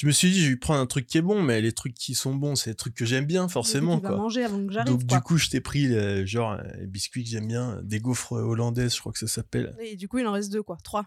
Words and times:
Je 0.00 0.06
me 0.06 0.12
suis 0.12 0.30
dit, 0.30 0.42
je 0.42 0.48
vais 0.48 0.56
prendre 0.56 0.80
un 0.80 0.86
truc 0.86 1.06
qui 1.06 1.18
est 1.18 1.20
bon, 1.22 1.42
mais 1.42 1.60
les 1.60 1.72
trucs 1.72 1.92
qui 1.92 2.14
sont 2.14 2.34
bons, 2.34 2.56
c'est 2.56 2.70
des 2.70 2.74
trucs 2.76 2.94
que 2.94 3.04
j'aime 3.04 3.26
bien, 3.26 3.48
forcément, 3.48 3.98
Tu 3.98 4.04
vas 4.04 4.08
quoi. 4.08 4.16
manger 4.16 4.44
avant 4.44 4.66
que 4.66 4.72
j'arrive. 4.72 4.90
Donc, 4.96 5.06
quoi. 5.06 5.18
du 5.18 5.22
coup, 5.22 5.36
je 5.36 5.50
t'ai 5.50 5.60
pris, 5.60 5.94
euh, 5.94 6.24
genre, 6.24 6.56
les 6.78 6.86
biscuits 6.86 7.22
que 7.22 7.28
j'aime 7.28 7.46
bien, 7.46 7.78
des 7.82 8.00
gaufres 8.00 8.32
hollandaises, 8.32 8.94
je 8.94 9.00
crois 9.00 9.12
que 9.12 9.18
ça 9.18 9.26
s'appelle. 9.26 9.76
Et 9.78 9.96
du 9.96 10.08
coup, 10.08 10.16
il 10.16 10.26
en 10.26 10.32
reste 10.32 10.50
deux, 10.50 10.62
quoi. 10.62 10.78
Trois. 10.82 11.04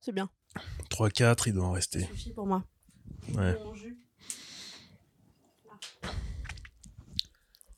C'est 0.00 0.12
bien. 0.12 0.30
3-4, 0.88 1.42
il 1.48 1.52
doit 1.52 1.64
en 1.66 1.72
Ça 1.72 1.74
rester. 1.74 2.06
suffit 2.06 2.32
pour 2.32 2.46
moi. 2.46 2.64
Ouais. 3.34 3.54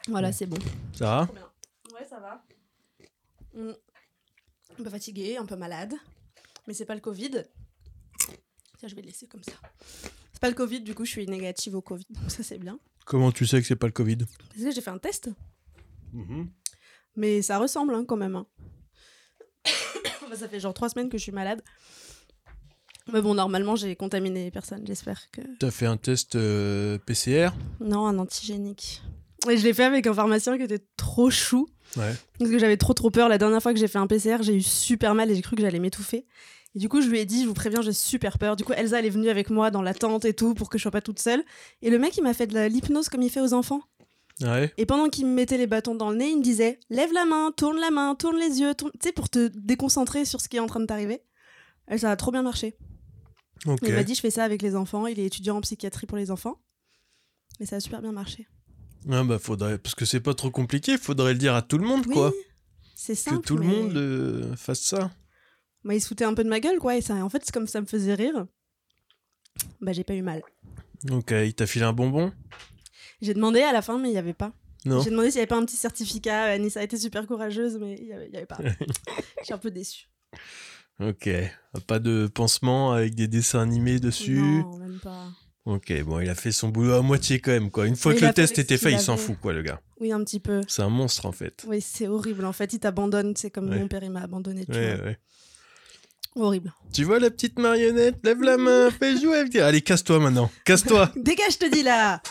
Voilà, 0.06 0.30
c'est 0.30 0.46
bon. 0.46 0.58
Ça 0.94 1.04
va? 1.04 1.28
Ouais, 1.92 2.06
ça 2.08 2.20
va. 2.20 2.44
Un 3.56 3.74
peu 4.84 4.88
fatigué, 4.90 5.36
un 5.36 5.46
peu 5.46 5.56
malade. 5.56 5.94
Mais 6.68 6.74
c'est 6.74 6.86
pas 6.86 6.94
le 6.94 7.00
Covid. 7.00 7.42
Tiens, 8.78 8.88
je 8.88 8.94
vais 8.94 9.02
le 9.02 9.08
laisser 9.08 9.26
comme 9.26 9.42
ça. 9.42 9.54
C'est 10.38 10.42
pas 10.42 10.50
le 10.50 10.54
Covid, 10.54 10.82
du 10.82 10.94
coup, 10.94 11.04
je 11.04 11.10
suis 11.10 11.26
négative 11.26 11.74
au 11.74 11.80
Covid. 11.80 12.04
Donc 12.10 12.30
ça, 12.30 12.44
c'est 12.44 12.58
bien. 12.58 12.78
Comment 13.04 13.32
tu 13.32 13.44
sais 13.44 13.60
que 13.60 13.66
c'est 13.66 13.74
pas 13.74 13.88
le 13.88 13.92
Covid? 13.92 14.18
Parce 14.18 14.62
que 14.62 14.70
j'ai 14.70 14.80
fait 14.80 14.90
un 14.90 14.98
test. 14.98 15.30
Mhm. 16.12 16.48
Mais 17.16 17.42
ça 17.42 17.58
ressemble 17.58 17.92
hein, 17.92 18.04
quand 18.06 18.16
même. 18.16 18.36
hein. 18.36 18.46
Ça 20.36 20.48
fait 20.48 20.60
genre 20.60 20.74
trois 20.74 20.88
semaines 20.90 21.08
que 21.08 21.18
je 21.18 21.24
suis 21.24 21.32
malade. 21.32 21.60
Mais 23.12 23.20
bon, 23.20 23.34
normalement, 23.34 23.74
j'ai 23.74 23.96
contaminé 23.96 24.52
personne, 24.52 24.86
j'espère 24.86 25.28
que. 25.32 25.40
T'as 25.58 25.72
fait 25.72 25.86
un 25.86 25.96
test 25.96 26.36
euh, 26.36 26.98
PCR 26.98 27.48
Non, 27.80 28.06
un 28.06 28.16
antigénique. 28.20 29.02
Et 29.50 29.56
je 29.56 29.64
l'ai 29.64 29.74
fait 29.74 29.84
avec 29.84 30.06
un 30.06 30.14
pharmacien 30.14 30.56
qui 30.56 30.62
était 30.62 30.86
trop 30.96 31.30
chou. 31.30 31.68
Ouais. 31.96 32.14
Parce 32.38 32.48
que 32.52 32.60
j'avais 32.60 32.76
trop 32.76 32.94
trop 32.94 33.10
peur. 33.10 33.28
La 33.28 33.38
dernière 33.38 33.60
fois 33.60 33.72
que 33.74 33.80
j'ai 33.80 33.88
fait 33.88 33.98
un 33.98 34.06
PCR, 34.06 34.36
j'ai 34.42 34.54
eu 34.54 34.62
super 34.62 35.16
mal 35.16 35.32
et 35.32 35.34
j'ai 35.34 35.42
cru 35.42 35.56
que 35.56 35.62
j'allais 35.62 35.80
m'étouffer. 35.80 36.26
Et 36.74 36.78
du 36.78 36.88
coup, 36.88 37.00
je 37.00 37.08
lui 37.08 37.18
ai 37.18 37.24
dit, 37.24 37.42
je 37.42 37.48
vous 37.48 37.54
préviens, 37.54 37.80
j'ai 37.82 37.92
super 37.92 38.38
peur. 38.38 38.54
Du 38.56 38.64
coup, 38.64 38.72
Elsa, 38.72 38.98
elle 38.98 39.06
est 39.06 39.10
venue 39.10 39.28
avec 39.30 39.50
moi 39.50 39.70
dans 39.70 39.82
la 39.82 39.94
tente 39.94 40.24
et 40.24 40.34
tout 40.34 40.54
pour 40.54 40.68
que 40.68 40.78
je 40.78 40.82
sois 40.82 40.90
pas 40.90 41.00
toute 41.00 41.18
seule. 41.18 41.42
Et 41.82 41.90
le 41.90 41.98
mec, 41.98 42.16
il 42.16 42.22
m'a 42.22 42.34
fait 42.34 42.46
de 42.46 42.58
l'hypnose 42.66 43.08
comme 43.08 43.22
il 43.22 43.30
fait 43.30 43.40
aux 43.40 43.54
enfants. 43.54 43.80
Ouais? 44.42 44.72
Et 44.76 44.86
pendant 44.86 45.08
qu'il 45.08 45.26
me 45.26 45.32
mettait 45.34 45.58
les 45.58 45.66
bâtons 45.66 45.94
dans 45.96 46.10
le 46.10 46.16
nez, 46.16 46.28
il 46.30 46.38
me 46.38 46.42
disait 46.42 46.78
lève 46.90 47.12
la 47.12 47.24
main, 47.24 47.50
tourne 47.56 47.78
la 47.80 47.90
main, 47.90 48.14
tourne 48.14 48.36
les 48.38 48.60
yeux, 48.60 48.74
tourne- 48.74 48.92
tu 49.00 49.08
sais, 49.08 49.12
pour 49.12 49.28
te 49.28 49.48
déconcentrer 49.48 50.24
sur 50.24 50.40
ce 50.40 50.48
qui 50.48 50.58
est 50.58 50.60
en 50.60 50.66
train 50.68 50.78
de 50.80 50.86
t'arriver. 50.86 51.22
Et 51.90 51.98
ça 51.98 52.10
a 52.12 52.16
trop 52.16 52.30
bien 52.30 52.42
marché. 52.42 52.76
Ok. 53.66 53.80
Il 53.82 53.94
m'a 53.94 54.04
dit 54.04 54.14
je 54.14 54.20
fais 54.20 54.30
ça 54.30 54.44
avec 54.44 54.62
les 54.62 54.76
enfants. 54.76 55.06
Il 55.08 55.18
est 55.18 55.24
étudiant 55.24 55.56
en 55.56 55.60
psychiatrie 55.62 56.06
pour 56.06 56.16
les 56.18 56.30
enfants. 56.30 56.60
Mais 57.58 57.66
ça 57.66 57.76
a 57.76 57.80
super 57.80 58.00
bien 58.00 58.12
marché. 58.12 58.46
Ah 59.10 59.24
bah 59.24 59.38
faudrait, 59.40 59.78
parce 59.78 59.94
que 59.96 60.04
c'est 60.04 60.20
pas 60.20 60.34
trop 60.34 60.50
compliqué, 60.52 60.98
faudrait 60.98 61.32
le 61.32 61.38
dire 61.38 61.54
à 61.56 61.62
tout 61.62 61.78
le 61.78 61.86
monde, 61.86 62.04
Oui, 62.06 62.12
quoi. 62.14 62.32
c'est 62.94 63.14
Que 63.14 63.18
simple. 63.18 63.46
tout 63.46 63.56
le 63.56 63.64
monde 63.64 63.96
euh, 63.96 64.54
fasse 64.54 64.80
ça. 64.82 65.10
Bah, 65.84 65.94
il 65.94 66.00
se 66.00 66.08
foutait 66.08 66.24
un 66.24 66.34
peu 66.34 66.44
de 66.44 66.48
ma 66.48 66.60
gueule, 66.60 66.78
quoi. 66.78 66.96
Et 66.96 67.00
ça, 67.00 67.14
en 67.14 67.28
fait, 67.28 67.42
c'est 67.44 67.52
comme 67.52 67.66
ça 67.66 67.80
me 67.80 67.86
faisait 67.86 68.14
rire. 68.14 68.46
Bah, 69.80 69.92
j'ai 69.92 70.04
pas 70.04 70.14
eu 70.14 70.22
mal. 70.22 70.42
Ok, 71.10 71.30
il 71.30 71.54
t'a 71.54 71.66
filé 71.66 71.84
un 71.84 71.92
bonbon? 71.92 72.32
J'ai 73.20 73.34
demandé 73.34 73.60
à 73.62 73.72
la 73.72 73.82
fin, 73.82 73.98
mais 73.98 74.10
il 74.10 74.14
y 74.14 74.18
avait 74.18 74.34
pas. 74.34 74.52
Non 74.84 75.00
J'ai 75.00 75.10
demandé 75.10 75.30
s'il 75.30 75.38
y 75.38 75.40
avait 75.40 75.46
pas 75.48 75.56
un 75.56 75.64
petit 75.64 75.76
certificat. 75.76 76.44
Anissa 76.44 76.80
a 76.80 76.82
été 76.84 76.96
super 76.96 77.26
courageuse, 77.26 77.78
mais 77.80 77.96
il 78.00 78.06
y 78.06 78.12
avait, 78.12 78.46
pas. 78.46 78.58
Je 79.40 79.44
suis 79.44 79.52
un 79.54 79.58
peu 79.58 79.70
déçue. 79.70 80.08
Ok. 81.00 81.28
Pas 81.86 81.98
de 81.98 82.28
pansement 82.32 82.92
avec 82.92 83.14
des 83.14 83.28
dessins 83.28 83.60
animés 83.60 83.98
dessus? 84.00 84.40
Non, 84.40 84.76
même 84.78 84.98
pas. 85.00 85.28
Ok, 85.64 85.92
bon, 86.02 86.20
il 86.20 86.30
a 86.30 86.34
fait 86.34 86.50
son 86.52 86.68
boulot 86.70 86.94
à 86.94 87.02
moitié 87.02 87.40
quand 87.40 87.50
même, 87.50 87.70
quoi. 87.70 87.86
Une 87.86 87.96
fois 87.96 88.14
Mais 88.14 88.20
que 88.20 88.24
le 88.26 88.32
test 88.32 88.58
était 88.58 88.78
fait, 88.78 88.92
il 88.92 89.00
s'en 89.00 89.16
fout, 89.16 89.36
quoi, 89.40 89.52
le 89.52 89.62
gars. 89.62 89.80
Oui, 90.00 90.12
un 90.12 90.22
petit 90.24 90.40
peu. 90.40 90.62
C'est 90.66 90.82
un 90.82 90.88
monstre, 90.88 91.26
en 91.26 91.32
fait. 91.32 91.64
Oui, 91.68 91.80
c'est 91.80 92.08
horrible. 92.08 92.44
En 92.46 92.52
fait, 92.52 92.72
il 92.72 92.78
t'abandonne. 92.80 93.34
C'est 93.36 93.50
comme 93.50 93.68
Ouais. 93.68 93.78
mon 93.78 93.86
père, 93.88 94.02
il 94.02 94.10
m'a 94.10 94.22
abandonné. 94.22 94.64
Tu 94.64 94.72
Ouais, 94.72 94.96
vois. 94.96 95.04
ouais. 95.06 95.18
Horrible. 96.38 96.72
Tu 96.92 97.04
vois 97.04 97.18
la 97.18 97.30
petite 97.30 97.58
marionnette? 97.58 98.16
Lève 98.24 98.40
la 98.42 98.56
main, 98.56 98.90
fais 98.90 99.18
jouer. 99.20 99.38
avec- 99.38 99.56
Allez, 99.56 99.80
casse-toi 99.82 100.18
maintenant. 100.20 100.50
Casse-toi. 100.64 101.10
Dégage, 101.16 101.52
je 101.54 101.58
te 101.58 101.70
dis 101.72 101.82
là 101.82 102.22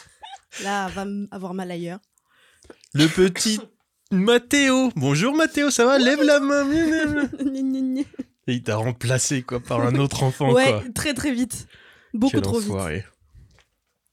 Là, 0.63 0.87
va 0.89 1.05
avoir 1.31 1.53
mal 1.53 1.69
ailleurs. 1.69 1.99
le 2.93 3.07
petit 3.07 3.59
Mathéo. 4.11 4.91
Bonjour 4.95 5.35
Mathéo, 5.35 5.69
ça 5.69 5.85
va? 5.85 5.97
Lève 5.97 6.23
la 6.23 6.39
main. 6.39 6.65
Et 8.49 8.53
il 8.53 8.63
t'a 8.63 8.77
remplacé, 8.77 9.41
quoi, 9.43 9.59
par 9.59 9.81
un 9.81 9.95
autre 9.95 10.23
enfant, 10.23 10.53
ouais, 10.53 10.65
quoi. 10.69 10.83
très 10.95 11.13
très 11.13 11.33
vite. 11.33 11.67
Beaucoup 12.13 12.31
Quel 12.31 12.41
trop 12.43 12.59
vite. 12.59 12.71
enfoiré. 12.71 13.05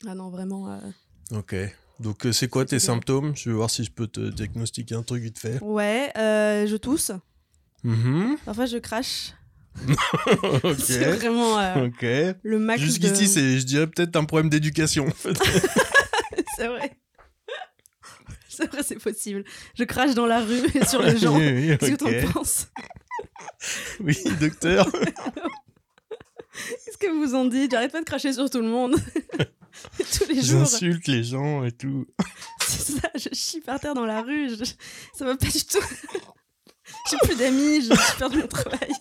Ah 0.09 0.15
non, 0.17 0.29
vraiment. 0.31 0.73
euh, 0.73 0.79
Ok. 1.39 1.55
Donc, 2.01 2.27
euh, 2.27 2.33
c'est 2.33 2.49
quoi 2.49 2.65
tes 2.65 2.81
symptômes? 2.81 3.35
Je 3.37 3.49
vais 3.49 3.55
voir 3.55 3.71
si 3.71 3.85
je 3.85 3.93
peux 3.93 4.09
te 4.09 4.21
diagnostiquer 4.31 4.97
un 4.97 5.05
truc 5.05 5.23
vite 5.23 5.39
fait. 5.39 5.61
Ouais, 5.63 6.11
euh, 6.19 6.67
je 6.67 6.77
tousse. 6.77 7.13
Mhm. 7.85 8.37
Parfois, 8.45 8.67
je 8.67 8.79
crache. 8.79 9.33
ok. 10.63 10.77
C'est 10.79 11.13
vraiment 11.17 11.59
euh, 11.59 11.89
le 12.43 12.59
max 12.59 12.81
Jusqu'ici, 12.81 13.25
de... 13.25 13.29
c'est, 13.29 13.59
je 13.59 13.65
dirais 13.65 13.87
peut-être 13.87 14.15
un 14.17 14.25
problème 14.25 14.49
d'éducation. 14.51 15.07
en 15.07 15.11
fait. 15.11 15.35
C'est 16.57 16.69
vrai. 16.69 16.93
C'est 18.49 18.71
vrai, 18.71 18.83
c'est 18.85 19.03
possible. 19.03 19.43
Je 19.77 19.83
crache 19.83 20.15
dans 20.15 20.27
la 20.27 20.39
rue 20.41 20.61
et 20.75 20.85
sur 20.87 21.03
les 21.03 21.17
gens. 21.19 21.37
Oui, 21.37 21.53
oui, 21.71 21.77
Qu'est-ce 21.79 21.93
que 21.93 21.97
t'en 22.23 22.33
penses? 22.33 22.69
Oui, 23.99 24.17
docteur. 24.39 24.89
Qu'est-ce 24.93 26.99
que 26.99 27.09
vous 27.11 27.35
en 27.35 27.47
dites? 27.47 27.73
J'arrête 27.73 27.91
pas 27.91 27.99
de 28.01 28.05
cracher 28.05 28.33
sur 28.33 28.49
tout 28.49 28.61
le 28.61 28.69
monde. 28.69 28.95
Tous 29.99 30.29
les 30.29 30.41
jours. 30.41 30.61
J'insulte 30.61 31.09
les 31.09 31.25
gens 31.25 31.65
et 31.65 31.73
tout. 31.73 32.07
C'est 32.65 33.01
ça, 33.01 33.11
je 33.17 33.29
chie 33.33 33.61
par 33.61 33.81
terre 33.81 33.95
dans 33.95 34.07
la 34.07 34.23
rue. 34.23 34.51
je- 34.51 34.65
Ça 35.19 35.25
va 35.25 35.37
pas 35.37 35.47
du 35.49 35.65
tout. 35.65 35.83
J'ai 37.11 37.17
plus 37.27 37.35
d'amis, 37.37 37.83
je 37.83 38.19
perds 38.19 38.31
mon 38.31 38.47
travail. 38.47 38.93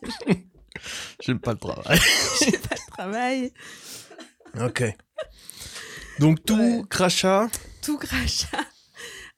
J'aime 1.21 1.39
pas 1.39 1.51
le 1.53 1.57
travail. 1.59 1.99
J'ai 2.45 2.57
pas 2.57 2.75
de 2.75 2.91
travail. 2.91 3.53
ok. 4.59 4.83
Donc 6.19 6.43
tout 6.45 6.55
Ouais. 6.57 6.81
crachat. 6.89 7.49
Tout 7.81 7.97
crachat. 7.97 8.65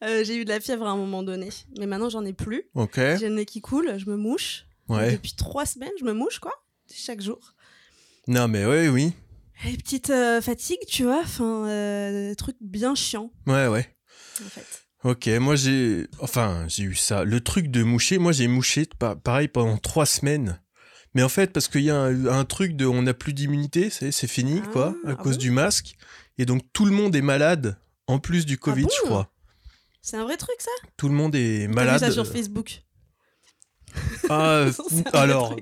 Euh, 0.04 0.22
j'ai 0.24 0.36
eu 0.36 0.44
de 0.44 0.50
la 0.50 0.60
fièvre 0.60 0.86
à 0.86 0.90
un 0.90 0.96
moment 0.96 1.22
donné, 1.22 1.48
mais 1.78 1.86
maintenant 1.86 2.10
j'en 2.10 2.24
ai 2.26 2.34
plus. 2.34 2.64
Ok. 2.74 2.96
J'ai 2.96 3.28
le 3.28 3.34
nez 3.34 3.46
qui 3.46 3.62
coule, 3.62 3.98
je 3.98 4.10
me 4.10 4.16
mouche. 4.16 4.66
Ouais. 4.88 5.12
Depuis 5.12 5.32
trois 5.34 5.64
semaines, 5.64 5.90
je 5.98 6.04
me 6.04 6.12
mouche, 6.12 6.38
quoi, 6.38 6.52
chaque 6.92 7.22
jour. 7.22 7.54
Non 8.28 8.46
mais 8.46 8.66
oui, 8.66 8.88
oui. 8.88 9.12
Et 9.66 9.74
petite 9.76 10.10
euh, 10.10 10.42
fatigue, 10.42 10.80
tu 10.86 11.04
vois, 11.04 11.20
enfin, 11.22 11.66
euh, 11.66 12.34
truc 12.34 12.56
bien 12.60 12.94
chiant, 12.94 13.32
Ouais, 13.46 13.68
ouais. 13.68 13.96
en 14.44 14.48
fait. 14.50 14.66
Ok, 15.02 15.28
moi 15.40 15.56
j'ai, 15.56 16.06
enfin 16.20 16.66
j'ai 16.68 16.82
eu 16.82 16.94
ça. 16.94 17.24
Le 17.24 17.40
truc 17.40 17.68
de 17.70 17.82
moucher, 17.82 18.18
moi 18.18 18.32
j'ai 18.32 18.48
mouché 18.48 18.86
pa- 18.98 19.16
pareil 19.16 19.48
pendant 19.48 19.78
trois 19.78 20.04
semaines. 20.04 20.60
Mais 21.16 21.22
en 21.22 21.30
fait, 21.30 21.50
parce 21.50 21.68
qu'il 21.68 21.80
y 21.80 21.88
a 21.88 21.96
un, 21.96 22.26
un 22.26 22.44
truc 22.44 22.76
de, 22.76 22.84
on 22.84 23.00
n'a 23.00 23.14
plus 23.14 23.32
d'immunité, 23.32 23.88
c'est 23.88 24.26
fini 24.26 24.60
Ah, 24.62 24.68
quoi, 24.70 24.86
à 25.06 25.12
ah 25.12 25.14
cause 25.14 25.36
bon 25.36 25.40
du 25.44 25.50
masque. 25.50 25.96
Et 26.36 26.44
donc 26.44 26.62
tout 26.74 26.84
le 26.84 26.90
monde 26.90 27.16
est 27.16 27.22
malade 27.22 27.78
en 28.06 28.18
plus 28.18 28.44
du 28.44 28.58
Covid, 28.58 28.82
bon 28.82 28.90
je 28.94 29.06
crois. 29.06 29.32
C'est 30.02 30.18
un 30.18 30.24
vrai 30.24 30.36
truc, 30.36 30.56
ça? 30.58 30.70
Tout 30.98 31.08
le 31.08 31.14
monde 31.14 31.34
est 31.34 31.62
T'as 31.62 31.68
vu 31.68 31.74
malade. 31.74 32.00
ça 32.00 32.10
sur 32.10 32.26
Facebook? 32.26 32.82
Ah, 34.28 34.66
alors, 35.14 35.56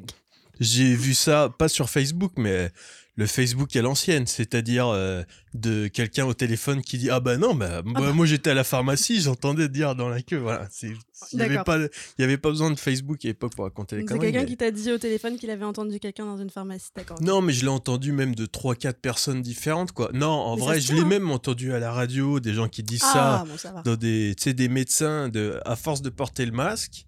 j'ai 0.58 0.92
vu 0.92 1.14
ça 1.14 1.54
pas 1.56 1.68
sur 1.68 1.88
Facebook, 1.88 2.32
mais 2.36 2.72
le 3.16 3.26
Facebook 3.26 3.76
à 3.76 3.82
l'ancienne, 3.82 4.26
c'est-à-dire 4.26 4.88
euh, 4.88 5.22
de 5.54 5.86
quelqu'un 5.86 6.26
au 6.26 6.34
téléphone 6.34 6.82
qui 6.82 6.98
dit 6.98 7.10
ah 7.10 7.20
bah 7.20 7.36
non 7.36 7.54
bah, 7.54 7.80
moi, 7.84 8.00
bah. 8.00 8.12
moi, 8.12 8.26
j'étais 8.26 8.50
à 8.50 8.54
la 8.54 8.64
pharmacie, 8.64 9.20
j'entendais 9.20 9.68
dire 9.68 9.94
dans 9.94 10.08
la 10.08 10.20
queue 10.20 10.38
voilà, 10.38 10.66
il 10.82 11.38
y 11.38 11.42
avait 11.42 11.62
pas 11.62 11.78
il 12.18 12.24
avait 12.24 12.38
pas 12.38 12.48
besoin 12.50 12.72
de 12.72 12.78
Facebook 12.78 13.24
à 13.24 13.28
l'époque 13.28 13.54
pour 13.54 13.64
raconter 13.66 13.96
les 13.96 14.02
C'est 14.08 14.18
quelqu'un 14.18 14.40
mais- 14.40 14.46
qui 14.46 14.56
t'a 14.56 14.72
dit 14.72 14.90
au 14.90 14.98
téléphone 14.98 15.38
qu'il 15.38 15.50
avait 15.50 15.64
entendu 15.64 16.00
quelqu'un 16.00 16.26
dans 16.26 16.38
une 16.38 16.50
pharmacie, 16.50 16.90
d'accord. 16.96 17.22
Non, 17.22 17.40
mais 17.40 17.52
je 17.52 17.62
l'ai 17.62 17.68
entendu 17.68 18.10
même 18.10 18.34
de 18.34 18.46
3 18.46 18.74
4 18.74 18.98
personnes 19.00 19.42
différentes 19.42 19.92
quoi. 19.92 20.10
Non, 20.12 20.26
en 20.30 20.56
Mais 20.56 20.62
vrai, 20.62 20.80
je 20.80 20.92
l'ai 20.92 21.02
hein. 21.02 21.06
même 21.06 21.30
entendu 21.30 21.72
à 21.72 21.78
la 21.78 21.92
radio 21.92 22.40
des 22.40 22.52
gens 22.52 22.68
qui 22.68 22.82
disent 22.82 23.02
Ah, 23.04 23.12
ça 23.12 23.44
bon, 23.48 23.56
ça 23.56 23.82
dans 23.84 23.94
des 23.96 24.34
tu 24.36 24.42
sais 24.42 24.54
des 24.54 24.68
médecins 24.68 25.28
de 25.28 25.60
à 25.64 25.76
force 25.76 26.02
de 26.02 26.10
porter 26.10 26.44
le 26.46 26.52
masque, 26.52 27.06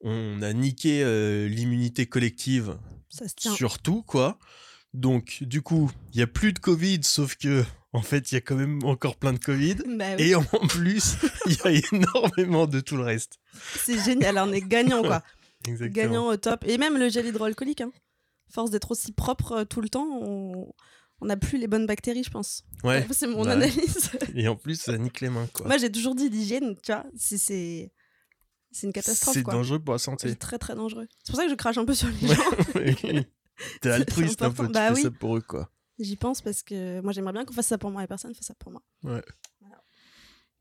on 0.00 0.42
a 0.42 0.52
niqué 0.52 1.02
euh, 1.04 1.48
l'immunité 1.48 2.06
collective 2.06 2.76
Ça 3.08 3.28
se 3.28 3.34
tient. 3.36 3.54
surtout 3.54 4.02
quoi. 4.02 4.38
Donc 4.94 5.38
du 5.42 5.62
coup, 5.62 5.90
il 6.12 6.18
y 6.20 6.22
a 6.22 6.26
plus 6.26 6.52
de 6.52 6.58
Covid 6.58 7.00
sauf 7.02 7.36
que 7.36 7.64
en 7.92 8.02
fait, 8.02 8.30
il 8.30 8.34
y 8.34 8.38
a 8.38 8.40
quand 8.42 8.54
même 8.56 8.82
encore 8.84 9.16
plein 9.16 9.32
de 9.32 9.38
Covid 9.38 9.76
Bah 9.96 10.04
oui, 10.18 10.22
et 10.30 10.34
en 10.34 10.42
plus, 10.68 11.16
il 11.46 11.54
y 11.54 11.60
a 11.66 11.70
énormément 11.92 12.66
de 12.66 12.80
tout 12.80 12.96
le 12.96 13.02
reste. 13.02 13.38
c'est 13.76 13.98
génial, 14.02 14.36
on 14.38 14.52
est 14.52 14.60
gagnant, 14.60 15.02
quoi. 15.02 15.22
Exactement. 15.66 15.90
gagnant 16.06 16.26
au 16.28 16.36
top. 16.36 16.64
Et 16.66 16.76
même 16.78 16.98
le 16.98 17.08
gel 17.08 17.26
hydroalcoolique, 17.26 17.80
hein. 17.80 17.90
Force 18.50 18.70
d'être 18.70 18.90
aussi 18.92 19.12
propre 19.12 19.52
euh, 19.52 19.64
tout 19.64 19.80
le 19.80 19.88
temps, 19.88 20.06
on 20.06 21.26
n'a 21.26 21.36
plus 21.36 21.58
les 21.58 21.66
bonnes 21.66 21.86
bactéries, 21.86 22.22
je 22.24 22.30
pense. 22.30 22.62
Ouais. 22.84 23.06
C'est 23.12 23.26
mon 23.26 23.42
Ouais. 23.44 23.50
analyse. 23.52 24.10
Et 24.34 24.48
en 24.48 24.56
plus, 24.56 24.80
ça 24.80 24.96
nique 24.98 25.20
les 25.20 25.28
mains 25.30 25.48
quoi. 25.52 25.66
Moi, 25.66 25.78
j'ai 25.78 25.90
toujours 25.90 26.14
dit 26.14 26.28
l'hygiène, 26.28 26.74
tu 26.82 26.92
vois, 26.92 27.04
c'est- 27.16 27.38
c'est 27.38 27.92
c'est 28.70 28.86
une 28.86 28.92
catastrophe, 28.92 29.32
C'est 29.34 29.42
dangereux 29.44 29.78
pour 29.80 29.94
la 29.94 29.98
C'est 29.98 30.04
santé. 30.04 30.36
très 30.36 30.58
très 30.58 30.74
dangereux. 30.74 31.08
C'est 31.24 31.30
pour 31.32 31.36
ça 31.40 31.44
que 31.46 31.50
je 31.50 31.56
crache 31.56 31.78
un 31.78 31.86
peu 31.86 31.94
sur 31.94 32.08
les 32.08 32.28
gens. 32.28 33.24
T'es 33.80 33.90
altruiste 33.90 34.42
un 34.42 34.50
peu, 34.52 34.66
tu 34.66 34.72
Bah 34.72 34.88
fais 34.88 34.94
oui. 34.94 35.02
ça 35.02 35.10
pour 35.10 35.36
eux 35.36 35.40
quoi. 35.40 35.70
J'y 35.98 36.16
pense 36.16 36.42
parce 36.42 36.62
que 36.62 37.00
moi, 37.00 37.12
j'aimerais 37.12 37.32
bien 37.32 37.44
qu'on 37.44 37.52
fasse 37.54 37.66
ça 37.66 37.76
pour 37.78 37.90
moi 37.90 38.04
et 38.04 38.06
personne 38.06 38.30
ne 38.30 38.34
fait 38.36 38.44
ça 38.44 38.54
pour 38.54 38.70
moi. 38.70 38.82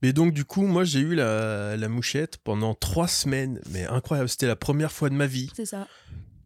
Mais 0.02 0.14
donc 0.14 0.34
du 0.34 0.46
coup, 0.46 0.64
moi 0.68 0.84
j'ai 0.84 1.00
eu 1.00 1.16
la, 1.16 1.76
la 1.76 1.90
mouchette 1.90 2.38
pendant 2.38 2.76
trois 2.76 3.08
semaines, 3.08 3.60
mais 3.72 3.86
incroyable, 3.86 4.30
c'était 4.30 4.48
la 4.48 4.56
première 4.56 4.92
fois 4.92 5.10
de 5.10 5.16
ma 5.16 5.26
vie. 5.28 5.50
C'est 5.56 5.66
ça. 5.66 5.88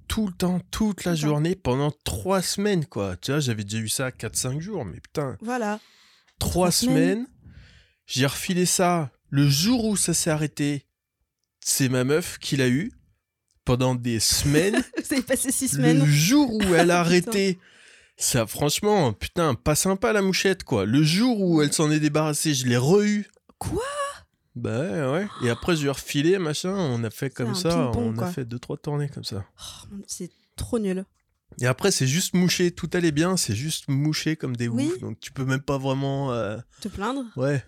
tout 0.07 0.27
le 0.27 0.33
temps, 0.33 0.59
toute 0.71 1.03
la 1.05 1.15
journée, 1.15 1.55
pendant 1.55 1.91
trois 2.03 2.41
semaines, 2.41 2.85
quoi. 2.85 3.17
Tu 3.17 3.31
vois, 3.31 3.39
j'avais 3.41 3.63
déjà 3.63 3.77
eu 3.77 3.89
ça 3.89 4.09
4-5 4.09 4.59
jours, 4.59 4.85
mais 4.85 4.99
putain, 4.99 5.37
Voilà. 5.41 5.79
trois 6.39 6.49
Trois 6.67 6.71
semaines. 6.71 6.95
semaines. 7.25 7.27
J'ai 8.07 8.25
refilé 8.25 8.65
ça. 8.65 9.11
Le 9.29 9.47
jour 9.47 9.85
où 9.85 9.95
ça 9.95 10.13
s'est 10.13 10.29
arrêté, 10.29 10.85
c'est 11.61 11.87
ma 11.87 12.03
meuf 12.03 12.37
qui 12.39 12.57
l'a 12.57 12.67
eu 12.67 12.91
pendant 13.65 13.95
des 13.95 14.19
semaines. 14.19 14.75
Vous 14.97 15.13
avez 15.13 15.21
passé 15.23 15.51
six 15.51 15.69
semaines. 15.69 15.99
Le 15.99 16.05
jour 16.05 16.51
où 16.53 16.61
elle 16.75 16.91
a 16.91 16.99
arrêté, 17.01 17.59
ça, 18.17 18.45
franchement, 18.47 19.13
putain, 19.13 19.55
pas 19.55 19.75
sympa 19.75 20.13
la 20.13 20.21
mouchette, 20.21 20.63
quoi. 20.63 20.85
Le 20.85 21.03
jour 21.03 21.41
où 21.41 21.61
elle 21.61 21.73
s'en 21.73 21.89
est 21.91 21.99
débarrassée, 21.99 22.53
je 22.53 22.67
l'ai 22.67 22.77
re-eu. 22.77 23.27
Quoi? 23.57 23.81
Bah 24.55 24.79
ouais, 24.81 25.11
ouais. 25.11 25.27
Et 25.43 25.49
après, 25.49 25.75
je 25.75 25.81
lui 25.81 25.87
ai 25.87 25.91
refilé, 25.91 26.37
machin. 26.37 26.73
On 26.75 27.03
a 27.03 27.09
fait 27.09 27.29
comme 27.29 27.55
ça. 27.55 27.91
On 27.95 28.13
quoi. 28.13 28.27
a 28.27 28.31
fait 28.31 28.43
deux, 28.45 28.59
trois 28.59 28.77
tournées 28.77 29.07
comme 29.09 29.23
ça. 29.23 29.45
Oh, 29.59 29.87
C'est 30.07 30.29
trop 30.57 30.77
nul. 30.77 31.05
Et 31.59 31.67
après, 31.67 31.91
c'est 31.91 32.07
juste 32.07 32.33
mouché. 32.33 32.71
Tout 32.71 32.89
allait 32.93 33.11
bien, 33.11 33.37
c'est 33.37 33.55
juste 33.55 33.85
mouché 33.87 34.35
comme 34.35 34.55
des 34.55 34.67
Oui. 34.67 34.87
oufs. 34.87 34.99
Donc, 34.99 35.19
tu 35.19 35.31
peux 35.31 35.45
même 35.45 35.61
pas 35.61 35.77
vraiment. 35.77 36.31
euh, 36.33 36.57
Te 36.81 36.87
plaindre? 36.89 37.23
Ouais. 37.35 37.63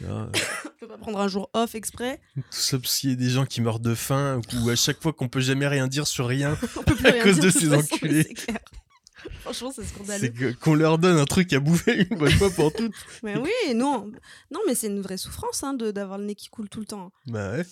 Vois, 0.00 0.30
Tu 0.32 0.40
peux 0.80 0.88
pas 0.88 0.96
prendre 0.98 1.20
un 1.20 1.28
jour 1.28 1.50
off 1.52 1.74
exprès 1.74 2.20
Sauf 2.50 2.84
s'il 2.86 3.10
y 3.10 3.12
a 3.12 3.16
des 3.16 3.28
gens 3.28 3.44
qui 3.46 3.60
meurent 3.60 3.78
de 3.80 3.94
faim 3.94 4.40
ou 4.62 4.70
à 4.70 4.74
chaque 4.76 5.00
fois 5.02 5.12
qu'on 5.12 5.28
peut 5.28 5.40
jamais 5.40 5.66
rien 5.68 5.86
dire 5.86 6.06
sur 6.06 6.26
rien, 6.26 6.56
On 6.76 6.82
peut 6.82 7.06
À 7.06 7.12
cause 7.22 7.38
de 7.40 7.50
ces 7.50 7.66
façon, 7.68 7.94
enculés. 7.94 8.22
c'est 8.24 8.34
clair. 8.34 8.58
Franchement, 9.42 9.70
c'est 9.70 9.82
c'est 9.84 9.94
scandaleux. 9.94 10.28
que- 10.30 10.52
qu'on 10.54 10.74
leur 10.74 10.98
donne 10.98 11.16
un 11.18 11.24
truc 11.26 11.52
à 11.52 11.60
bouffer 11.60 12.06
une 12.10 12.18
bonne 12.18 12.30
fois 12.32 12.50
pour 12.50 12.72
toutes. 12.72 12.94
Mais 13.22 13.36
oui, 13.38 13.74
non. 13.74 14.10
Non, 14.50 14.60
mais 14.66 14.74
c'est 14.74 14.88
une 14.88 15.00
vraie 15.00 15.16
souffrance 15.16 15.62
hein, 15.62 15.74
d'avoir 15.74 16.18
le 16.18 16.24
nez 16.24 16.34
qui 16.34 16.48
coule 16.48 16.68
tout 16.68 16.80
le 16.80 16.86
temps. 16.86 17.12
Bah 17.26 17.52
ouais. 17.52 17.64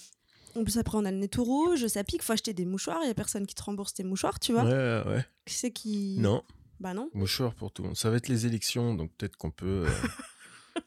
En 0.55 0.63
plus, 0.63 0.79
après, 0.79 0.97
on 0.99 1.05
a 1.05 1.11
le 1.11 1.17
nez 1.17 1.29
tout 1.29 1.43
rouge, 1.45 1.87
ça 1.89 2.05
pique, 2.05 2.23
faut 2.23 2.33
acheter 2.35 2.53
des 2.53 2.65
mouchoirs, 2.67 2.99
il 3.03 3.09
y 3.09 3.11
a 3.11 3.15
personne 3.15 3.47
qui 3.47 3.55
te 3.57 3.63
rembourse 3.63 3.95
tes 3.95 4.05
mouchoirs, 4.05 4.39
tu 4.39 4.53
vois. 4.53 4.65
Ouais, 4.65 5.03
ouais. 5.09 5.25
Qui 5.47 5.55
c'est 5.55 5.71
qui. 5.73 6.17
Non, 6.19 6.43
Bah 6.81 6.93
non. 6.95 7.09
mouchoir 7.15 7.55
pour 7.55 7.73
tout 7.73 7.83
le 7.83 7.89
monde. 7.89 7.97
Ça 7.97 8.11
va 8.11 8.17
être 8.17 8.29
les 8.29 8.47
élections, 8.47 8.95
donc 8.95 9.11
peut-être 9.17 9.37
qu'on 9.37 9.51
peut. 9.51 9.87
euh, 9.89 10.81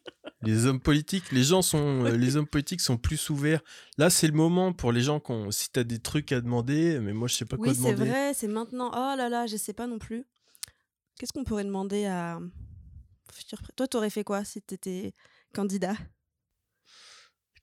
les 0.44 0.66
hommes 0.66 0.80
politiques, 0.80 1.32
les 1.32 1.44
gens 1.44 1.62
sont, 1.62 2.06
euh, 2.06 2.12
les 2.18 2.36
hommes 2.36 2.48
politiques 2.48 2.82
sont 2.82 2.98
plus 2.98 3.30
ouverts. 3.30 3.62
Là, 3.98 4.10
c'est 4.10 4.28
le 4.28 4.34
moment 4.34 4.74
pour 4.74 4.92
les 4.92 5.02
gens 5.02 5.20
qu'on, 5.20 5.52
si 5.52 5.70
t'as 5.72 5.84
des 5.84 6.00
trucs 6.00 6.32
à 6.32 6.42
demander, 6.42 7.00
mais 7.00 7.14
moi 7.14 7.28
je 7.28 7.36
sais 7.36 7.46
pas 7.46 7.58
quoi 7.58 7.70
Oui, 7.70 7.76
c'est 7.76 7.94
demander. 7.94 8.10
vrai, 8.10 8.34
c'est 8.34 8.48
maintenant. 8.48 8.90
Oh 8.94 9.16
là 9.18 9.30
là, 9.30 9.48
je 9.48 9.58
sais 9.58 9.74
pas 9.74 9.88
non 9.88 10.00
plus. 10.00 10.26
Qu'est-ce 11.18 11.34
qu'on 11.34 11.44
pourrait 11.44 11.64
demander 11.64 12.06
à. 12.06 12.40
futur 13.32 13.60
Toi, 13.76 13.88
t'aurais 13.88 14.10
fait 14.10 14.24
quoi 14.24 14.44
si 14.44 14.62
t'étais 14.62 15.14
candidat? 15.54 15.96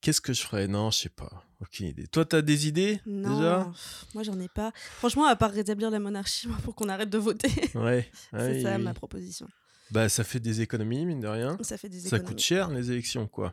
Qu'est-ce 0.01 0.21
que 0.23 0.33
je 0.33 0.41
ferais? 0.43 0.67
Non, 0.67 0.91
je 0.91 0.99
sais 0.99 1.09
pas. 1.11 1.45
Aucune 1.61 1.89
idée. 1.89 2.07
Toi, 2.07 2.25
t'as 2.25 2.41
des 2.41 2.67
idées 2.67 3.01
Non. 3.05 3.37
déjà? 3.37 3.71
moi, 4.15 4.23
j'en 4.23 4.41
ai 4.41 4.49
pas. 4.49 4.73
Franchement, 4.97 5.27
à 5.27 5.37
part 5.37 5.51
rétablir 5.51 5.91
la 5.91 5.99
monarchie, 6.01 6.49
moi, 6.49 6.57
pour 6.65 6.75
qu'on 6.75 6.89
arrête 6.89 7.11
de 7.11 7.19
voter. 7.19 7.51
Ouais. 7.75 8.11
c'est 8.33 8.63
ça 8.63 8.77
oui. 8.77 8.83
ma 8.83 8.95
proposition. 8.95 9.47
Bah, 9.93 10.09
ça 10.09 10.25
fait 10.25 10.41
des 10.41 10.61
économies, 10.61 11.05
mine 11.07 11.21
de 11.21 11.27
rien. 11.29 11.57
Ça 11.63 11.77
fait 11.77 11.89
des 11.89 12.01
Ça 12.01 12.19
coûte 12.21 12.39
cher 12.41 12.71
les 12.71 12.91
élections, 12.91 13.27
quoi. 13.27 13.53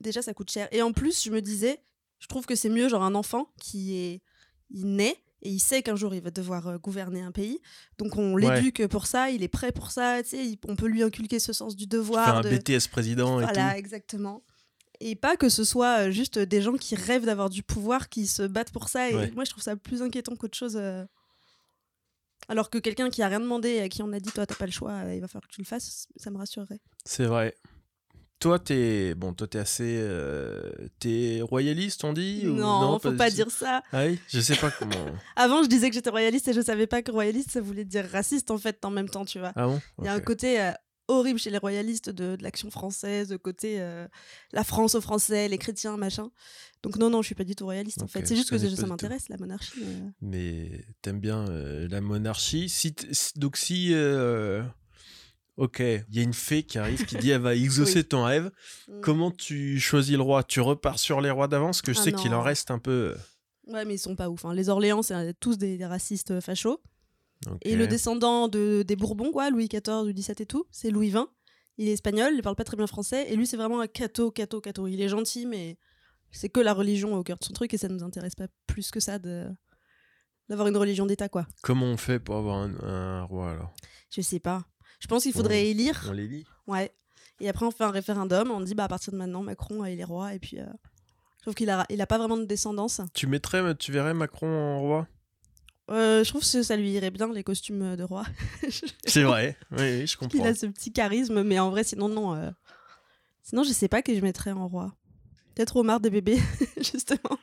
Déjà, 0.00 0.22
ça 0.22 0.34
coûte 0.34 0.50
cher. 0.50 0.68
Et 0.72 0.82
en 0.82 0.92
plus, 0.92 1.24
je 1.24 1.30
me 1.30 1.40
disais, 1.40 1.80
je 2.18 2.26
trouve 2.26 2.46
que 2.46 2.54
c'est 2.54 2.68
mieux, 2.68 2.88
genre 2.88 3.02
un 3.02 3.14
enfant 3.14 3.50
qui 3.60 3.96
est. 3.98 4.22
Il 4.70 4.96
naît 4.96 5.16
et 5.42 5.50
il 5.50 5.60
sait 5.60 5.82
qu'un 5.82 5.94
jour 5.94 6.12
il 6.14 6.20
va 6.22 6.30
devoir 6.32 6.66
euh, 6.66 6.78
gouverner 6.78 7.20
un 7.22 7.30
pays. 7.30 7.60
Donc 7.98 8.16
on 8.16 8.34
Ouais. 8.34 8.56
l'éduque 8.56 8.86
pour 8.88 9.06
ça, 9.06 9.30
il 9.30 9.42
est 9.44 9.48
prêt 9.48 9.70
pour 9.70 9.92
ça, 9.92 10.22
tu 10.24 10.30
sais, 10.30 10.44
il- 10.44 10.58
on 10.66 10.74
peut 10.74 10.86
lui 10.88 11.04
inculquer 11.04 11.38
ce 11.38 11.52
sens 11.52 11.76
du 11.76 11.84
Faire 11.84 11.88
devoir. 12.00 12.36
un 12.38 12.40
de... 12.40 12.48
BTS 12.50 12.88
président 12.90 13.38
et 13.38 13.44
Voilà, 13.44 13.78
exactement. 13.78 14.42
Et 14.98 15.14
pas 15.14 15.36
que 15.36 15.48
ce 15.48 15.62
soit 15.62 16.06
euh, 16.06 16.10
juste 16.10 16.38
des 16.40 16.62
gens 16.62 16.72
qui 16.72 16.96
rêvent 16.96 17.26
d'avoir 17.26 17.48
du 17.48 17.62
pouvoir, 17.62 18.08
qui 18.08 18.26
se 18.26 18.42
battent 18.42 18.72
pour 18.72 18.88
ça. 18.88 19.08
Et 19.10 19.14
Ouais. 19.14 19.30
moi, 19.36 19.44
je 19.44 19.50
trouve 19.50 19.62
ça 19.62 19.76
plus 19.76 20.02
inquiétant 20.02 20.34
qu'autre 20.34 20.56
chose. 20.58 20.76
euh. 20.76 21.04
Alors 22.48 22.70
que 22.70 22.78
quelqu'un 22.78 23.10
qui 23.10 23.22
a 23.22 23.28
rien 23.28 23.40
demandé 23.40 23.70
et 23.70 23.82
à 23.82 23.88
qui 23.88 24.02
on 24.02 24.12
a 24.12 24.20
dit, 24.20 24.30
toi, 24.30 24.46
t'as 24.46 24.54
pas 24.54 24.66
le 24.66 24.72
choix, 24.72 24.92
euh, 24.92 25.14
il 25.14 25.20
va 25.20 25.28
falloir 25.28 25.48
que 25.48 25.52
tu 25.54 25.60
le 25.60 25.66
fasses, 25.66 26.06
ça 26.16 26.30
me 26.30 26.38
rassurerait. 26.38 26.80
C'est 27.04 27.24
vrai. 27.26 27.54
Toi, 28.38 28.58
t'es 28.58 29.14
bon, 29.14 29.32
toi, 29.32 29.46
t'es 29.46 29.58
assez, 29.58 29.96
euh, 29.98 30.70
t'es 30.98 31.40
royaliste, 31.40 32.04
on 32.04 32.12
dit 32.12 32.46
ou 32.46 32.54
Non, 32.54 32.98
faut 32.98 33.12
pas 33.12 33.30
du- 33.30 33.36
dire 33.36 33.50
ça. 33.50 33.82
Ah 33.92 34.04
oui, 34.06 34.20
je 34.28 34.40
sais 34.40 34.56
pas 34.56 34.70
comment. 34.70 34.94
Avant, 35.36 35.62
je 35.62 35.68
disais 35.68 35.88
que 35.88 35.94
j'étais 35.94 36.10
royaliste 36.10 36.46
et 36.48 36.52
je 36.52 36.60
savais 36.60 36.86
pas 36.86 37.00
que 37.02 37.10
royaliste, 37.10 37.50
ça 37.52 37.62
voulait 37.62 37.86
dire 37.86 38.06
raciste 38.12 38.50
en 38.50 38.58
fait 38.58 38.84
en 38.84 38.90
même 38.90 39.08
temps, 39.08 39.24
tu 39.24 39.38
vois. 39.38 39.52
Ah 39.56 39.66
bon? 39.66 39.80
Il 40.00 40.04
y 40.04 40.08
a 40.08 40.12
un 40.12 40.20
côté 40.20 40.60
euh, 40.60 40.70
horrible 41.08 41.38
chez 41.38 41.50
les 41.50 41.58
royalistes 41.58 42.10
de, 42.10 42.36
de 42.36 42.42
l'action 42.42 42.70
française, 42.70 43.28
de 43.28 43.36
côté 43.36 43.80
euh, 43.80 44.06
la 44.52 44.64
France 44.64 44.94
aux 44.94 45.00
Français, 45.00 45.48
les 45.48 45.58
chrétiens, 45.58 45.96
machin. 45.96 46.30
Donc 46.82 46.96
non, 46.98 47.10
non, 47.10 47.22
je 47.22 47.26
suis 47.26 47.34
pas 47.34 47.44
du 47.44 47.54
tout 47.54 47.64
royaliste 47.64 48.02
en 48.02 48.06
fait. 48.06 48.26
C'est 48.26 48.36
juste 48.36 48.50
que 48.50 48.56
connais 48.56 48.74
ça 48.76 48.86
m'intéresse, 48.86 49.28
la 49.28 49.36
monarchie. 49.38 49.72
mais, 49.80 49.86
euh, 49.86 50.08
Mais 50.20 50.84
t'aimes 51.02 51.20
bien 51.20 51.48
euh, 51.48 51.88
la 51.88 52.00
monarchie. 52.00 52.68
Si 52.68 52.94
donc 53.36 53.56
si, 53.56 53.94
ok, 55.56 55.78
il 55.80 56.04
y 56.14 56.18
a 56.18 56.22
une 56.22 56.34
fée 56.34 56.62
qui 56.64 56.78
arrive 56.78 57.04
qui 57.06 57.16
dit 57.16 57.30
elle 57.30 57.40
va 57.40 57.54
exaucer 57.56 58.00
Oui. 58.00 58.04
ton 58.04 58.24
rêve. 58.24 58.50
Mm. 58.88 59.00
Comment 59.00 59.30
tu 59.30 59.80
choisis 59.80 60.14
le 60.16 60.22
roi? 60.22 60.42
Tu 60.44 60.60
repars 60.60 60.98
sur 60.98 61.20
les 61.20 61.30
rois 61.30 61.48
d'avance, 61.48 61.82
que 61.82 61.92
je 61.92 61.98
Ah 62.00 62.02
sais 62.04 62.12
qu'il 62.12 62.34
en 62.34 62.42
reste 62.42 62.70
un 62.70 62.78
peu. 62.78 63.14
Ouais, 63.66 63.84
mais 63.84 63.94
ils 63.94 63.98
sont 63.98 64.14
pas 64.16 64.28
ouf. 64.28 64.44
hein. 64.44 64.54
Les 64.54 64.68
Orléans, 64.68 65.02
c'est 65.02 65.34
tous 65.40 65.58
des, 65.58 65.76
des 65.76 65.86
racistes 65.86 66.40
fachos. 66.40 66.80
Et 67.62 67.76
le 67.76 67.86
descendant 67.86 68.48
de, 68.48 68.82
des 68.86 68.96
Bourbons, 68.96 69.30
quoi, 69.30 69.50
Louis 69.50 69.68
XIV, 69.68 70.02
Louis 70.04 70.14
XVII 70.14 70.34
et 70.40 70.46
tout, 70.46 70.66
c'est 70.70 70.90
Louis 70.90 71.10
XX. 71.10 71.26
Il 71.78 71.88
est 71.88 71.92
espagnol, 71.92 72.32
il 72.34 72.42
parle 72.42 72.56
pas 72.56 72.64
très 72.64 72.76
bien 72.76 72.86
français. 72.86 73.30
Et 73.30 73.36
lui, 73.36 73.46
c'est 73.46 73.56
vraiment 73.58 73.80
un 73.80 73.86
cato, 73.86 74.30
cato, 74.30 74.60
cato. 74.60 74.86
Il 74.86 75.00
est 75.02 75.08
gentil, 75.08 75.44
mais 75.46 75.76
c'est 76.30 76.48
que 76.48 76.60
la 76.60 76.72
religion 76.72 77.14
au 77.14 77.22
cœur 77.22 77.38
de 77.38 77.44
son 77.44 77.52
truc 77.52 77.72
et 77.74 77.78
ça 77.78 77.88
nous 77.88 78.02
intéresse 78.02 78.34
pas 78.34 78.46
plus 78.66 78.90
que 78.90 79.00
ça 79.00 79.18
de 79.18 79.46
d'avoir 80.48 80.68
une 80.68 80.76
religion 80.76 81.06
d'État, 81.06 81.28
quoi. 81.28 81.46
Comment 81.62 81.86
on 81.86 81.96
fait 81.96 82.18
pour 82.20 82.36
avoir 82.36 82.58
un, 82.58 82.72
un 82.82 83.22
roi 83.24 83.50
alors? 83.50 83.74
Je 84.10 84.20
sais 84.22 84.38
pas. 84.40 84.64
Je 85.00 85.06
pense 85.08 85.24
qu'il 85.24 85.32
faudrait 85.32 85.66
élire. 85.66 86.06
On 86.08 86.12
les 86.12 86.28
lit? 86.28 86.46
Ouais. 86.68 86.92
Et 87.40 87.48
après, 87.48 87.66
on 87.66 87.70
fait 87.72 87.84
un 87.84 87.90
référendum. 87.90 88.50
On 88.50 88.60
dit, 88.60 88.74
bah, 88.74 88.84
à 88.84 88.88
partir 88.88 89.12
de 89.12 89.18
maintenant, 89.18 89.42
Macron, 89.42 89.82
euh, 89.84 89.90
il 89.90 90.00
est 90.00 90.04
roi. 90.04 90.34
Et 90.34 90.38
puis. 90.38 90.58
euh, 90.60 90.66
Sauf 91.44 91.54
qu'il 91.54 91.68
a, 91.70 91.84
il 91.90 92.00
a 92.00 92.06
pas 92.08 92.18
vraiment 92.18 92.36
de 92.36 92.44
descendance. 92.44 93.00
Tu 93.14 93.26
mettrais, 93.28 93.74
tu 93.76 93.92
verrais 93.92 94.14
Macron 94.14 94.48
en 94.48 94.80
roi? 94.80 95.06
Euh, 95.90 96.24
je 96.24 96.28
trouve 96.30 96.42
que 96.42 96.62
ça 96.62 96.76
lui 96.76 96.90
irait 96.90 97.10
bien, 97.10 97.32
les 97.32 97.44
costumes 97.44 97.94
de 97.96 98.02
roi. 98.02 98.24
C'est 99.06 99.22
vrai. 99.22 99.56
Oui, 99.70 99.78
oui, 99.78 100.06
je 100.06 100.14
Il 100.14 100.16
comprends. 100.16 100.44
a 100.44 100.54
ce 100.54 100.66
petit 100.66 100.92
charisme, 100.92 101.42
mais 101.44 101.58
en 101.58 101.70
vrai, 101.70 101.84
sinon, 101.84 102.08
non. 102.08 102.34
euh. 102.34 102.50
Sinon, 103.42 103.62
je 103.62 103.70
sais 103.72 103.88
pas 103.88 104.02
que 104.02 104.14
je 104.14 104.20
mettrais 104.20 104.50
en 104.52 104.66
roi. 104.66 104.96
Peut-être 105.54 105.76
Omar 105.76 106.00
des 106.00 106.10
bébés, 106.10 106.38
justement. 106.78 107.38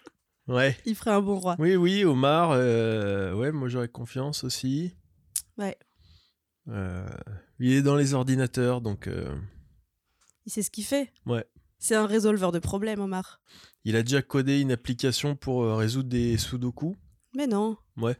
Ouais. 0.47 0.77
Il 0.85 0.95
ferait 0.95 1.11
un 1.11 1.21
bon 1.21 1.39
roi. 1.39 1.55
Oui, 1.57 1.75
oui, 1.77 2.03
Omar. 2.03 2.51
euh, 2.51 3.33
ouais, 3.33 3.51
moi 3.53 3.69
j'aurais 3.69 3.87
confiance 3.87 4.43
aussi. 4.43 4.93
Ouais. 5.57 5.77
Euh, 6.67 7.07
il 7.59 7.71
est 7.71 7.81
dans 7.81 7.95
les 7.95 8.13
ordinateurs, 8.13 8.81
donc 8.81 9.07
euh, 9.07 9.33
Il 10.45 10.51
sait 10.51 10.61
ce 10.63 10.69
qu'il 10.69 10.83
fait. 10.83 11.13
Ouais. 11.25 11.45
C'est 11.79 11.95
un 11.95 12.05
résolveur 12.05 12.51
de 12.51 12.59
problèmes, 12.59 12.99
Omar. 12.99 13.41
il 13.85 13.95
a 13.95 14.03
déjà 14.03 14.21
codé 14.21 14.59
une 14.59 14.71
application 14.73 15.35
pour 15.37 15.63
euh, 15.63 15.75
résoudre 15.75 16.09
des 16.09 16.37
sudoku. 16.37 16.95
Mais 17.35 17.47
non. 17.47 17.77
Ouais. 17.97 18.17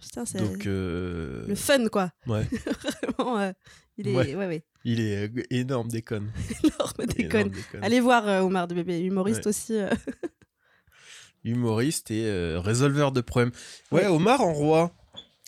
Putain, 0.00 0.24
c'est 0.26 0.38
Donc, 0.38 0.66
euh, 0.66 1.46
le 1.46 1.54
fun, 1.54 1.88
quoi. 1.88 2.12
ouais, 2.26 2.46
Vraiment, 3.16 3.38
euh, 3.38 3.52
il 3.96 4.08
est. 4.08 4.14
Ouais. 4.14 4.34
Ouais, 4.34 4.46
ouais. 4.46 4.64
il 4.84 5.00
est 5.00 5.28
euh, 5.28 5.42
énorme 5.50 5.88
déconne. 5.88 6.30
Énorme 6.64 7.06
déconne. 7.06 7.40
Énorme 7.40 7.50
déconne. 7.50 7.82
Allez 7.84 8.00
voir 8.00 8.44
Omar 8.44 8.68
de 8.68 8.74
bébé, 8.74 9.00
humoriste 9.00 9.46
aussi. 9.46 9.78
Humoriste 11.44 12.10
et 12.10 12.56
résolveur 12.58 13.12
de 13.12 13.20
problèmes. 13.20 13.52
Ouais. 13.92 14.06
Omar 14.06 14.40
en 14.40 14.52
roi. 14.52 14.92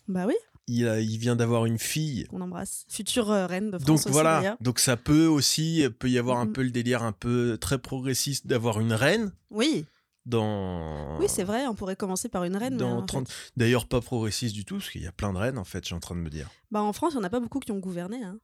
Bah 0.06 0.24
oui, 0.26 0.34
Il, 0.68 0.86
a, 0.88 1.00
il 1.00 1.18
vient 1.18 1.34
d'avoir 1.36 1.66
une 1.66 1.78
fille. 1.78 2.26
on 2.32 2.40
embrasse. 2.40 2.84
Future 2.88 3.26
reine 3.26 3.70
de 3.72 3.78
France 3.78 3.84
Donc 3.86 3.96
aussi, 3.98 4.10
voilà, 4.10 4.56
donc 4.60 4.78
ça 4.78 4.96
peut 4.96 5.26
aussi, 5.26 5.86
peut 5.98 6.08
y 6.08 6.16
avoir 6.18 6.38
un 6.38 6.46
peu 6.46 6.62
le 6.62 6.70
délire 6.70 7.02
un 7.02 7.12
peu 7.12 7.58
très 7.60 7.78
progressiste 7.78 8.46
d'avoir 8.46 8.80
une 8.80 8.92
reine 8.92 9.32
Oui, 9.50 9.84
dans. 10.28 11.18
oui, 11.18 11.26
c'est 11.28 11.44
vrai, 11.44 11.66
on 11.66 11.74
pourrait 11.74 11.96
commencer 11.96 12.28
par 12.28 12.44
une 12.44 12.56
reine. 12.56 12.74
mais, 12.74 12.78
Dans 12.80 12.98
en 12.98 13.02
30... 13.06 13.28
fait- 13.28 13.52
D'ailleurs, 13.56 13.86
pas 13.86 14.00
progressiste 14.00 14.54
du 14.54 14.64
tout, 14.64 14.76
parce 14.76 14.90
qu'il 14.90 15.02
y 15.02 15.06
a 15.06 15.12
plein 15.12 15.32
de 15.32 15.38
reines 15.38 15.58
en 15.58 15.64
fait, 15.64 15.80
je 15.80 15.86
suis 15.86 15.94
en 15.94 16.00
train 16.00 16.14
de 16.14 16.20
me 16.20 16.30
dire. 16.30 16.48
Bah, 16.70 16.82
en 16.82 16.92
France, 16.92 17.12
il 17.14 17.16
n'y 17.16 17.22
en 17.22 17.24
a 17.26 17.30
pas 17.30 17.40
beaucoup 17.40 17.58
qui 17.60 17.72
ont 17.72 17.78
gouverné. 17.78 18.22
Hein. 18.22 18.38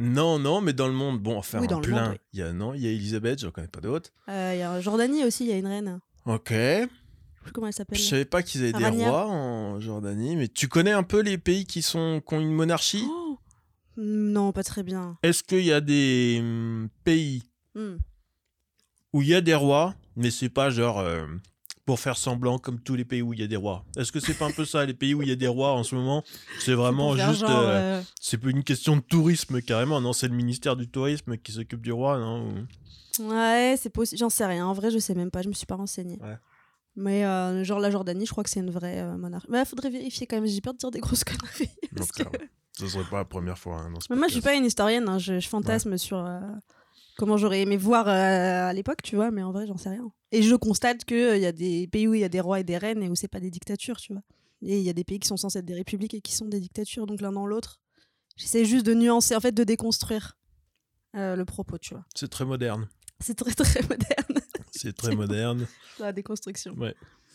Non, 0.00 0.38
non, 0.40 0.60
mais 0.60 0.72
dans 0.72 0.88
le 0.88 0.92
monde, 0.92 1.20
bon, 1.20 1.38
enfin, 1.38 1.60
Oui, 1.60 1.68
plein. 1.68 1.76
monde, 1.76 2.10
oui. 2.12 2.18
Il 2.32 2.40
y 2.40 2.42
a, 2.42 2.52
non, 2.52 2.74
il 2.74 2.80
y 2.82 2.86
a 2.86 2.90
Elisabeth, 2.90 3.40
je 3.40 3.46
ne 3.46 3.50
connais 3.52 3.68
pas 3.68 3.80
d'autres. 3.80 4.10
Euh, 4.28 4.50
Il 4.54 4.58
y 4.58 4.62
a 4.62 4.80
Jordanie 4.80 5.24
aussi, 5.24 5.44
il 5.44 5.50
y 5.50 5.52
a 5.52 5.56
une 5.56 5.66
reine. 5.68 6.00
Ok. 6.26 6.50
Je 6.50 6.86
sais 7.48 7.52
comment 7.52 7.66
elle 7.68 7.72
Je 7.72 7.76
s'appelle. 7.76 7.98
savais 7.98 8.24
pas 8.24 8.42
qu'ils 8.42 8.62
avaient 8.62 8.72
des 8.72 8.86
rois 9.06 9.26
en 9.26 9.78
Jordanie, 9.80 10.34
mais 10.34 10.48
tu 10.48 10.66
connais 10.66 10.90
un 10.92 11.02
peu 11.04 11.20
les 11.20 11.38
pays 11.38 11.64
qui, 11.66 11.82
sont... 11.82 12.20
qui 12.26 12.34
ont 12.34 12.40
une 12.40 12.52
monarchie? 12.52 13.04
Oh 13.08 13.38
non, 13.96 14.50
pas 14.50 14.64
très 14.64 14.82
bien. 14.82 15.16
Est-ce 15.22 15.44
qu'il 15.44 15.64
y 15.64 15.72
a 15.72 15.80
des 15.80 16.38
hum, 16.40 16.88
pays 17.04 17.44
Hmm. 17.76 17.96
où 19.12 19.22
il 19.22 19.28
y 19.28 19.34
a 19.34 19.40
des 19.40 19.54
rois, 19.54 19.94
mais 20.16 20.30
c'est 20.30 20.48
pas 20.48 20.70
genre 20.70 20.98
euh, 21.00 21.26
pour 21.84 22.00
faire 22.00 22.16
semblant 22.16 22.58
comme 22.58 22.80
tous 22.80 22.94
les 22.94 23.04
pays 23.04 23.20
où 23.22 23.32
il 23.34 23.40
y 23.40 23.42
a 23.42 23.46
des 23.46 23.56
rois. 23.56 23.84
Est-ce 23.98 24.10
que 24.12 24.20
c'est 24.20 24.34
pas 24.34 24.46
un 24.46 24.50
peu 24.52 24.64
ça, 24.64 24.84
les 24.86 24.94
pays 24.94 25.12
où 25.14 25.22
il 25.22 25.28
y 25.28 25.32
a 25.32 25.36
des 25.36 25.46
rois 25.48 25.72
en 25.72 25.82
ce 25.82 25.94
moment? 25.94 26.22
C'est 26.60 26.72
vraiment 26.74 27.14
juste. 27.16 27.42
euh, 27.42 27.46
euh, 27.98 28.02
C'est 28.20 28.38
plus 28.38 28.52
une 28.52 28.64
question 28.64 28.96
de 28.96 29.02
tourisme 29.02 29.60
carrément, 29.60 30.00
non 30.00 30.12
C'est 30.14 30.28
le 30.28 30.34
ministère 30.34 30.76
du 30.76 30.88
tourisme 30.88 31.36
qui 31.36 31.52
s'occupe 31.52 31.82
du 31.82 31.92
roi, 31.92 32.18
non 32.18 32.48
Ou- 32.48 32.66
Ouais, 33.30 33.76
c'est 33.78 33.90
possible. 33.90 34.18
J'en 34.18 34.30
sais 34.30 34.44
rien. 34.46 34.66
En 34.66 34.72
vrai, 34.72 34.90
je 34.90 34.98
sais 34.98 35.14
même 35.14 35.30
pas. 35.30 35.40
Je 35.42 35.48
me 35.48 35.52
suis 35.52 35.66
pas 35.66 35.76
renseignée. 35.76 36.18
Ouais. 36.20 36.36
Mais 36.96 37.24
euh, 37.24 37.62
genre 37.64 37.78
la 37.80 37.90
Jordanie, 37.90 38.24
je 38.26 38.30
crois 38.32 38.42
que 38.44 38.50
c'est 38.50 38.60
une 38.60 38.70
vraie 38.70 39.00
euh, 39.00 39.16
monarchie. 39.16 39.46
Bah, 39.50 39.64
faudrait 39.64 39.90
vérifier 39.90 40.26
quand 40.26 40.36
même. 40.36 40.46
J'ai 40.46 40.60
peur 40.60 40.72
de 40.74 40.78
dire 40.78 40.90
des 40.90 41.00
grosses 41.00 41.22
conneries. 41.24 41.70
parce 41.96 42.10
que- 42.10 42.22
ça, 42.24 42.30
ce 42.78 42.88
serait 42.88 43.04
pas 43.04 43.18
la 43.18 43.24
première 43.24 43.58
fois. 43.58 43.78
hein, 43.80 43.90
dans 43.92 44.00
ce 44.00 44.06
Mais 44.10 44.16
moi, 44.16 44.26
je 44.28 44.32
suis 44.32 44.40
pas 44.42 44.54
une 44.54 44.64
historienne. 44.64 45.08
hein. 45.08 45.18
Je, 45.18 45.38
je 45.38 45.48
fantasme 45.48 45.96
sur 45.96 46.18
euh, 46.18 46.40
comment 47.16 47.36
j'aurais 47.36 47.60
aimé 47.62 47.76
voir 47.76 48.08
euh, 48.08 48.68
à 48.68 48.72
l'époque, 48.72 49.02
tu 49.02 49.16
vois. 49.16 49.30
Mais 49.30 49.42
en 49.42 49.52
vrai, 49.52 49.66
j'en 49.66 49.76
sais 49.76 49.90
rien. 49.90 50.10
Et 50.32 50.42
je 50.42 50.54
constate 50.54 51.04
qu'il 51.04 51.38
y 51.38 51.46
a 51.46 51.52
des 51.52 51.86
pays 51.88 52.08
où 52.08 52.14
il 52.14 52.20
y 52.20 52.24
a 52.24 52.28
des 52.28 52.40
rois 52.40 52.60
et 52.60 52.64
des 52.64 52.76
reines 52.78 53.02
et 53.02 53.08
où 53.08 53.14
c'est 53.14 53.28
pas 53.28 53.40
des 53.40 53.50
dictatures, 53.50 53.96
tu 53.98 54.12
vois. 54.12 54.22
Et 54.62 54.78
il 54.78 54.82
y 54.84 54.90
a 54.90 54.92
des 54.94 55.04
pays 55.04 55.18
qui 55.18 55.28
sont 55.28 55.36
censés 55.36 55.58
être 55.58 55.64
des 55.66 55.74
républiques 55.74 56.14
et 56.14 56.20
qui 56.20 56.34
sont 56.34 56.46
des 56.46 56.60
dictatures. 56.60 57.06
Donc 57.06 57.20
l'un 57.20 57.32
dans 57.32 57.46
l'autre. 57.46 57.80
J'essaie 58.36 58.64
juste 58.64 58.84
de 58.86 58.94
nuancer, 58.94 59.36
en 59.36 59.40
fait, 59.40 59.52
de 59.52 59.62
déconstruire 59.64 60.36
euh, 61.14 61.36
le 61.36 61.44
propos, 61.44 61.78
tu 61.78 61.94
vois. 61.94 62.04
C'est 62.16 62.28
très 62.28 62.44
moderne. 62.44 62.88
C'est 63.20 63.34
très 63.36 63.52
très 63.52 63.80
moderne, 63.88 64.40
C'est 64.72 64.96
très 64.96 65.14
moderne. 65.14 65.66
la 66.00 66.12
déconstruction. 66.12 66.74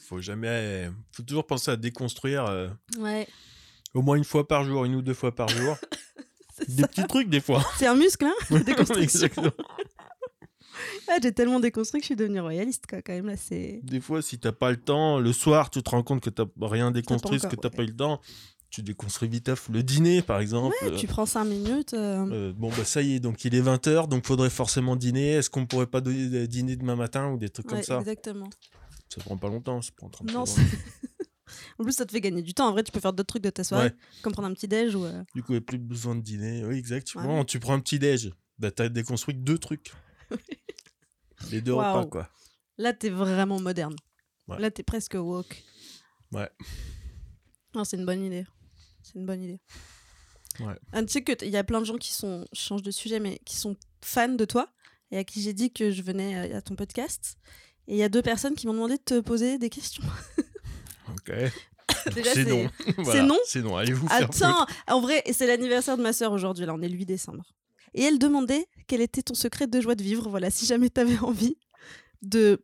Faut 0.08 0.20
jamais. 0.20 0.90
Faut 1.12 1.24
toujours 1.24 1.48
penser 1.48 1.72
à 1.72 1.78
déconstruire 1.78 2.46
euh, 2.46 2.68
Ouais. 2.98 3.28
au 3.94 4.02
moins 4.02 4.16
une 4.18 4.24
fois 4.26 4.46
par 4.48 4.66
jour, 4.66 4.84
une 4.84 4.96
ou 4.96 5.02
deux 5.02 5.14
fois 5.14 5.34
par 5.34 5.48
jour. 5.48 5.78
Des 6.68 6.82
ça. 6.82 6.88
petits 6.88 7.08
trucs 7.08 7.30
des 7.30 7.42
fois. 7.42 7.64
C'est 7.78 7.88
un 7.88 7.96
muscle, 7.96 8.26
hein 8.26 8.60
déconstruction. 8.66 9.30
Ah, 11.08 11.18
J'ai 11.22 11.32
tellement 11.34 11.60
déconstruit 11.60 12.00
que 12.00 12.04
je 12.04 12.08
suis 12.10 12.16
devenue 12.16 12.40
royaliste, 12.40 12.86
quoi. 12.88 13.02
Quand 13.02 13.14
même, 13.14 13.26
là, 13.26 13.36
c'est. 13.36 13.80
Des 13.84 14.00
fois, 14.00 14.22
si 14.22 14.40
t'as 14.40 14.52
pas 14.52 14.70
le 14.72 14.78
temps, 14.78 15.20
le 15.20 15.34
soir, 15.34 15.70
tu 15.70 15.82
te 15.84 15.90
rends 15.90 16.04
compte 16.04 16.22
que 16.22 16.30
t'as 16.30 16.46
rien 16.62 16.92
déconstruit, 16.92 17.40
parce 17.40 17.54
que 17.54 17.60
t'as 17.60 17.70
ouais. 17.70 17.76
pas 17.76 17.84
eu 17.84 17.88
le 17.88 17.96
temps. 17.96 18.22
Tu 18.70 18.84
déconstruis 18.84 19.28
vite 19.28 19.50
le 19.74 19.82
dîner, 19.82 20.22
par 20.22 20.40
exemple. 20.40 20.76
Ouais, 20.84 20.96
tu 20.96 21.08
prends 21.08 21.26
5 21.26 21.44
minutes. 21.46 21.96
euh, 21.96 22.26
Euh, 22.32 22.54
bon, 22.56 22.70
bah 22.70 22.86
ça 22.86 23.02
y 23.02 23.16
est, 23.16 23.20
donc 23.20 23.44
il 23.44 23.56
est 23.56 23.62
20h, 23.64 24.08
donc 24.08 24.28
faudrait 24.28 24.52
forcément 24.52 24.96
dîner. 24.96 25.32
Est-ce 25.32 25.50
qu'on 25.50 25.66
pourrait 25.66 25.88
pas 25.88 26.02
dîner 26.02 26.76
demain 26.76 26.96
matin 26.96 27.32
ou 27.32 27.38
des 27.38 27.50
trucs 27.50 27.66
ouais, 27.66 27.78
comme 27.78 27.84
ça? 27.84 28.00
Exactement. 28.00 28.48
Ça 29.10 29.22
prend 29.22 29.38
pas 29.38 29.48
longtemps, 29.50 29.82
ça 29.82 29.90
prend 29.98 30.08
30 30.10 30.32
Non, 30.32 30.46
secondes. 30.46 30.68
En 31.80 31.84
plus, 31.84 31.94
ça 31.94 32.06
te 32.06 32.12
fait 32.12 32.22
gagner 32.22 32.42
du 32.42 32.54
temps. 32.54 32.68
En 32.68 32.72
vrai, 32.72 32.84
tu 32.84 32.92
peux 32.92 33.00
faire 33.00 33.14
d'autres 33.14 33.28
trucs 33.28 33.44
de 33.44 33.50
ta 33.50 33.64
soirée, 33.64 33.86
Ouais. 33.88 33.96
comme 34.22 34.34
prendre 34.34 34.48
un 34.48 34.54
petit 34.54 34.68
déj 34.68 34.96
ou. 34.96 35.06
euh, 35.06 35.24
Du 35.36 35.42
coup, 35.44 35.52
il 35.54 35.56
n'y 35.56 35.60
a 35.60 35.62
plus 35.62 35.78
besoin 35.78 36.16
de 36.16 36.22
dîner. 36.22 36.64
Oui, 36.66 36.76
exactement. 36.78 37.40
Ouais. 37.40 37.46
Tu 37.46 37.60
prends 37.60 37.74
un 37.74 37.80
petit 37.80 38.00
déj. 38.00 38.32
Bah, 38.58 38.72
t'as 38.72 38.90
déconstruit 38.90 39.36
deux 39.36 39.58
trucs. 39.58 39.94
Les 41.52 41.62
deux 41.62 41.72
Waouh. 41.74 41.98
repas, 42.00 42.10
quoi. 42.10 42.30
Là, 42.78 42.94
t'es 42.94 43.10
vraiment 43.10 43.60
moderne. 43.60 43.96
Ouais. 44.48 44.60
Là, 44.60 44.72
t'es 44.72 44.84
presque 44.84 45.14
woke. 45.16 45.64
Ouais. 46.32 46.50
Non, 47.76 47.84
c'est 47.84 47.98
une 47.98 48.06
bonne 48.06 48.24
idée. 48.24 48.46
C'est 49.04 49.16
une 49.16 49.26
bonne 49.26 49.42
idée. 49.42 49.60
Ouais. 50.60 50.76
Ah, 50.92 51.02
tu 51.04 51.10
sais 51.10 51.24
qu'il 51.24 51.50
y 51.50 51.58
a 51.58 51.64
plein 51.64 51.80
de 51.80 51.86
gens 51.86 51.98
qui 51.98 52.12
sont, 52.14 52.46
je 52.52 52.60
change 52.60 52.82
de 52.82 52.92
sujet, 52.92 53.20
mais 53.20 53.40
qui 53.46 53.56
sont 53.56 53.78
fans 54.02 54.28
de 54.30 54.46
toi 54.46 54.70
et 55.12 55.18
à 55.18 55.24
qui 55.24 55.42
j'ai 55.42 55.54
dit 55.54 55.72
que 55.72 55.92
je 55.92 56.02
venais 56.02 56.54
euh, 56.54 56.58
à 56.58 56.62
ton 56.62 56.76
podcast. 56.76 57.38
Et 57.88 57.94
il 57.94 57.98
y 57.98 58.04
a 58.04 58.10
deux 58.10 58.22
personnes 58.22 58.56
qui 58.56 58.68
m'ont 58.68 58.74
demandé 58.74 58.98
de 58.98 59.04
te 59.04 59.20
poser 59.22 59.58
des 59.58 59.70
questions. 59.70 60.04
Ok. 61.12 61.34
C'est 62.14 62.24
c'est- 62.24 62.46
non. 62.46 62.70
Voilà, 63.00 63.24
non 63.24 63.38
C'est 63.46 63.62
non. 63.62 63.76
Allez 63.76 63.94
vous 63.94 64.08
faire 64.08 64.24
Attends, 64.30 64.66
en 64.88 65.02
vrai, 65.02 65.24
c'est 65.34 65.48
l'anniversaire 65.48 65.98
de 65.98 66.04
ma 66.04 66.14
sœur 66.14 66.32
aujourd'hui, 66.32 66.66
là, 66.66 66.74
on 66.74 66.82
est 66.82 66.88
le 66.88 66.96
8 66.96 67.06
décembre. 67.06 67.44
Et 67.96 68.04
elle 68.04 68.20
demandait 68.20 68.68
quel 68.88 69.02
était 69.02 69.24
ton 69.24 69.34
secret 69.34 69.66
de 69.68 69.82
joie 69.82 69.96
de 69.96 70.04
vivre, 70.04 70.30
voilà, 70.30 70.50
si 70.52 70.66
jamais 70.66 70.90
t'avais 70.90 71.18
envie 71.24 71.58
de 72.22 72.62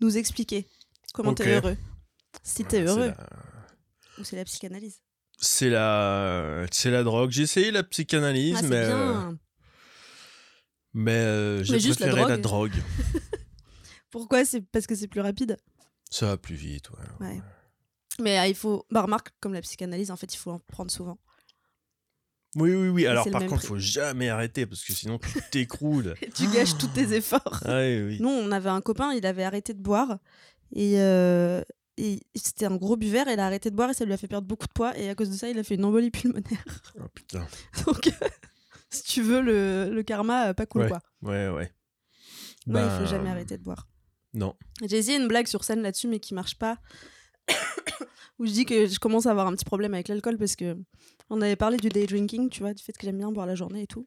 nous 0.00 0.18
expliquer 0.18 0.66
comment 1.14 1.30
Ok. 1.30 1.38
t'es 1.38 1.56
heureux. 1.56 1.76
Si 2.42 2.64
t'es 2.64 2.76
C'est 2.76 2.82
heureux, 2.82 3.08
la- 3.08 3.26
ou 4.18 4.24
c'est 4.24 4.36
la 4.36 4.44
psychanalyse. 4.44 5.00
C'est 5.38 5.70
la... 5.70 6.66
c'est 6.70 6.90
la 6.90 7.02
drogue. 7.02 7.30
J'ai 7.30 7.42
essayé 7.42 7.70
la 7.70 7.82
psychanalyse, 7.82 8.56
Ah, 8.58 8.60
c'est 8.62 8.68
mais, 8.68 8.76
euh, 8.84 9.12
bien. 9.12 9.38
mais 10.94 11.12
euh, 11.12 11.62
j'ai 11.64 11.74
Mais 11.74 11.80
juste 11.80 12.00
la 12.00 12.06
préféré 12.08 12.28
la 12.30 12.36
drogue. 12.38 12.72
drogue. 12.72 12.82
Pourquoi? 14.10 14.44
C'est 14.44 14.60
parce 14.60 14.86
que 14.86 14.94
c'est 14.94 15.08
plus 15.08 15.20
rapide? 15.20 15.56
Ça 16.10 16.26
va 16.26 16.36
plus 16.36 16.54
vite, 16.56 16.90
ouais. 16.90 17.26
Ouais. 17.26 17.40
Mais 18.20 18.36
ah, 18.38 18.48
il 18.48 18.54
faut. 18.54 18.86
Bah, 18.90 19.02
remarque, 19.02 19.30
comme 19.40 19.52
la 19.54 19.60
psychanalyse, 19.62 20.10
en 20.10 20.16
fait, 20.16 20.32
il 20.34 20.38
faut 20.38 20.50
en 20.52 20.58
prendre 20.58 20.90
souvent. 20.90 21.18
Oui, 22.56 22.74
oui, 22.74 22.88
oui. 22.88 23.06
Alors, 23.06 23.28
par 23.30 23.42
contre, 23.42 23.56
prix. 23.56 23.66
faut 23.66 23.78
jamais 23.78 24.28
arrêter 24.30 24.64
parce 24.66 24.82
que 24.82 24.92
sinon, 24.92 25.18
tu 25.18 25.40
t'écroules. 25.50 26.14
Et 26.22 26.30
tu 26.30 26.48
gâches 26.48 26.78
tous 26.78 26.88
tes 26.88 27.12
efforts. 27.12 27.60
Ah 27.64 27.80
oui, 27.80 28.02
oui. 28.02 28.18
Nous, 28.20 28.28
on 28.28 28.50
avait 28.50 28.70
un 28.70 28.80
copain, 28.80 29.12
il 29.12 29.26
avait 29.26 29.44
arrêté 29.44 29.74
de 29.74 29.80
boire. 29.82 30.18
Et, 30.74 30.98
euh, 31.00 31.62
et 31.98 32.20
c'était 32.34 32.64
un 32.66 32.76
gros 32.76 32.96
buveur, 32.96 33.28
et 33.28 33.34
il 33.34 33.40
a 33.40 33.46
arrêté 33.46 33.70
de 33.70 33.76
boire 33.76 33.90
et 33.90 33.94
ça 33.94 34.04
lui 34.06 34.12
a 34.12 34.16
fait 34.16 34.26
perdre 34.28 34.46
beaucoup 34.48 34.66
de 34.66 34.72
poids. 34.72 34.96
Et 34.98 35.08
à 35.10 35.14
cause 35.14 35.28
de 35.30 35.34
ça, 35.34 35.48
il 35.50 35.58
a 35.58 35.62
fait 35.64 35.74
une 35.74 35.84
embolie 35.84 36.10
pulmonaire. 36.10 36.64
Oh, 36.98 37.04
putain. 37.14 37.46
Donc, 37.86 38.10
si 38.90 39.02
tu 39.02 39.20
veux, 39.22 39.42
le, 39.42 39.90
le 39.92 40.02
karma, 40.02 40.48
euh, 40.48 40.54
pas 40.54 40.64
cool, 40.66 40.82
Ouais. 40.82 40.88
quoi. 40.88 41.00
Ouais, 41.22 41.48
ouais. 41.48 41.52
Ouais, 41.54 41.70
il 42.66 42.72
Ben, 42.72 42.98
faut 42.98 43.06
jamais 43.06 43.28
arrêter 43.30 43.58
de 43.58 43.62
boire. 43.62 43.86
Non. 44.32 44.54
J'ai 44.82 44.96
essayé 44.98 45.18
une 45.18 45.28
blague 45.28 45.46
sur 45.46 45.62
scène 45.62 45.82
là-dessus, 45.82 46.08
mais 46.08 46.20
qui 46.20 46.32
marche 46.34 46.56
pas. 46.58 46.78
Où 48.38 48.46
je 48.46 48.52
dis 48.52 48.64
que 48.64 48.86
je 48.86 48.98
commence 48.98 49.26
à 49.26 49.30
avoir 49.30 49.46
un 49.46 49.52
petit 49.52 49.64
problème 49.64 49.94
avec 49.94 50.08
l'alcool 50.08 50.36
parce 50.38 50.56
que 50.56 50.76
on 51.30 51.40
avait 51.40 51.56
parlé 51.56 51.76
du 51.76 51.88
day 51.88 52.06
drinking, 52.06 52.48
tu 52.50 52.60
vois, 52.60 52.74
du 52.74 52.82
fait 52.82 52.92
que 52.92 53.04
j'aime 53.04 53.18
bien 53.18 53.32
boire 53.32 53.46
la 53.46 53.54
journée 53.54 53.82
et 53.82 53.86
tout. 53.86 54.06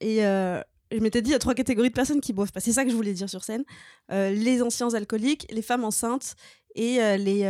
Et 0.00 0.24
euh, 0.24 0.60
je 0.92 0.98
m'étais 0.98 1.22
dit, 1.22 1.30
il 1.30 1.32
y 1.32 1.36
a 1.36 1.40
trois 1.40 1.54
catégories 1.54 1.88
de 1.88 1.94
personnes 1.94 2.20
qui 2.20 2.32
boivent 2.32 2.52
pas. 2.52 2.60
C'est 2.60 2.72
ça 2.72 2.84
que 2.84 2.90
je 2.90 2.96
voulais 2.96 3.12
dire 3.12 3.28
sur 3.28 3.42
scène. 3.42 3.64
Euh, 4.12 4.30
les 4.30 4.62
anciens 4.62 4.94
alcooliques, 4.94 5.46
les 5.50 5.62
femmes 5.62 5.84
enceintes 5.84 6.36
et 6.74 7.02
euh, 7.02 7.16
les, 7.16 7.42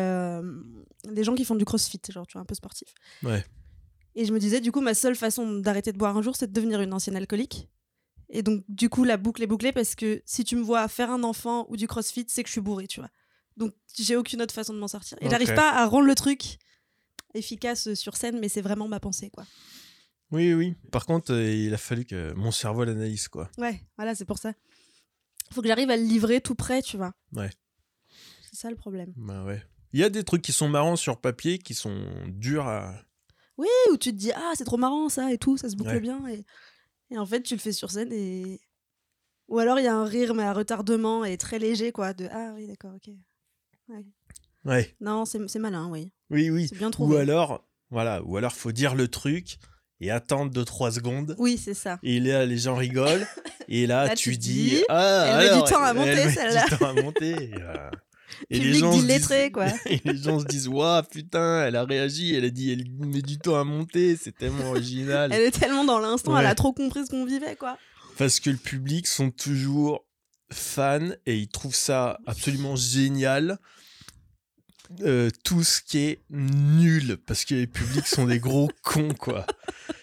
les 1.11 1.25
gens 1.25 1.35
qui 1.35 1.45
font 1.45 1.55
du 1.57 1.65
crossfit, 1.65 2.01
genre, 2.09 2.27
tu 2.27 2.35
vois, 2.35 2.43
un 2.43 2.47
peu 2.47 2.55
sportif. 2.55 2.95
Ouais. 3.23 3.45
Et 4.15 4.25
je 4.25 4.33
me 4.33 4.39
disais, 4.39 4.61
du 4.61 4.73
coup, 4.73 4.81
ma 4.81 4.95
seule 4.95 5.15
façon 5.15 5.59
d'arrêter 5.59 5.93
de 5.93 5.99
boire 5.99 6.17
un 6.17 6.23
jour, 6.23 6.35
c'est 6.35 6.47
de 6.47 6.53
devenir 6.53 6.81
une 6.81 6.93
ancienne 6.93 7.17
alcoolique. 7.17 7.69
Et 8.31 8.43
donc, 8.43 8.65
du 8.69 8.89
coup, 8.89 9.05
la 9.05 9.17
boucle 9.17 9.43
est 9.43 9.47
bouclée 9.47 9.73
parce 9.73 9.95
que 9.95 10.23
si 10.27 10.45
tu 10.45 10.57
me 10.57 10.63
vois 10.63 10.87
faire 10.89 11.11
un 11.11 11.23
enfant 11.23 11.67
ou 11.69 11.77
du 11.77 11.87
crossfit, 11.87 12.27
c'est 12.29 12.43
que 12.43 12.49
je 12.49 12.53
suis 12.53 12.61
bourrée, 12.61 12.87
tu 12.87 13.01
vois. 13.01 13.11
Donc, 13.59 13.75
j'ai 13.99 14.17
aucune 14.17 14.41
autre 14.41 14.55
façon 14.55 14.73
de 14.73 14.79
m'en 14.79 14.89
sortir. 14.89 15.19
Et 15.21 15.29
j'arrive 15.29 15.55
pas 15.55 15.73
à 15.73 15.87
rendre 15.87 16.07
le 16.07 16.15
truc 16.15 16.59
efficace 17.35 17.93
sur 17.95 18.17
scène, 18.17 18.39
mais 18.39 18.49
c'est 18.49 18.63
vraiment 18.63 18.89
ma 18.89 19.01
pensée, 19.01 19.31
quoi. 19.31 19.45
Oui, 20.31 20.55
oui. 20.55 20.75
Par 20.93 21.07
contre, 21.07 21.33
euh, 21.33 21.51
il 21.51 21.75
a 21.75 21.79
fallu 21.79 22.05
que 22.05 22.33
mon 22.35 22.51
cerveau 22.51 22.85
l'analyse, 22.85 23.29
quoi. 23.29 23.51
Ouais, 23.59 23.81
voilà, 23.97 24.15
c'est 24.15 24.25
pour 24.25 24.39
ça. 24.39 24.53
Faut 25.53 25.63
que 25.63 25.69
j'arrive 25.69 25.91
à 25.91 25.97
le 25.97 26.03
livrer 26.03 26.41
tout 26.41 26.55
près, 26.55 26.83
tu 26.83 26.97
vois. 26.97 27.13
Ouais. 27.33 27.51
C'est 28.43 28.57
ça 28.57 28.71
le 28.71 28.77
problème. 28.77 29.13
Bah 29.17 29.45
ouais. 29.45 29.63
Il 29.93 30.01
y 30.01 30.05
a 30.05 30.11
des 30.11 30.23
trucs 30.23 30.43
qui 30.43 30.53
sont 30.53 30.69
marrants 30.69 30.97
sur 30.97 31.21
papier, 31.21 31.59
qui 31.59 31.75
sont 31.75 32.07
durs 32.29 32.67
à. 32.67 32.95
Oui, 33.57 33.69
où 33.91 33.97
tu 33.97 34.11
te 34.11 34.17
dis, 34.17 34.33
ah, 34.33 34.53
c'est 34.55 34.65
trop 34.65 34.77
marrant 34.77 35.09
ça 35.09 35.33
et 35.33 35.39
tout, 35.39 35.57
ça 35.57 35.69
se 35.69 35.77
boucle 35.77 35.91
Ouais. 35.91 36.01
bien. 36.01 36.27
Et... 36.29 36.45
et 37.11 37.19
en 37.19 37.27
fait, 37.27 37.43
tu 37.43 37.55
le 37.55 37.61
fais 37.61 37.73
sur 37.73 37.91
scène 37.91 38.13
et. 38.13 38.61
Ou 39.49 39.59
alors 39.59 39.79
il 39.79 39.85
y 39.85 39.89
a 39.89 39.97
un 39.97 40.05
rire, 40.05 40.35
mais 40.35 40.43
à 40.43 40.53
retardement 40.53 41.25
et 41.25 41.39
très 41.39 41.59
léger, 41.59 41.91
quoi. 41.91 42.13
De 42.13 42.29
ah 42.31 42.53
oui, 42.55 42.67
d'accord, 42.67 42.93
ok. 42.95 43.15
Ouais. 44.65 44.95
Non, 45.01 45.25
c'est 45.25 45.59
malin, 45.59 45.89
oui. 45.91 46.13
Oui, 46.31 46.51
oui. 46.51 46.69
Ou 46.99 47.15
alors, 47.15 47.65
voilà. 47.91 48.23
Ou 48.25 48.37
alors, 48.37 48.53
faut 48.53 48.73
dire 48.73 48.95
le 48.95 49.09
truc 49.09 49.59
et 50.01 50.11
attendre 50.11 50.53
2-3 50.53 50.93
secondes. 50.93 51.35
Oui, 51.39 51.59
c'est 51.59 51.75
ça. 51.75 51.99
Et 52.03 52.21
là, 52.21 52.45
les 52.47 52.59
gens 52.59 52.75
rigolent. 52.77 53.27
Et 53.71 53.87
là, 53.87 54.07
Là, 54.07 54.15
tu 54.15 54.31
tu 54.33 54.37
dis. 54.39 54.65
dis, 54.71 54.85
ah, 54.89 55.27
elle 55.43 55.51
met 55.51 55.57
du 55.63 55.71
temps 55.71 55.83
à 55.83 55.93
monter, 55.93 56.09
elle 56.11 56.27
met 56.29 56.33
celle-là. 56.33 56.65
du 56.71 56.77
temps 56.79 56.87
à 56.89 56.93
monter. 56.95 57.31
Et, 57.33 57.55
euh, 57.55 57.91
et 58.51 58.57
se 58.75 58.91
d'illettrés, 59.01 59.45
disent- 59.45 59.53
quoi. 59.53 59.67
Et 59.87 60.01
les 60.05 60.17
gens 60.17 60.41
se 60.41 60.47
disent 60.47 60.69
Waouh, 60.69 61.03
putain, 61.03 61.65
elle 61.67 61.77
a 61.77 61.85
réagi. 61.85 62.35
Elle 62.35 62.45
a 62.47 62.51
dit 62.51 62.73
Elle 62.73 62.85
met 63.07 63.21
du 63.21 63.39
temps 63.39 63.57
à 63.61 63.65
monter. 63.65 64.17
C'est 64.17 64.33
tellement 64.37 64.71
original. 64.71 65.31
Elle 65.33 65.43
est 65.43 65.51
tellement 65.51 65.85
dans 65.85 65.99
l'instant, 65.99 66.39
elle 66.39 66.47
a 66.47 66.55
trop 66.55 66.73
compris 66.73 67.05
ce 67.07 67.11
qu'on 67.11 67.27
vivait, 67.27 67.57
quoi. 67.57 67.77
Parce 68.17 68.41
que 68.41 68.49
le 68.51 68.57
public 68.57 69.07
sont 69.07 69.31
toujours 69.31 70.07
fans 70.51 71.11
et 71.27 71.37
ils 71.37 71.49
trouvent 71.49 71.75
ça 71.75 72.19
absolument 72.27 72.75
génial. 72.75 73.59
Euh, 75.03 75.29
tout 75.45 75.63
ce 75.65 75.83
qui 75.83 75.99
est 75.99 76.21
nul, 76.31 77.19
parce 77.27 77.45
que 77.45 77.55
les 77.55 77.67
publics 77.67 78.07
sont 78.07 78.27
des 78.27 78.39
gros 78.39 78.71
cons, 78.83 79.13
quoi. 79.13 79.47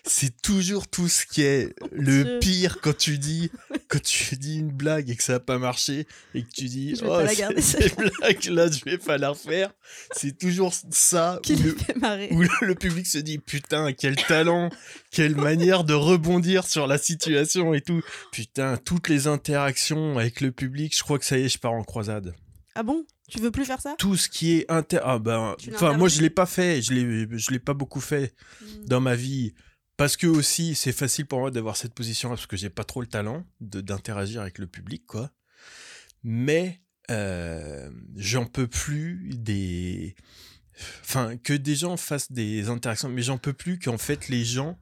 C'est 0.03 0.39
toujours 0.43 0.87
tout 0.87 1.07
ce 1.09 1.25
qui 1.25 1.41
est 1.41 1.73
le 1.91 2.23
Dieu. 2.23 2.39
pire 2.39 2.79
quand 2.81 2.95
tu 2.95 3.17
dis 3.17 3.49
quand 3.87 4.01
tu 4.01 4.35
dis 4.35 4.59
une 4.59 4.71
blague 4.71 5.09
et 5.09 5.15
que 5.15 5.23
ça 5.23 5.33
n'a 5.33 5.39
pas 5.39 5.57
marché 5.57 6.05
et 6.35 6.43
que 6.43 6.51
tu 6.51 6.65
dis 6.65 6.95
Je 6.95 7.03
vais 7.03 7.09
oh 7.09 7.59
cette 7.59 7.97
blague 7.97 8.43
là 8.45 8.69
je 8.69 8.85
vais 8.85 8.99
pas 8.99 9.17
la 9.17 9.29
refaire. 9.29 9.73
C'est 10.11 10.37
toujours 10.37 10.73
ça 10.91 11.39
Qui 11.41 11.55
où 11.55 11.63
le, 11.63 11.75
fait 11.75 11.95
le, 11.95 12.67
le 12.67 12.75
public 12.75 13.07
se 13.07 13.17
dit 13.17 13.39
putain 13.39 13.91
quel 13.93 14.15
talent 14.15 14.69
quelle 15.09 15.35
manière 15.35 15.83
de 15.83 15.95
rebondir 15.95 16.67
sur 16.67 16.85
la 16.85 16.99
situation 16.99 17.73
et 17.73 17.81
tout. 17.81 18.03
Putain 18.31 18.77
toutes 18.77 19.09
les 19.09 19.25
interactions 19.25 20.19
avec 20.19 20.41
le 20.41 20.51
public 20.51 20.95
je 20.95 21.01
crois 21.01 21.17
que 21.17 21.25
ça 21.25 21.39
y 21.39 21.45
est 21.45 21.49
je 21.49 21.57
pars 21.57 21.73
en 21.73 21.83
croisade. 21.83 22.35
Ah 22.75 22.83
bon? 22.83 23.03
Tu 23.27 23.39
veux 23.39 23.51
plus 23.51 23.65
faire 23.65 23.81
ça? 23.81 23.95
Tout 23.97 24.15
ce 24.15 24.29
qui 24.29 24.53
est 24.53 24.71
inter 24.71 24.99
ah 25.03 25.17
ben 25.19 25.55
enfin 25.73 25.97
moi 25.97 26.07
je 26.09 26.21
l'ai 26.21 26.29
pas 26.29 26.45
fait 26.45 26.81
je 26.81 26.93
l'ai 26.93 27.37
je 27.39 27.51
l'ai 27.51 27.59
pas 27.59 27.73
beaucoup 27.73 27.99
fait 28.01 28.33
Hmm. 28.61 28.85
dans 28.85 29.01
ma 29.01 29.15
vie. 29.15 29.53
Parce 29.97 30.17
que 30.17 30.27
aussi 30.27 30.75
c'est 30.75 30.91
facile 30.91 31.25
pour 31.25 31.39
moi 31.39 31.51
d'avoir 31.51 31.75
cette 31.77 31.93
position 31.93 32.29
parce 32.29 32.45
que 32.47 32.57
j'ai 32.57 32.69
pas 32.69 32.83
trop 32.83 33.01
le 33.01 33.07
talent 33.07 33.43
d'interagir 33.61 34.41
avec 34.41 34.57
le 34.59 34.67
public 34.67 35.05
quoi. 35.07 35.31
Mais 36.23 36.81
euh, 37.11 37.89
j'en 38.15 38.45
peux 38.45 38.67
plus 38.67 39.29
des 39.35 40.15
enfin 41.01 41.37
que 41.37 41.53
des 41.53 41.75
gens 41.75 41.95
fassent 41.97 42.31
des 42.31 42.67
interactions 42.69 43.07
mais 43.09 43.21
j'en 43.21 43.37
peux 43.37 43.53
plus 43.53 43.79
qu'en 43.79 43.97
fait 43.97 44.27
les 44.27 44.43
gens 44.43 44.77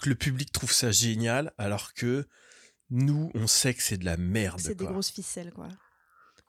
que 0.00 0.08
le 0.08 0.14
public 0.14 0.50
trouve 0.50 0.72
ça 0.72 0.90
génial 0.90 1.52
alors 1.58 1.92
que 1.94 2.26
nous 2.90 3.30
on 3.34 3.46
sait 3.46 3.74
que 3.74 3.82
c'est 3.82 3.98
de 3.98 4.04
la 4.04 4.16
merde 4.16 4.60
C'est 4.60 4.74
des 4.74 4.84
grosses 4.86 5.10
ficelles, 5.10 5.52
quoi. 5.52 5.68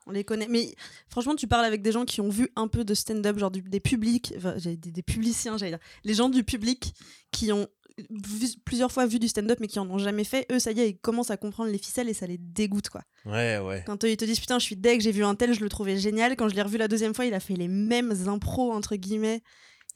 On 0.06 0.12
les 0.12 0.24
connaît. 0.24 0.46
Mais 0.48 0.74
franchement, 1.08 1.34
tu 1.34 1.46
parles 1.48 1.64
avec 1.64 1.82
des 1.82 1.92
gens 1.92 2.04
qui 2.04 2.20
ont 2.20 2.28
vu 2.28 2.48
un 2.56 2.68
peu 2.68 2.84
de 2.84 2.94
stand-up, 2.94 3.38
genre 3.38 3.50
du- 3.50 3.62
des 3.62 3.80
publics, 3.80 4.32
enfin, 4.36 4.52
dire 4.56 4.76
des, 4.76 5.02
publiciens, 5.02 5.58
j'allais 5.58 5.72
dire. 5.72 5.80
Les 6.04 6.14
gens 6.14 6.28
du 6.28 6.44
public 6.44 6.94
qui 7.32 7.50
ont 7.52 7.66
vu- 8.10 8.48
plusieurs 8.64 8.92
fois 8.92 9.06
vu 9.06 9.18
du 9.18 9.26
stand-up 9.26 9.58
mais 9.60 9.66
qui 9.68 9.78
en 9.78 9.88
ont 9.90 9.98
jamais 9.98 10.22
fait, 10.24 10.46
eux, 10.52 10.58
ça 10.58 10.70
y 10.70 10.80
est, 10.80 10.90
ils 10.90 10.98
commencent 10.98 11.30
à 11.30 11.36
comprendre 11.36 11.70
les 11.70 11.78
ficelles 11.78 12.08
et 12.08 12.14
ça 12.14 12.26
les 12.26 12.38
dégoûte, 12.38 12.88
quoi. 12.88 13.02
Ouais, 13.24 13.58
ouais. 13.58 13.82
Quand 13.86 14.04
eux, 14.04 14.10
ils 14.10 14.16
te 14.16 14.24
disent, 14.24 14.38
putain, 14.38 14.58
je 14.58 14.64
suis 14.64 14.76
deg, 14.76 15.00
j'ai 15.00 15.10
vu 15.12 15.24
un 15.24 15.34
tel, 15.34 15.52
je 15.54 15.60
le 15.60 15.68
trouvais 15.68 15.96
génial. 15.98 16.36
Quand 16.36 16.48
je 16.48 16.54
l'ai 16.54 16.62
revu 16.62 16.76
la 16.78 16.88
deuxième 16.88 17.14
fois, 17.14 17.24
il 17.26 17.34
a 17.34 17.40
fait 17.40 17.54
les 17.56 17.68
mêmes 17.68 18.12
impros, 18.28 18.72
entre 18.72 18.94
guillemets. 18.96 19.42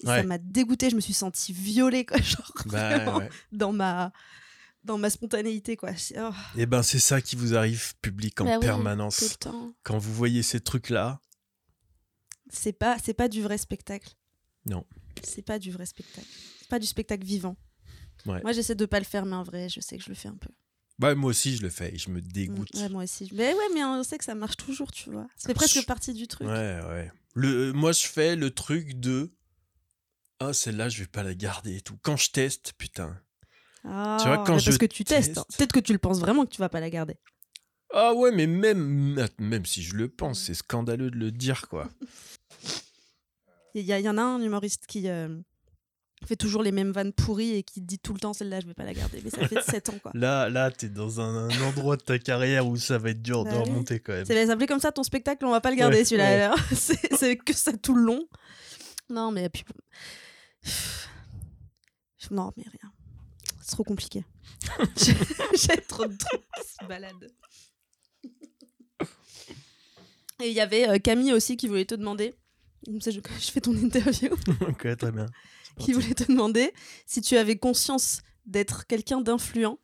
Et 0.03 0.07
Ça 0.07 0.23
m'a 0.23 0.39
dégoûté, 0.39 0.89
je 0.91 0.97
me 0.97 1.01
suis 1.01 1.13
sentie 1.13 1.53
violée, 1.53 2.07
quoi, 2.07 2.17
genre, 2.23 2.53
Bah, 2.67 3.19
ouais. 3.19 3.29
dans 3.53 3.73
ma 3.73 4.13
dans 4.85 4.99
ma 4.99 5.11
spontanéité 5.11 5.77
quoi 5.77 5.91
oh, 6.19 6.31
Et 6.57 6.67
ben, 6.67 6.83
c'est 6.83 6.99
ça 6.99 7.21
qui 7.21 7.37
vous 7.37 7.55
arrive, 7.55 7.95
public, 8.01 8.41
en 8.41 8.45
Bah 8.45 8.51
oui, 8.53 8.57
tout 8.57 8.61
permanence. 8.67 9.21
le 9.23 9.29
temps 9.37 9.75
Quand 9.83 9.99
vous 9.99 10.13
voyez 10.15 10.43
ces 10.43 10.61
trucs-là, 10.61 11.21
c'est 12.51 12.73
pas 12.73 12.97
c'est 13.03 13.15
pas 13.15 13.29
du 13.29 13.43
vrai 13.43 13.59
spectacle 13.59 14.15
Non. 14.67 14.85
c'est 15.23 15.43
pas 15.43 15.59
du 15.59 15.71
vrai 15.71 15.87
spectacle 15.87 16.27
c'est 16.59 16.69
pas 16.69 16.79
du 16.79 16.87
spectacle 16.87 17.25
vivant 17.25 17.57
Ouais. 18.27 18.41
moi 18.43 18.53
j'essaie 18.53 18.75
de 18.75 18.85
pas 18.87 18.99
le 18.99 19.05
faire 19.07 19.25
mais 19.25 19.37
en 19.37 19.45
vrai 19.45 19.69
je 19.71 19.81
sais 19.81 19.97
que 19.97 20.05
je 20.05 20.09
le 20.11 20.15
fais 20.15 20.29
un 20.29 20.37
peu 20.37 20.51
bah, 20.99 21.15
moi 21.15 21.31
aussi, 21.31 21.57
je 21.57 21.63
le 21.63 21.71
fais 21.71 21.95
et 21.95 21.97
je 21.97 22.11
me 22.11 22.21
dégoûte. 22.21 22.69
Ouais, 22.75 22.91
moi 22.91 23.05
aussi 23.05 23.31
mais 23.33 23.55
ouais 23.55 23.69
mais 23.73 23.83
on 23.85 24.03
sait 24.03 24.19
que 24.19 24.25
ça 24.25 24.35
marche 24.35 24.59
toujours 24.59 24.91
tu 24.93 25.11
vois 25.11 25.27
c'est 25.37 25.55
presque 25.55 25.77
Je- 25.81 25.87
partie 25.87 26.13
du 26.13 26.29
truc 26.29 26.47
Ouais, 26.47 26.81
ouais. 26.87 27.11
Le, 27.35 27.69
euh, 27.69 27.73
moi, 27.73 27.93
je 27.93 28.07
fais 28.07 28.35
le 28.37 28.51
truc 28.51 29.01
de. 29.01 29.33
Ah, 30.41 30.53
celle-là, 30.53 30.89
je 30.91 30.99
vais 30.99 31.07
pas 31.07 31.23
la 31.23 31.35
garder 31.35 31.77
et 31.77 31.81
tout. 31.81 31.97
Quand 32.03 32.17
je 32.17 32.31
teste, 32.33 32.73
putain. 32.77 33.17
Ah, 33.85 34.19
Tu 34.21 34.27
vois, 34.29 34.39
quand 34.45 34.55
mais 34.55 34.59
je 34.61 34.65
parce 34.67 34.79
que 34.79 34.87
tu 34.87 35.05
testes 35.05 35.35
teste- 35.35 35.57
peut-être 35.57 35.73
que 35.73 35.81
tu 35.81 35.93
le 35.93 35.99
penses 35.99 36.21
vraiment 36.21 36.45
que 36.45 36.51
tu 36.51 36.59
vas 36.59 36.69
pas 36.69 36.81
la 36.81 36.91
garder 36.91 37.17
Ah 37.95 38.13
ouais, 38.15 38.31
mais 38.31 38.47
même, 38.47 39.17
même 39.39 39.65
si 39.67 39.83
je 39.83 39.95
le 39.97 40.09
pense, 40.09 40.41
c'est 40.41 40.55
scandaleux 40.55 41.11
de 41.11 41.17
le 41.17 41.31
dire, 41.33 41.67
quoi. 41.69 41.89
il 43.75 43.83
y, 43.83 43.87
y 43.93 44.09
en 44.09 44.19
a 44.19 44.23
un 44.23 44.41
humoriste 44.43 44.87
qui 44.87 45.09
euh, 45.09 45.29
fait 46.27 46.37
toujours 46.37 46.63
les 46.63 46.73
mêmes 46.73 46.91
vannes 46.93 47.13
pourries 47.13 47.55
et 47.55 47.63
qui 47.63 47.81
dit 47.81 47.99
tout 47.99 48.13
le 48.13 48.19
temps 48.21 48.33
celle-là 48.33 48.61
je 48.61 48.67
vais 48.67 48.75
pas 48.75 48.83
la 48.85 48.93
garder 48.93 49.21
mais 49.25 49.31
ça 49.31 49.47
fait 49.49 49.63
7 49.63 49.89
ans 49.91 49.99
quoi 50.03 50.11
Là, 50.15 50.51
là, 50.51 50.71
t'es 50.73 50.89
dans 50.89 51.21
un, 51.21 51.49
un 51.49 51.63
endroit 51.63 51.97
de 51.97 52.03
ta 52.03 52.19
carrière 52.19 52.67
où 52.67 52.77
ça 52.77 52.99
va 52.99 53.11
être 53.11 53.23
dur 53.23 53.45
de 53.45 53.51
Bah 53.51 53.61
remonter 53.61 54.01
quand 54.01 54.13
même. 54.13 54.25
Ça 54.27 54.35
va 54.35 54.45
s'appeler 54.47 54.67
comme 54.67 54.81
ça 54.81 54.93
ton 54.93 55.03
spectacle, 55.05 55.47
on 55.47 55.51
va 55.51 55.61
pas 55.61 55.71
le 55.71 55.77
garder 55.77 55.99
Ouais, 55.99 56.05
celui-là. 56.05 56.53
ouais. 56.53 56.77
c'est 57.17 57.37
que 57.37 57.55
ça 57.55 57.73
tout 57.73 57.95
le 57.95 58.03
long. 58.03 58.27
Non, 59.09 59.31
mais 59.31 59.49
puis. 59.49 59.65
Non, 62.31 62.53
mais 62.57 62.65
rien. 62.65 62.93
C'est 63.71 63.77
trop 63.77 63.85
compliqué. 63.85 64.25
J'ai 65.55 65.77
trop 65.87 66.05
de 66.05 66.17
trucs 66.17 66.41
qui 66.41 66.63
se 66.67 66.85
baladent. 66.89 67.31
Et 70.43 70.49
il 70.49 70.53
y 70.53 70.61
avait 70.61 70.89
euh, 70.89 70.99
Camille 70.99 71.33
aussi 71.33 71.57
qui 71.57 71.69
voulait 71.69 71.85
te 71.85 71.95
demander. 71.95 72.35
Comme 72.85 73.01
ça, 73.01 73.13
je, 73.13 73.21
je 73.41 73.51
fais 73.53 73.61
ton 73.61 73.77
interview. 73.77 74.31
ok, 74.69 74.97
très 74.97 75.13
bien. 75.13 75.27
qui 75.79 75.93
voulait 75.93 76.15
te 76.15 76.25
demander 76.25 76.73
si 77.07 77.21
tu 77.21 77.37
avais 77.37 77.59
conscience 77.59 78.23
d'être 78.45 78.89
quelqu'un 78.89 79.21
d'influent 79.21 79.79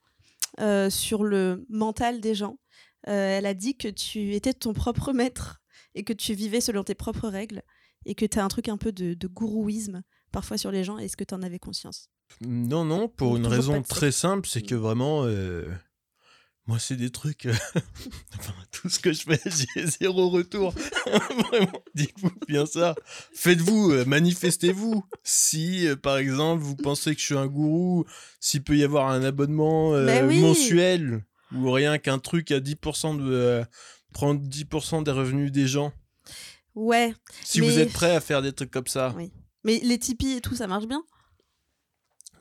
euh, 0.58 0.90
sur 0.90 1.22
le 1.22 1.64
mental 1.68 2.20
des 2.20 2.34
gens. 2.34 2.58
Euh, 3.06 3.38
elle 3.38 3.46
a 3.46 3.54
dit 3.54 3.76
que 3.76 3.86
tu 3.86 4.34
étais 4.34 4.52
ton 4.52 4.72
propre 4.72 5.12
maître 5.12 5.62
et 5.94 6.02
que 6.02 6.12
tu 6.12 6.34
vivais 6.34 6.60
selon 6.60 6.82
tes 6.82 6.96
propres 6.96 7.28
règles 7.28 7.62
et 8.04 8.16
que 8.16 8.26
tu 8.26 8.40
as 8.40 8.44
un 8.44 8.48
truc 8.48 8.68
un 8.68 8.78
peu 8.78 8.90
de, 8.90 9.14
de 9.14 9.26
gourouisme 9.28 10.02
parfois 10.32 10.58
sur 10.58 10.72
les 10.72 10.82
gens. 10.82 10.98
Est-ce 10.98 11.16
que 11.16 11.22
tu 11.22 11.34
en 11.34 11.42
avais 11.42 11.60
conscience? 11.60 12.10
Non, 12.40 12.84
non, 12.84 13.08
pour 13.08 13.36
une 13.36 13.46
raison 13.46 13.82
très 13.82 14.12
simple, 14.12 14.48
c'est 14.48 14.62
que 14.62 14.74
vraiment, 14.74 15.22
euh, 15.24 15.64
moi, 16.66 16.80
c'est 16.80 16.96
des 16.96 17.10
trucs. 17.10 17.46
euh, 17.46 17.54
enfin, 18.38 18.52
tout 18.72 18.88
ce 18.88 18.98
que 18.98 19.12
je 19.12 19.22
fais, 19.22 19.40
j'ai 19.74 19.86
zéro 19.86 20.28
retour. 20.30 20.74
vraiment, 21.50 21.82
dites-vous 21.94 22.32
bien 22.48 22.66
ça. 22.66 22.94
Faites-vous, 23.32 23.92
euh, 23.92 24.04
manifestez-vous. 24.04 25.04
Si, 25.22 25.86
euh, 25.86 25.96
par 25.96 26.18
exemple, 26.18 26.62
vous 26.62 26.76
pensez 26.76 27.14
que 27.14 27.20
je 27.20 27.26
suis 27.26 27.36
un 27.36 27.46
gourou, 27.46 28.04
s'il 28.40 28.64
peut 28.64 28.76
y 28.76 28.82
avoir 28.84 29.08
un 29.08 29.22
abonnement 29.22 29.92
oui. 29.92 30.40
mensuel 30.40 31.24
ou 31.54 31.70
rien 31.70 31.98
qu'un 31.98 32.18
truc 32.18 32.50
à 32.50 32.58
10% 32.58 33.16
de. 33.16 33.64
prendre 34.12 34.40
10% 34.40 35.04
des 35.04 35.10
revenus 35.12 35.52
des 35.52 35.68
gens. 35.68 35.92
Ouais, 36.74 37.14
Si 37.44 37.60
vous 37.60 37.78
êtes 37.78 37.92
prêt 37.92 38.14
à 38.14 38.20
faire 38.20 38.42
des 38.42 38.52
trucs 38.52 38.70
comme 38.70 38.86
ça. 38.86 39.14
Oui. 39.16 39.32
mais 39.64 39.80
les 39.82 39.98
Tipeee 39.98 40.36
et 40.36 40.40
tout, 40.40 40.54
ça 40.54 40.66
marche 40.66 40.86
bien? 40.86 41.02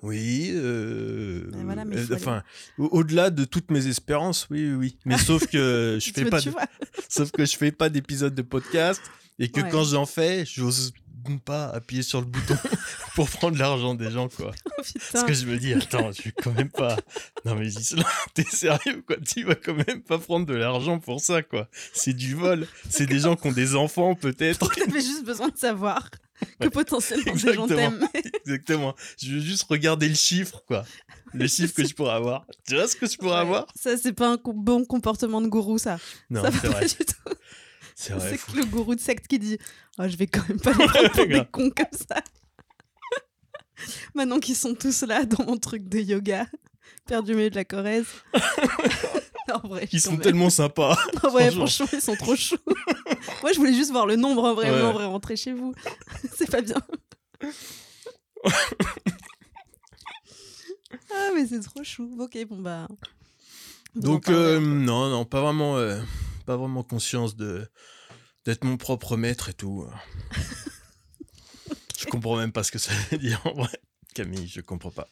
Oui, 0.06 0.52
euh, 0.54 1.50
voilà, 1.64 1.84
euh, 1.84 2.06
enfin, 2.14 2.44
au- 2.78 2.86
au-delà 3.00 3.30
de 3.30 3.44
toutes 3.46 3.72
mes 3.72 3.88
espérances, 3.88 4.48
oui, 4.52 4.68
oui, 4.70 4.76
oui. 4.76 4.98
Mais 5.06 5.18
sauf 5.18 5.48
que 5.48 5.98
je 6.02 6.12
fais 6.14 6.26
pas, 6.26 6.42
de- 6.42 6.52
sauf 7.10 7.32
que 7.32 7.46
je 7.46 7.58
fais 7.58 7.72
pas 7.72 7.90
d'épisodes 7.90 8.36
de 8.36 8.42
podcast 8.42 9.02
et 9.40 9.50
que 9.50 9.62
Ouais. 9.62 9.70
quand 9.70 9.84
j'en 9.84 10.06
fais, 10.06 10.46
j'ose 10.46 10.94
pas 11.44 11.70
appuyer 11.70 12.04
sur 12.04 12.20
le 12.22 12.28
bouton 12.28 12.56
pour 13.16 13.28
prendre 13.28 13.58
l'argent 13.58 13.96
des 13.96 14.12
gens, 14.12 14.30
quoi. 14.30 14.52
Oh. 14.78 14.82
Parce 15.12 15.24
que 15.26 15.34
je 15.34 15.48
me 15.48 15.58
dis, 15.58 15.74
attends, 15.74 16.12
je 16.12 16.22
vais 16.22 16.32
quand 16.32 16.52
même 16.54 16.70
pas. 16.70 16.98
Non 17.46 17.56
mais 17.56 17.68
Gislain, 17.68 18.04
t'es 18.36 18.44
sérieux, 18.44 19.04
quoi? 19.08 19.16
Tu 19.28 19.44
vas 19.44 19.56
quand 19.56 19.74
même 19.74 20.04
pas 20.04 20.20
prendre 20.20 20.46
de 20.46 20.54
l'argent 20.54 21.00
pour 21.00 21.20
ça, 21.22 21.42
quoi. 21.42 21.68
C'est 21.94 22.14
du 22.14 22.36
vol. 22.36 22.68
C'est 22.92 23.08
des 23.08 23.18
gens 23.18 23.36
qui 23.36 23.48
ont 23.48 23.52
des 23.52 23.76
enfants, 23.76 24.14
peut-être. 24.14 24.72
T'avais 24.76 25.02
juste 25.02 25.26
besoin 25.26 25.48
de 25.50 25.58
savoir 25.58 26.08
que 26.60 26.68
potentiellement 26.68 27.34
des 27.34 27.54
gens 27.54 27.68
t'aiment. 27.68 28.08
Exactement. 28.46 28.96
Je 29.22 29.34
veux 29.36 29.40
juste 29.40 29.64
regarder 29.70 30.10
le 30.10 30.16
chiffre, 30.16 30.64
quoi. 30.68 30.84
Le 31.34 31.48
chiffre 31.48 31.74
que 31.74 31.88
je 31.88 31.94
pourrais 31.94 32.14
avoir. 32.14 32.46
Tu 32.68 32.76
vois 32.76 32.88
ce 32.88 32.96
que 32.96 33.08
je 33.08 33.18
pourrais 33.18 33.36
Ouais. 33.36 33.42
avoir? 33.42 33.68
Ça, 33.76 33.98
c'est 33.98 34.14
pas 34.14 34.30
un 34.34 34.38
bon 34.44 34.86
comportement 34.86 35.42
de 35.42 35.48
gourou, 35.48 35.78
ça. 35.78 35.98
Non, 36.30 36.42
ça 36.44 36.52
c'est 36.52 36.68
vrai. 36.68 36.82
pas 36.82 36.88
du 36.88 36.96
tout. 36.96 37.36
C'est 37.96 38.14
vrai. 38.14 38.38
C'est 38.38 38.56
le 38.56 38.66
gourou 38.66 38.96
de 38.96 39.00
secte 39.00 39.28
qui 39.28 39.40
dit 39.40 39.58
oh, 39.98 40.04
Je 40.08 40.18
vais 40.18 40.28
quand 40.28 40.48
même 40.50 40.60
pas 40.60 40.72
les 40.78 40.88
prendre 40.88 41.12
pour 41.12 41.26
des 41.28 41.44
cons 41.52 41.70
comme 41.72 42.00
ça. 42.08 42.22
Maintenant 44.14 44.40
qu'ils 44.40 44.56
sont 44.56 44.74
tous 44.76 45.02
là 45.04 45.26
dans 45.26 45.46
mon 45.46 45.58
truc 45.58 45.88
de 45.90 46.00
yoga, 46.00 46.48
perdu 47.06 47.34
au 47.34 47.36
milieu 47.36 47.50
de 47.50 47.56
la 47.56 47.66
Corrèze. 47.66 48.06
en 49.64 49.68
vrai, 49.68 49.88
Ils 49.92 50.02
sont 50.02 50.12
même. 50.12 50.22
tellement 50.22 50.50
sympas. 50.50 50.98
Vrai, 51.24 51.52
franchement. 51.52 51.88
ils 51.94 52.02
sont 52.02 52.16
trop 52.16 52.36
choux. 52.36 52.56
Moi, 53.42 53.52
je 53.54 53.58
voulais 53.58 53.74
juste 53.74 53.92
voir 53.92 54.06
le 54.06 54.16
nombre, 54.16 54.44
en 54.44 54.54
vrai, 54.54 54.70
Ouais. 54.72 54.82
en 54.82 54.94
vrai, 54.94 55.06
rentrer 55.06 55.36
chez 55.36 55.54
vous. 55.54 55.74
C'est 56.36 56.50
pas 56.50 56.62
bien. 56.62 56.76
ah, 61.14 61.30
mais 61.36 61.46
c'est 61.48 61.60
trop 61.62 61.84
chou. 61.84 62.16
Ok, 62.20 62.38
bon, 62.48 62.60
bah. 62.62 62.88
Donc, 63.96 64.30
euh, 64.30 64.60
non, 64.60 65.10
non, 65.10 65.26
pas 65.26 65.42
vraiment, 65.42 65.78
euh, 65.78 66.02
pas 66.46 66.58
vraiment 66.58 66.84
conscience 66.84 67.36
de 67.36 67.68
d'être 68.46 68.64
mon 68.64 68.78
propre 68.78 69.18
maître 69.18 69.50
et 69.50 69.54
tout. 69.54 69.88
Je 71.98 72.06
comprends 72.06 72.38
même 72.38 72.52
pas 72.52 72.64
ce 72.64 72.72
que 72.72 72.78
ça 72.78 72.92
veut 73.10 73.18
dire 73.18 73.42
en 73.46 73.54
vrai. 73.54 73.72
Camille, 74.14 74.48
je 74.48 74.62
comprends 74.62 74.92
pas. 74.92 75.08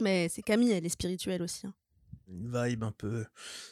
Mais 0.00 0.28
c'est 0.28 0.42
Camille, 0.42 0.72
elle 0.72 0.84
est 0.84 0.90
spirituelle 0.90 1.40
aussi. 1.42 1.66
hein. 1.66 1.72
Une 2.28 2.52
vibe 2.52 2.84
un 2.84 2.92
peu. 2.92 3.24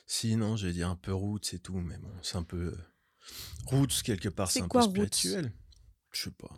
Sinon, 0.06 0.56
j'allais 0.56 0.72
dire 0.72 0.88
un 0.88 0.96
peu 0.96 1.12
roots 1.12 1.52
et 1.52 1.58
tout, 1.58 1.76
mais 1.78 1.98
bon, 1.98 2.10
c'est 2.22 2.36
un 2.36 2.42
peu. 2.42 2.74
Roots, 3.66 4.02
quelque 4.04 4.28
part, 4.28 4.50
C'est 4.50 4.62
un 4.62 4.68
quoi, 4.68 4.82
peu 4.84 4.90
spirituel. 4.90 5.52
Je 6.12 6.22
sais 6.22 6.30
pas. 6.30 6.50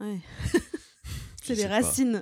Ouais. 0.00 0.20
C'est 1.42 1.54
les 1.54 1.66
racines. 1.66 2.20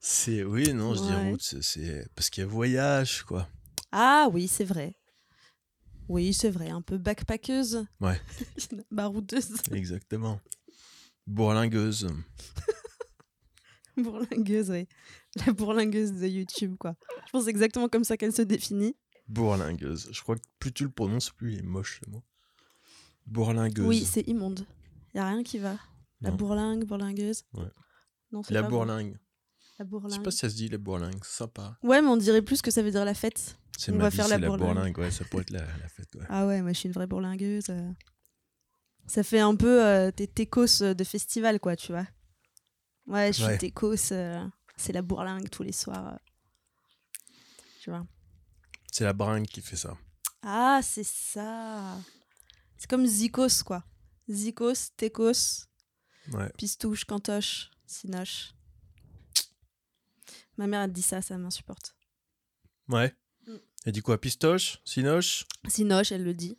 C'est. 0.00 0.44
Oui, 0.44 0.74
non, 0.74 0.94
je 0.94 1.00
dis 1.00 1.14
roots, 1.30 1.40
c'est- 1.40 1.62
c'est. 1.62 2.06
Parce 2.14 2.28
qu'il 2.28 2.42
y 2.42 2.44
a 2.44 2.46
voyage, 2.46 3.22
quoi. 3.22 3.48
Ah 3.90 4.28
oui, 4.30 4.48
c'est 4.48 4.64
vrai. 4.66 4.98
Oui, 6.08 6.34
c'est 6.34 6.50
vrai. 6.50 6.68
Un 6.68 6.82
peu 6.82 6.98
backpackeuse. 6.98 7.86
Ouais. 8.00 8.20
Baroudeuse. 8.90 9.54
Exactement. 9.72 10.40
Bourlingueuse. 11.26 12.06
Bourlingueuse, 13.96 14.70
oui. 14.70 14.86
La 15.46 15.52
bourlingueuse 15.52 16.12
de 16.12 16.26
YouTube, 16.26 16.76
quoi. 16.78 16.96
Je 17.26 17.30
pense 17.32 17.46
exactement 17.46 17.88
comme 17.88 18.04
ça 18.04 18.16
qu'elle 18.16 18.32
se 18.32 18.42
définit. 18.42 18.96
Bourlingueuse. 19.28 20.08
Je 20.12 20.22
crois 20.22 20.36
que 20.36 20.42
plus 20.58 20.72
tu 20.72 20.84
le 20.84 20.90
prononces, 20.90 21.30
plus 21.30 21.54
il 21.54 21.58
est 21.58 21.62
moche 21.62 22.00
ce 22.04 22.10
mot. 22.10 22.22
Bourlingueuse. 23.26 23.86
Oui, 23.86 24.04
c'est 24.04 24.22
immonde. 24.28 24.66
Y 25.14 25.18
a 25.18 25.28
rien 25.28 25.42
qui 25.42 25.58
va. 25.58 25.76
La 26.20 26.30
Non. 26.30 26.36
bourlingue, 26.36 26.84
bourlingueuse. 26.84 27.42
Ouais. 27.54 27.64
Non, 28.32 28.42
La 28.50 28.62
pas 28.62 28.68
bon. 28.68 28.76
bourlingue. 28.76 29.12
La 29.12 29.84
Je 29.84 29.84
sais 29.84 29.84
bourlingue. 29.84 30.22
pas 30.22 30.30
si 30.30 30.38
ça 30.38 30.48
se 30.48 30.54
dit 30.54 30.68
la 30.68 30.78
bourlingue. 30.78 31.22
Sympa. 31.24 31.76
Ouais, 31.82 32.00
mais 32.00 32.08
on 32.08 32.16
dirait 32.16 32.42
plus 32.42 32.62
que 32.62 32.70
ça 32.70 32.82
veut 32.82 32.90
dire 32.90 33.04
la 33.04 33.14
fête. 33.14 33.58
C'est 33.76 33.92
On 33.92 33.96
ma 33.96 34.04
va 34.04 34.08
vie, 34.10 34.16
faire 34.16 34.28
la 34.28 34.38
la 34.38 34.46
bourlingue. 34.48 34.74
bourlingue. 34.74 34.98
Ouais, 34.98 35.10
ça 35.10 35.24
pourrait 35.26 35.42
être 35.42 35.50
la, 35.50 35.60
la 35.60 35.88
fête. 35.88 36.14
Ouais. 36.14 36.24
Ah 36.30 36.46
ouais, 36.46 36.62
moi 36.62 36.72
je 36.72 36.78
suis 36.78 36.86
une 36.86 36.94
vraie 36.94 37.06
bourlingueuse. 37.06 37.64
euh. 37.70 37.90
Ça 39.06 39.22
fait 39.22 39.40
un 39.40 39.54
peu 39.54 39.84
euh, 39.84 40.10
tes 40.10 40.26
techos 40.26 40.94
de 40.94 41.04
festival, 41.04 41.60
quoi, 41.60 41.76
tu 41.76 41.92
vois. 41.92 42.06
Ouais, 43.06 43.28
je 43.28 43.38
suis 43.38 43.44
Ouais. 43.44 43.58
techos. 43.58 44.12
euh, 44.12 44.44
c'est 44.76 44.92
la 44.92 45.02
bourlingue 45.02 45.48
tous 45.50 45.62
les 45.62 45.72
soirs. 45.72 46.14
euh. 46.14 46.16
Tu 47.80 47.90
vois. 47.90 48.06
C'est 48.90 49.04
la 49.04 49.12
bringue 49.12 49.46
qui 49.46 49.60
fait 49.60 49.76
ça. 49.76 49.96
Ah, 50.42 50.80
c'est 50.82 51.04
ça. 51.04 51.98
C'est 52.78 52.88
comme 52.88 53.06
Zikos, 53.06 53.62
quoi. 53.64 53.84
Zikos, 54.30 54.90
Tekos, 54.96 55.66
Ouais. 56.32 56.50
Pistouche, 56.58 57.04
Cantoche, 57.04 57.70
Sinoche. 57.86 58.52
Ma 60.56 60.66
mère, 60.66 60.82
elle 60.82 60.92
dit 60.92 61.02
ça, 61.02 61.22
ça 61.22 61.38
m'insupporte. 61.38 61.94
Ouais. 62.88 63.14
Mm. 63.46 63.56
Elle 63.84 63.92
dit 63.92 64.00
quoi? 64.02 64.20
Pistoche? 64.20 64.80
Sinoche? 64.84 65.44
Sinoche, 65.68 66.10
elle 66.10 66.24
le 66.24 66.34
dit. 66.34 66.58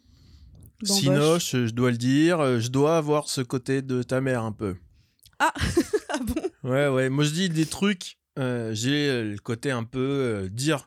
Bamboche. 0.82 1.00
Sinoche, 1.00 1.52
je 1.52 1.72
dois 1.72 1.92
le 1.92 1.98
dire, 1.98 2.40
euh, 2.40 2.60
je 2.60 2.70
dois 2.70 2.98
avoir 2.98 3.28
ce 3.28 3.42
côté 3.42 3.82
de 3.82 4.04
ta 4.04 4.22
mère 4.22 4.44
un 4.44 4.52
peu. 4.54 4.78
Ah 5.40 5.54
Ouais, 6.68 6.88
ouais. 6.88 7.10
Moi, 7.10 7.24
je 7.24 7.32
dis 7.32 7.50
des 7.50 7.66
trucs. 7.66 8.18
euh, 8.38 8.74
J'ai 8.74 9.08
euh, 9.10 9.24
le 9.32 9.38
côté 9.40 9.72
un 9.72 9.84
peu 9.84 10.00
euh, 10.00 10.50
dire 10.50 10.86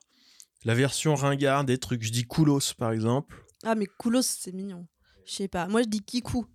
la 0.64 0.74
version 0.74 1.14
ringard 1.14 1.64
des 1.64 1.78
trucs. 1.78 2.02
Je 2.02 2.12
dis 2.12 2.24
coolos, 2.24 2.74
par 2.78 2.92
exemple. 2.92 3.36
Ah, 3.64 3.74
mais 3.74 3.86
Koulos, 3.86 4.22
c'est 4.22 4.52
mignon. 4.52 4.86
Je 5.26 5.32
sais 5.34 5.48
pas. 5.48 5.66
Moi, 5.68 5.82
je 5.82 5.88
dis 5.88 6.00
Kikou, 6.00 6.46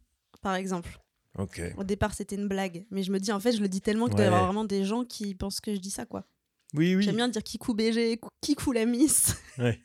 par 0.42 0.56
exemple. 0.56 1.00
Ok. 1.38 1.62
Au 1.78 1.84
départ, 1.84 2.14
c'était 2.14 2.36
une 2.36 2.48
blague. 2.48 2.86
Mais 2.92 3.04
je 3.04 3.12
me 3.12 3.20
dis, 3.20 3.32
en 3.32 3.40
fait, 3.40 3.52
je 3.52 3.62
le 3.62 3.68
dis 3.68 3.82
tellement 3.82 4.08
qu'il 4.08 4.16
doit 4.16 4.26
y 4.26 4.28
avoir 4.28 4.42
Ouais. 4.42 4.48
vraiment 4.48 4.66
des 4.66 4.86
gens 4.86 5.04
qui 5.06 5.36
pensent 5.36 5.60
que 5.60 5.74
je 5.76 5.80
dis 5.80 5.92
ça, 5.92 6.06
quoi. 6.06 6.26
Oui, 6.74 6.96
oui. 6.96 7.04
J'aime 7.04 7.16
bien 7.18 7.28
dire 7.30 7.44
Kikou 7.44 7.74
BG, 7.74 8.20
Kikou 8.42 8.72
la 8.72 8.86
Miss. 8.86 9.36
Ouais. 9.58 9.80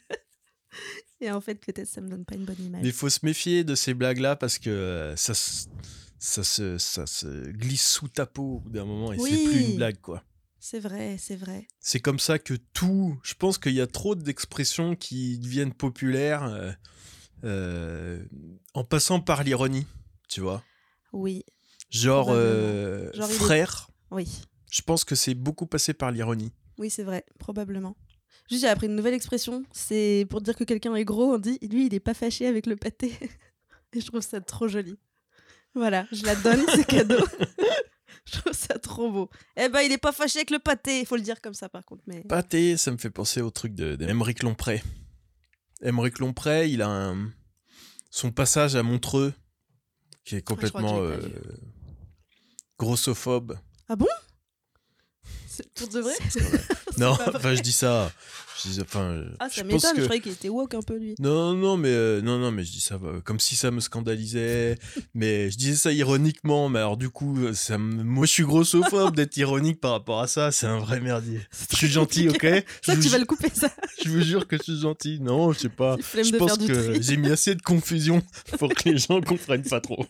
Et 1.20 1.30
en 1.30 1.40
fait, 1.40 1.56
peut-être 1.56 1.86
ça 1.88 2.00
me 2.00 2.08
donne 2.08 2.24
pas 2.24 2.34
une 2.36 2.44
bonne 2.44 2.60
image. 2.60 2.80
Mais 2.82 2.88
il 2.88 2.94
faut 2.94 3.08
se 3.08 3.18
méfier 3.24 3.62
de 3.64 3.74
ces 3.74 3.92
blagues-là 3.92 4.36
parce 4.36 4.58
que 4.58 5.12
ça, 5.16 5.32
ça, 6.20 6.44
se, 6.44 6.78
ça 6.78 7.06
se 7.06 7.26
glisse 7.50 7.86
sous 7.90 8.06
ta 8.08 8.26
peau 8.26 8.62
d'un 8.66 8.84
moment 8.84 9.12
et 9.12 9.18
c'est 9.18 9.44
plus 9.44 9.60
une 9.70 9.76
blague, 9.76 10.00
quoi. 10.00 10.22
C'est 10.60 10.78
vrai, 10.78 11.16
c'est 11.18 11.36
vrai. 11.36 11.66
C'est 11.80 12.00
comme 12.00 12.18
ça 12.18 12.38
que 12.38 12.54
tout. 12.74 13.18
Je 13.24 13.32
pense 13.34 13.56
qu'il 13.58 13.72
y 13.72 13.80
a 13.80 13.86
trop 13.86 14.14
d'expressions 14.14 14.94
qui 14.94 15.38
deviennent 15.38 15.72
populaires 15.72 16.44
euh, 16.44 16.70
euh, 17.44 18.22
en 18.74 18.84
passant 18.84 19.20
par 19.20 19.42
l'ironie, 19.42 19.86
tu 20.28 20.40
vois. 20.42 20.62
Oui, 21.12 21.44
Genre, 21.88 22.28
euh, 22.30 23.10
Genre, 23.14 23.30
est- 23.30 23.34
frère, 23.34 23.90
oui. 24.12 24.28
je 24.70 24.82
pense 24.82 25.02
que 25.04 25.14
c'est 25.16 25.34
beaucoup 25.34 25.66
passé 25.66 25.92
par 25.94 26.12
l'ironie. 26.12 26.52
Oui, 26.78 26.88
c'est 26.90 27.02
vrai, 27.02 27.24
probablement. 27.38 27.96
Juste, 28.48 28.62
j'ai 28.62 28.68
appris 28.68 28.86
une 28.86 28.94
nouvelle 28.96 29.14
expression. 29.14 29.64
C'est 29.72 30.26
pour 30.30 30.40
dire 30.40 30.54
que 30.54 30.64
quelqu'un 30.64 30.94
est 30.94 31.04
gros, 31.04 31.34
on 31.34 31.38
dit 31.38 31.58
lui, 31.62 31.86
il 31.86 31.94
est 31.94 32.00
pas 32.00 32.14
fâché 32.14 32.46
avec 32.46 32.66
le 32.66 32.76
pâté. 32.76 33.12
Et 33.92 34.00
je 34.00 34.06
trouve 34.06 34.20
ça 34.20 34.40
trop 34.40 34.68
joli. 34.68 34.96
Voilà, 35.74 36.06
je 36.12 36.24
la 36.24 36.34
donne, 36.36 36.64
c'est 36.74 36.86
cadeau. 36.86 37.24
je 38.26 38.38
trouve 38.38 38.52
ça 38.52 38.78
trop 38.78 39.10
beau. 39.10 39.30
Eh 39.56 39.68
ben, 39.68 39.80
il 39.82 39.92
est 39.92 39.98
pas 39.98 40.12
fâché 40.12 40.38
avec 40.40 40.50
le 40.50 40.58
pâté. 40.58 41.00
Il 41.00 41.06
faut 41.06 41.16
le 41.16 41.22
dire 41.22 41.40
comme 41.40 41.54
ça, 41.54 41.68
par 41.68 41.84
contre. 41.84 42.02
Mais 42.06 42.22
Pâté, 42.22 42.76
ça 42.76 42.90
me 42.90 42.96
fait 42.98 43.10
penser 43.10 43.40
au 43.40 43.50
truc 43.50 43.74
de, 43.74 43.94
de 43.96 44.04
Lompré. 44.42 44.82
Lompré, 46.18 46.68
il 46.68 46.82
a 46.82 46.88
un- 46.88 47.30
son 48.10 48.32
passage 48.32 48.74
à 48.76 48.82
Montreux 48.82 49.32
qui 50.24 50.34
est 50.34 50.38
Ah, 50.38 50.42
complètement 50.42 51.00
euh, 51.00 51.18
grossophobe. 52.78 53.58
c'est 55.46 55.68
pour 55.74 55.88
de 55.88 56.00
vrai. 56.00 56.14
Non, 57.00 57.12
enfin 57.34 57.54
je 57.54 57.60
dis 57.62 57.72
ça. 57.72 58.12
Je 58.62 58.68
dis, 58.68 58.80
enfin, 58.82 59.22
Ah, 59.38 59.48
ça 59.48 59.64
m'étonne. 59.64 59.94
que- 59.94 60.00
Je 60.00 60.04
croyais 60.04 60.20
qu'il 60.20 60.32
était 60.32 60.50
woke 60.50 60.74
un 60.74 60.82
peu, 60.82 60.98
lui. 60.98 61.14
Non, 61.18 61.54
non, 61.54 61.78
mais 61.78 61.88
euh, 61.88 62.20
non, 62.20 62.38
non, 62.38 62.50
mais 62.52 62.62
je 62.62 62.70
dis 62.72 62.80
ça 62.80 62.98
euh, 63.02 63.20
comme 63.22 63.40
si 63.40 63.56
ça 63.56 63.70
me 63.70 63.80
scandalisait. 63.80 64.76
mais 65.14 65.50
je 65.50 65.56
disais 65.56 65.76
ça 65.76 65.92
ironiquement. 65.92 66.68
Mais 66.68 66.78
alors 66.80 66.98
du 66.98 67.08
coup, 67.08 67.38
euh, 67.38 67.54
ça 67.54 67.78
me- 67.78 68.02
moi 68.04 68.26
je 68.26 68.32
suis 68.32 68.42
grossophobe 68.42 69.16
d'être 69.16 69.34
ironique 69.38 69.80
par 69.80 69.92
rapport 69.92 70.20
à 70.20 70.26
ça. 70.26 70.52
C'est 70.52 70.66
un 70.66 70.78
vrai 70.78 71.00
merdier. 71.00 71.40
Je 71.70 71.76
suis 71.76 71.88
gentil, 71.88 72.28
ok? 72.28 72.46
Je, 72.86 72.92
tu 73.00 73.08
vas 73.08 73.16
le 73.18 73.24
couper, 73.24 73.48
ça. 73.54 73.70
je 74.04 74.10
vous 74.10 74.20
jure 74.20 74.46
que 74.46 74.58
je 74.58 74.62
suis 74.64 74.80
gentil. 74.80 75.20
Non, 75.20 75.52
je 75.52 75.60
sais 75.60 75.68
pas. 75.70 75.96
Je 76.14 76.36
pense 76.36 76.58
que 76.58 77.00
j'ai 77.00 77.16
mis 77.16 77.30
assez 77.30 77.54
de 77.54 77.62
confusion 77.62 78.20
pour 78.58 78.68
que 78.74 78.90
les 78.90 78.98
gens 78.98 79.22
comprennent 79.22 79.62
pas 79.62 79.80
trop. 79.80 80.04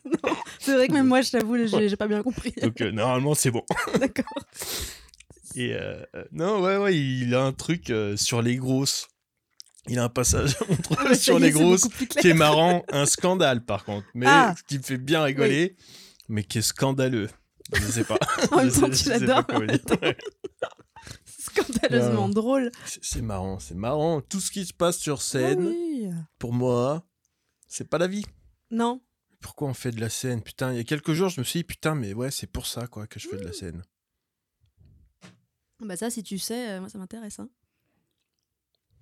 C'est 0.59 0.74
vrai 0.74 0.88
que 0.88 0.92
même 0.94 1.07
moi, 1.07 1.22
je 1.22 1.31
t'avoue, 1.31 1.57
j'ai 1.68 1.88
j'ai 1.88 1.96
pas 1.96 2.09
bien 2.09 2.24
compris. 2.24 2.53
Donc 2.61 2.81
euh, 2.81 2.90
normalement 2.90 3.35
c'est 3.37 3.53
bon. 3.53 3.62
D'accord. 4.00 4.24
Et 5.57 5.75
euh, 5.75 6.03
euh, 6.15 6.25
non, 6.33 6.61
ouais, 6.63 6.77
ouais, 6.77 6.97
il 6.97 7.35
a 7.35 7.43
un 7.43 7.53
truc 7.53 7.91
euh, 7.91 8.17
sur 8.17 8.41
les 8.43 8.57
grosses. 8.57 9.09
Il 9.89 9.99
a 9.99 10.05
un 10.05 10.09
passage 10.09 10.57
Ah, 10.99 11.15
sur 11.17 11.39
les 11.39 11.51
grosses 11.51 11.89
qui 12.21 12.29
est 12.29 12.35
marrant, 12.35 12.85
un 12.91 13.07
scandale 13.07 13.65
par 13.65 13.85
contre, 13.85 14.07
mais 14.15 14.27
Ah. 14.29 14.55
qui 14.69 14.79
me 14.79 14.83
fait 14.83 14.99
bien 14.99 15.23
rigoler, 15.23 15.77
mais 16.29 16.45
qui 16.45 16.59
est 16.59 16.63
scandaleux. 16.63 17.29
Je 17.73 17.83
sais 17.87 18.05
pas. 18.05 18.19
En 18.53 18.59
même 18.59 18.71
temps, 18.73 18.91
tu 18.91 19.09
l'adores. 19.09 19.45
Scandaleusement 21.25 22.29
Non. 22.29 22.29
drôle. 22.29 22.71
C'est 23.01 23.23
marrant, 23.23 23.59
c'est 23.59 23.75
marrant. 23.75 24.21
Tout 24.21 24.41
ce 24.41 24.51
qui 24.51 24.65
se 24.67 24.75
passe 24.75 24.99
sur 24.99 25.17
Ah 25.19 25.23
scène, 25.23 25.67
oui. 25.67 26.09
pour 26.39 26.53
moi, 26.53 27.05
c'est 27.67 27.89
pas 27.89 27.99
la 27.99 28.07
vie. 28.07 28.25
Non. 28.71 29.01
Pourquoi 29.41 29.69
on 29.69 29.75
fait 29.75 29.91
de 29.91 30.01
la 30.01 30.11
scène? 30.11 30.43
Putain, 30.43 30.73
il 30.73 30.77
y 30.77 30.81
a 30.81 30.85
quelques 30.85 31.13
jours, 31.15 31.31
je 31.31 31.41
me 31.41 31.45
suis 31.45 31.61
dit, 31.61 31.65
putain, 31.65 31.95
mais 31.95 32.13
ouais, 32.13 32.31
c'est 32.31 32.47
pour 32.47 32.67
ça 32.67 32.87
quoi 32.87 33.07
que 33.07 33.19
je 33.19 33.29
fais 33.29 33.37
de 33.39 33.45
la 33.45 33.53
scène. 33.53 33.83
Bah 35.83 35.97
ça, 35.97 36.11
si 36.11 36.23
tu 36.23 36.38
sais, 36.38 36.71
euh, 36.71 36.81
moi 36.81 36.88
ça 36.88 36.99
m'intéresse. 36.99 37.38
Hein. 37.38 37.49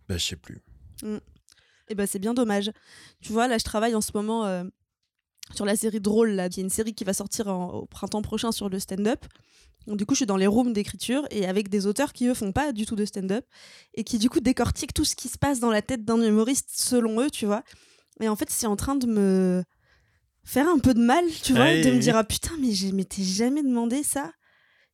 Bah, 0.08 0.16
je 0.16 0.24
sais 0.24 0.36
plus. 0.36 0.62
Et 1.88 1.94
bah 1.94 2.06
c'est 2.06 2.18
bien 2.18 2.34
dommage. 2.34 2.70
Tu 3.20 3.32
vois, 3.32 3.48
là 3.48 3.58
je 3.58 3.64
travaille 3.64 3.94
en 3.94 4.00
ce 4.00 4.10
moment 4.14 4.46
euh, 4.46 4.64
sur 5.54 5.64
la 5.64 5.76
série 5.76 6.00
Drôle, 6.00 6.30
là, 6.30 6.48
qui 6.48 6.60
est 6.60 6.62
une 6.62 6.70
série 6.70 6.94
qui 6.94 7.04
va 7.04 7.12
sortir 7.14 7.48
en- 7.48 7.70
au 7.70 7.86
printemps 7.86 8.22
prochain 8.22 8.52
sur 8.52 8.68
le 8.68 8.78
stand-up. 8.78 9.24
Donc, 9.86 9.96
du 9.96 10.04
coup, 10.04 10.12
je 10.14 10.18
suis 10.18 10.26
dans 10.26 10.36
les 10.36 10.46
rooms 10.46 10.74
d'écriture 10.74 11.26
et 11.30 11.46
avec 11.46 11.70
des 11.70 11.86
auteurs 11.86 12.12
qui, 12.12 12.26
eux, 12.26 12.34
font 12.34 12.52
pas 12.52 12.72
du 12.72 12.84
tout 12.84 12.96
de 12.96 13.06
stand-up 13.06 13.46
et 13.94 14.04
qui, 14.04 14.18
du 14.18 14.28
coup, 14.28 14.40
décortiquent 14.40 14.92
tout 14.92 15.06
ce 15.06 15.16
qui 15.16 15.28
se 15.28 15.38
passe 15.38 15.60
dans 15.60 15.70
la 15.70 15.80
tête 15.80 16.04
d'un 16.04 16.20
humoriste 16.22 16.68
selon 16.70 17.22
eux, 17.22 17.30
tu 17.30 17.46
vois. 17.46 17.62
Et 18.20 18.28
en 18.28 18.36
fait, 18.36 18.50
c'est 18.50 18.66
en 18.66 18.76
train 18.76 18.96
de 18.96 19.06
me 19.06 19.62
faire 20.44 20.68
un 20.68 20.78
peu 20.78 20.92
de 20.92 21.00
mal, 21.00 21.24
tu 21.42 21.54
vois, 21.54 21.70
de 21.76 21.88
me 21.88 21.94
oui. 21.94 22.00
dire, 22.00 22.16
ah 22.16 22.24
putain, 22.24 22.52
mais 22.60 22.72
je 22.72 22.88
m'étais 22.88 23.22
jamais 23.22 23.62
demandé 23.62 24.02
ça. 24.02 24.30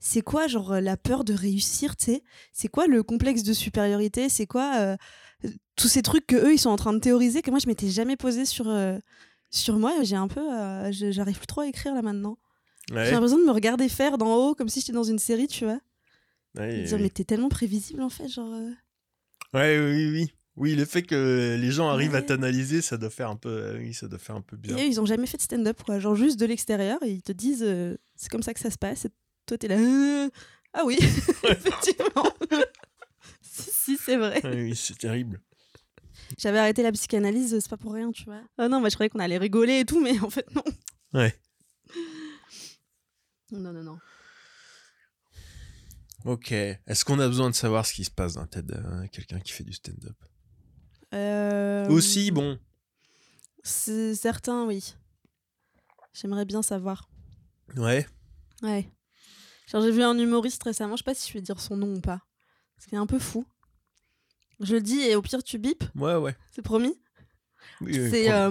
C'est 0.06 0.20
quoi, 0.20 0.46
genre, 0.48 0.72
euh, 0.72 0.80
la 0.82 0.98
peur 0.98 1.24
de 1.24 1.32
réussir, 1.32 1.96
tu 1.96 2.04
sais? 2.04 2.22
C'est 2.52 2.68
quoi 2.68 2.86
le 2.86 3.02
complexe 3.02 3.42
de 3.42 3.54
supériorité? 3.54 4.28
C'est 4.28 4.46
quoi 4.46 4.74
euh, 4.76 4.96
tous 5.76 5.88
ces 5.88 6.02
trucs 6.02 6.26
que 6.26 6.36
eux 6.36 6.52
ils 6.52 6.58
sont 6.58 6.68
en 6.68 6.76
train 6.76 6.92
de 6.92 6.98
théoriser 6.98 7.40
que 7.40 7.50
moi 7.50 7.58
je 7.58 7.66
m'étais 7.66 7.88
jamais 7.88 8.16
posé 8.16 8.44
sur 8.44 8.68
euh, 8.68 8.98
sur 9.50 9.78
moi? 9.78 9.94
J'ai 10.02 10.16
un 10.16 10.28
peu 10.28 10.40
euh, 10.40 10.92
j'arrive 10.92 11.38
plus 11.38 11.46
trop 11.46 11.62
à 11.62 11.66
écrire 11.68 11.94
là 11.94 12.02
maintenant 12.02 12.36
Ouais. 12.90 13.06
j'ai 13.06 13.12
l'impression 13.12 13.38
de 13.38 13.44
me 13.44 13.50
regarder 13.50 13.88
faire 13.88 14.18
d'en 14.18 14.34
haut 14.36 14.54
comme 14.54 14.68
si 14.68 14.80
j'étais 14.80 14.92
dans 14.92 15.04
une 15.04 15.18
série 15.18 15.46
tu 15.46 15.64
vois 15.64 15.80
Ouais, 16.58 16.82
dire 16.84 16.96
oui. 16.98 17.02
mais 17.04 17.08
t'es 17.08 17.24
tellement 17.24 17.48
prévisible 17.48 18.02
en 18.02 18.10
fait 18.10 18.28
genre. 18.28 18.52
Ouais, 19.54 19.78
oui, 19.78 20.10
oui. 20.10 20.32
Oui, 20.56 20.74
le 20.76 20.84
fait 20.84 21.00
que 21.02 21.56
les 21.58 21.70
gens 21.70 21.88
arrivent 21.88 22.14
à 22.14 22.20
t'analyser, 22.22 22.82
ça 22.82 22.96
doit 22.98 23.08
faire 23.10 23.30
un 23.30 23.36
peu, 23.36 23.76
oui, 23.78 23.92
ça 23.94 24.06
doit 24.06 24.18
faire 24.20 24.36
un 24.36 24.40
peu 24.42 24.56
bien. 24.58 24.76
et 24.76 24.82
eux, 24.82 24.86
ils 24.86 25.00
ont 25.00 25.06
jamais 25.06 25.26
fait 25.26 25.38
de 25.38 25.42
stand-up 25.42 25.82
quoi 25.84 25.98
genre 25.98 26.14
juste 26.14 26.38
de 26.38 26.44
l'extérieur 26.46 26.98
ils 27.06 27.22
te 27.22 27.32
disent 27.32 27.64
euh, 27.66 27.96
c'est 28.16 28.28
comme 28.28 28.42
ça 28.42 28.52
que 28.52 28.60
ça 28.60 28.70
se 28.70 28.78
passe 28.78 29.06
toi 29.46 29.58
t'es 29.58 29.68
là 29.68 29.76
euh, 29.76 30.28
ah 30.72 30.82
oui 30.84 30.96
effectivement 31.00 32.24
si, 33.42 33.70
si 33.70 33.96
c'est 33.96 34.16
vrai 34.16 34.40
Ouais, 34.44 34.62
oui, 34.62 34.76
c'est 34.76 34.98
terrible. 34.98 35.40
j'avais 36.38 36.58
arrêté 36.58 36.82
la 36.82 36.92
psychanalyse 36.92 37.58
c'est 37.58 37.68
pas 37.70 37.76
pour 37.76 37.92
rien 37.92 38.10
tu 38.12 38.24
vois 38.24 38.42
ah 38.58 38.68
non 38.68 38.80
moi 38.80 38.88
je 38.88 38.94
croyais 38.96 39.10
qu'on 39.10 39.20
allait 39.20 39.38
rigoler 39.38 39.80
et 39.80 39.84
tout 39.84 40.00
mais 40.02 40.18
en 40.20 40.30
fait 40.30 40.46
non 40.54 40.64
Ouais. 41.12 41.34
non 43.52 43.72
non 43.72 43.82
non 43.84 43.98
Ok. 46.24 46.52
Est-ce 46.52 47.04
qu'on 47.04 47.20
a 47.20 47.28
besoin 47.28 47.50
de 47.50 47.54
savoir 47.54 47.84
ce 47.84 47.92
qui 47.92 48.04
se 48.04 48.10
passe 48.10 48.34
dans 48.34 48.40
la 48.40 48.46
tête 48.46 48.64
de 48.66 48.74
hein, 48.74 49.06
quelqu'un 49.08 49.38
qui 49.40 49.52
fait 49.52 49.62
du 49.62 49.74
stand-up? 49.74 50.16
Euh, 51.12 51.86
Aussi, 51.90 52.30
bon. 52.30 52.58
C'est 53.62 54.14
certain, 54.14 54.64
oui. 54.64 54.94
J'aimerais 56.14 56.46
bien 56.46 56.62
savoir. 56.62 57.10
Ouais. 57.76 58.06
Ouais. 58.62 58.90
Genre, 59.66 59.82
j'ai 59.82 59.90
vu 59.90 60.02
un 60.02 60.18
humoriste 60.18 60.62
récemment, 60.62 60.96
je 60.96 60.98
sais 60.98 61.04
pas 61.04 61.14
si 61.14 61.28
je 61.28 61.34
vais 61.34 61.40
dire 61.42 61.60
son 61.60 61.76
nom 61.76 61.94
ou 61.94 62.00
pas. 62.00 62.20
Parce 62.76 62.86
qu'il 62.86 62.94
est 62.96 63.00
un 63.00 63.06
peu 63.06 63.18
fou. 63.18 63.44
Je 64.60 64.74
le 64.74 64.80
dis 64.80 65.00
et 65.00 65.16
au 65.16 65.22
pire 65.22 65.42
tu 65.42 65.58
bipes, 65.58 65.84
Ouais, 65.96 66.14
ouais. 66.16 66.36
c'est 66.52 66.62
promis. 66.62 66.94
Oui, 67.80 67.98
oui, 67.98 68.10
c'est 68.10 68.32
euh, 68.32 68.50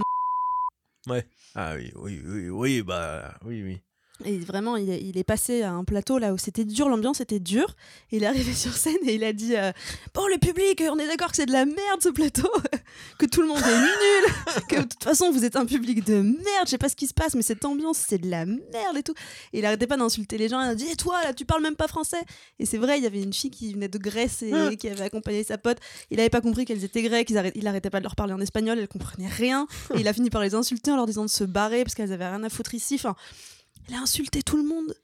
Ah 1.55 1.75
oui, 1.75 1.91
oui, 1.95 2.21
oui, 2.25 2.49
oui, 2.49 2.81
bah, 2.81 3.37
oui, 3.43 3.63
oui. 3.63 3.81
Et 4.25 4.37
vraiment 4.37 4.77
il 4.77 4.89
est, 4.89 5.01
il 5.01 5.17
est 5.17 5.23
passé 5.23 5.63
à 5.63 5.71
un 5.73 5.83
plateau 5.83 6.17
là 6.19 6.33
où 6.33 6.37
c'était 6.37 6.65
dur, 6.65 6.87
l'ambiance 6.87 7.19
était 7.19 7.39
dure. 7.39 7.75
Et 8.11 8.17
il 8.17 8.23
est 8.23 8.27
arrivé 8.27 8.53
sur 8.55 8.71
scène 8.73 8.95
et 9.05 9.15
il 9.15 9.23
a 9.23 9.33
dit 9.33 9.55
euh, 9.55 9.71
bon 10.13 10.27
le 10.27 10.37
public, 10.37 10.81
on 10.89 10.99
est 10.99 11.07
d'accord 11.07 11.29
que 11.31 11.35
c'est 11.35 11.45
de 11.47 11.51
la 11.51 11.65
merde 11.65 12.01
ce 12.01 12.09
plateau, 12.09 12.49
que 13.19 13.25
tout 13.25 13.41
le 13.41 13.47
monde 13.47 13.57
est 13.57 13.79
nul, 13.79 14.63
que 14.69 14.75
de 14.77 14.81
toute 14.87 15.03
façon 15.03 15.31
vous 15.31 15.43
êtes 15.43 15.55
un 15.55 15.65
public 15.65 16.05
de 16.05 16.21
merde, 16.21 16.65
je 16.65 16.69
sais 16.69 16.77
pas 16.77 16.89
ce 16.89 16.95
qui 16.95 17.07
se 17.07 17.13
passe 17.13 17.33
mais 17.35 17.41
cette 17.41 17.65
ambiance 17.65 17.97
c'est 18.07 18.19
de 18.19 18.29
la 18.29 18.45
merde 18.45 18.97
et 18.97 19.03
tout. 19.03 19.15
Et 19.51 19.59
il 19.59 19.65
arrêtait 19.65 19.87
pas 19.87 19.97
d'insulter 19.97 20.37
les 20.37 20.47
gens, 20.47 20.61
il 20.61 20.69
a 20.69 20.75
dit 20.75 20.87
et 20.91 20.95
toi 20.95 21.21
là 21.23 21.33
tu 21.33 21.43
parles 21.45 21.63
même 21.63 21.75
pas 21.75 21.87
français. 21.87 22.21
Et 22.59 22.65
c'est 22.65 22.77
vrai, 22.77 22.99
il 22.99 23.03
y 23.03 23.07
avait 23.07 23.21
une 23.21 23.33
fille 23.33 23.51
qui 23.51 23.73
venait 23.73 23.87
de 23.87 23.97
Grèce 23.97 24.41
et 24.43 24.51
Ah. 24.53 24.75
qui 24.75 24.87
avait 24.89 25.03
accompagné 25.05 25.43
sa 25.43 25.57
pote. 25.57 25.79
Il 26.11 26.19
avait 26.19 26.29
pas 26.29 26.41
compris 26.41 26.65
qu'elles 26.65 26.83
étaient 26.83 27.01
grecques, 27.01 27.29
il 27.31 27.37
arrêtait, 27.37 27.59
il 27.59 27.67
arrêtait 27.67 27.89
pas 27.89 27.99
de 27.99 28.03
leur 28.03 28.15
parler 28.15 28.33
en 28.33 28.39
espagnol, 28.41 28.77
elles 28.77 28.87
comprenaient 28.87 29.27
rien. 29.27 29.67
Et 29.95 29.99
il 30.01 30.07
a 30.07 30.13
fini 30.13 30.29
par 30.29 30.41
les 30.41 30.53
insulter 30.53 30.91
en 30.91 30.95
leur 30.97 31.07
disant 31.07 31.25
de 31.25 31.29
se 31.29 31.43
barrer 31.43 31.83
parce 31.83 31.95
qu'elles 31.95 32.13
avaient 32.13 32.27
rien 32.27 32.43
à 32.43 32.49
foutre 32.49 32.73
ici. 32.75 32.95
Enfin, 32.95 33.15
il 33.87 33.95
a 33.95 33.99
insulté 33.99 34.43
tout 34.43 34.57
le 34.57 34.63
monde. 34.63 34.95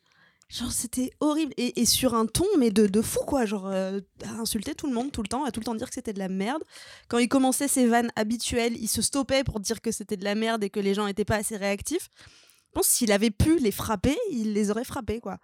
Genre, 0.50 0.72
c'était 0.72 1.12
horrible. 1.20 1.54
Et, 1.58 1.86
sur 1.86 2.15
un 2.15 2.26
ton, 2.26 2.46
mais 2.58 2.72
de, 2.72 2.88
de 2.88 3.02
fou, 3.02 3.20
quoi. 3.20 3.46
Genre, 3.46 3.68
euh, 3.68 4.00
à 4.26 4.32
insulter 4.39 4.74
tout 4.74 4.88
le 4.88 4.94
monde 4.94 5.12
tout 5.12 5.22
le 5.22 5.28
temps, 5.28 5.46
à 5.46 5.52
tout 5.52 5.60
le 5.60 5.65
temps 5.65 5.76
dire 5.76 5.89
que 5.89 5.94
c'était 5.94 6.13
de 6.13 6.20
la 6.20 6.30
merde. 6.30 6.63
Quand 7.08 7.20
il 7.20 7.28
commençait 7.28 7.68
ses 7.68 7.86
vannes 7.86 8.12
habituelles, 8.15 8.76
il 8.76 8.88
se 8.88 9.04
stoppait 9.04 9.44
pour 9.44 9.60
dire 9.60 9.80
que 9.82 9.92
c'était 9.92 10.18
de 10.18 10.24
la 10.24 10.34
merde 10.34 10.63
et 10.63 10.72
que 10.72 10.80
les 10.80 10.96
gens 10.96 11.06
étaient 11.06 11.26
pas 11.26 11.36
assez 11.36 11.56
réactifs. 11.56 12.10
Je 12.18 12.74
pense 12.74 12.88
s'il 12.88 13.12
avait 13.12 13.32
pu 13.32 13.60
les 13.60 13.72
frapper, 13.72 14.18
il 14.32 14.54
les 14.54 14.72
aurait 14.72 14.84
frappés, 14.84 15.20
quoi. 15.20 15.38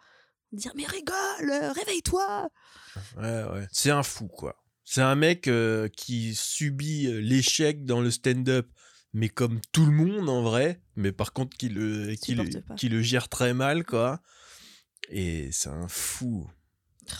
Dire, 0.52 0.72
mais 0.76 0.86
rigole, 0.86 1.52
euh, 1.52 1.72
réveille-toi. 1.72 2.50
Ouais, 3.18 3.44
ouais. 3.44 3.68
C'est 3.72 3.92
un 3.92 4.04
fou, 4.04 4.28
quoi. 4.28 4.56
C'est 4.86 5.02
un 5.02 5.16
mec 5.16 5.48
euh, 5.48 5.90
qui 5.90 6.36
subit 6.36 7.08
euh, 7.08 7.20
l'échec 7.20 7.86
dans 7.86 8.02
le 8.02 8.12
stand-up, 8.12 8.68
mais 9.16 9.30
comme 9.30 9.62
tout 9.72 9.86
le 9.86 9.94
monde 9.94 10.28
en 10.28 10.42
vrai, 10.42 10.82
mais 10.98 11.14
par 11.14 11.32
contre 11.32 11.56
qui 11.56 11.70
le, 11.70 12.16
qui 12.16 12.36
le, 12.36 12.44
qui 12.76 13.02
gère 13.02 13.30
très 13.30 13.54
mal, 13.54 13.86
quoi. 13.86 14.20
Et 15.10 15.50
c'est 15.54 15.70
un 15.70 15.88
fou. 15.88 16.50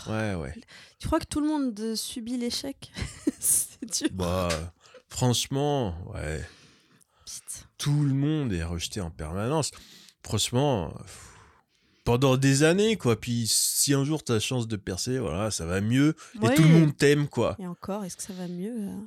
Ouais, 0.10 0.36
ouais. 0.36 0.54
Tu 1.00 1.08
crois 1.08 1.22
que 1.22 1.26
tout 1.26 1.40
le 1.40 1.48
monde 1.48 1.96
subit 1.96 2.36
l'échec? 2.36 2.92
C'est 3.40 3.86
dur. 3.86 4.10
Bah, 4.12 4.50
franchement, 5.08 5.96
ouais. 6.14 6.46
Tout 7.78 8.04
le 8.04 8.14
monde 8.14 8.52
est 8.52 8.64
rejeté 8.64 9.00
en 9.00 9.10
permanence. 9.10 9.72
Franchement, 10.22 10.90
pff, 10.98 11.34
pendant 12.04 12.36
des 12.36 12.64
années, 12.64 12.98
quoi. 12.98 13.18
Puis 13.18 13.46
si 13.48 13.94
un 13.94 14.04
jour 14.04 14.22
t'as 14.22 14.34
la 14.34 14.40
chance 14.42 14.68
de 14.68 14.76
percer, 14.76 15.18
voilà, 15.18 15.50
ça 15.50 15.66
va 15.66 15.80
mieux. 15.80 16.14
Et 16.44 16.54
tout 16.56 16.64
le 16.64 16.68
monde 16.68 16.98
t'aime, 16.98 17.30
quoi. 17.30 17.56
Et 17.58 17.68
encore, 17.68 18.04
est-ce 18.04 18.18
que 18.18 18.24
ça 18.24 18.34
va 18.34 18.50
mieux 18.50 18.76
euh? 18.78 19.00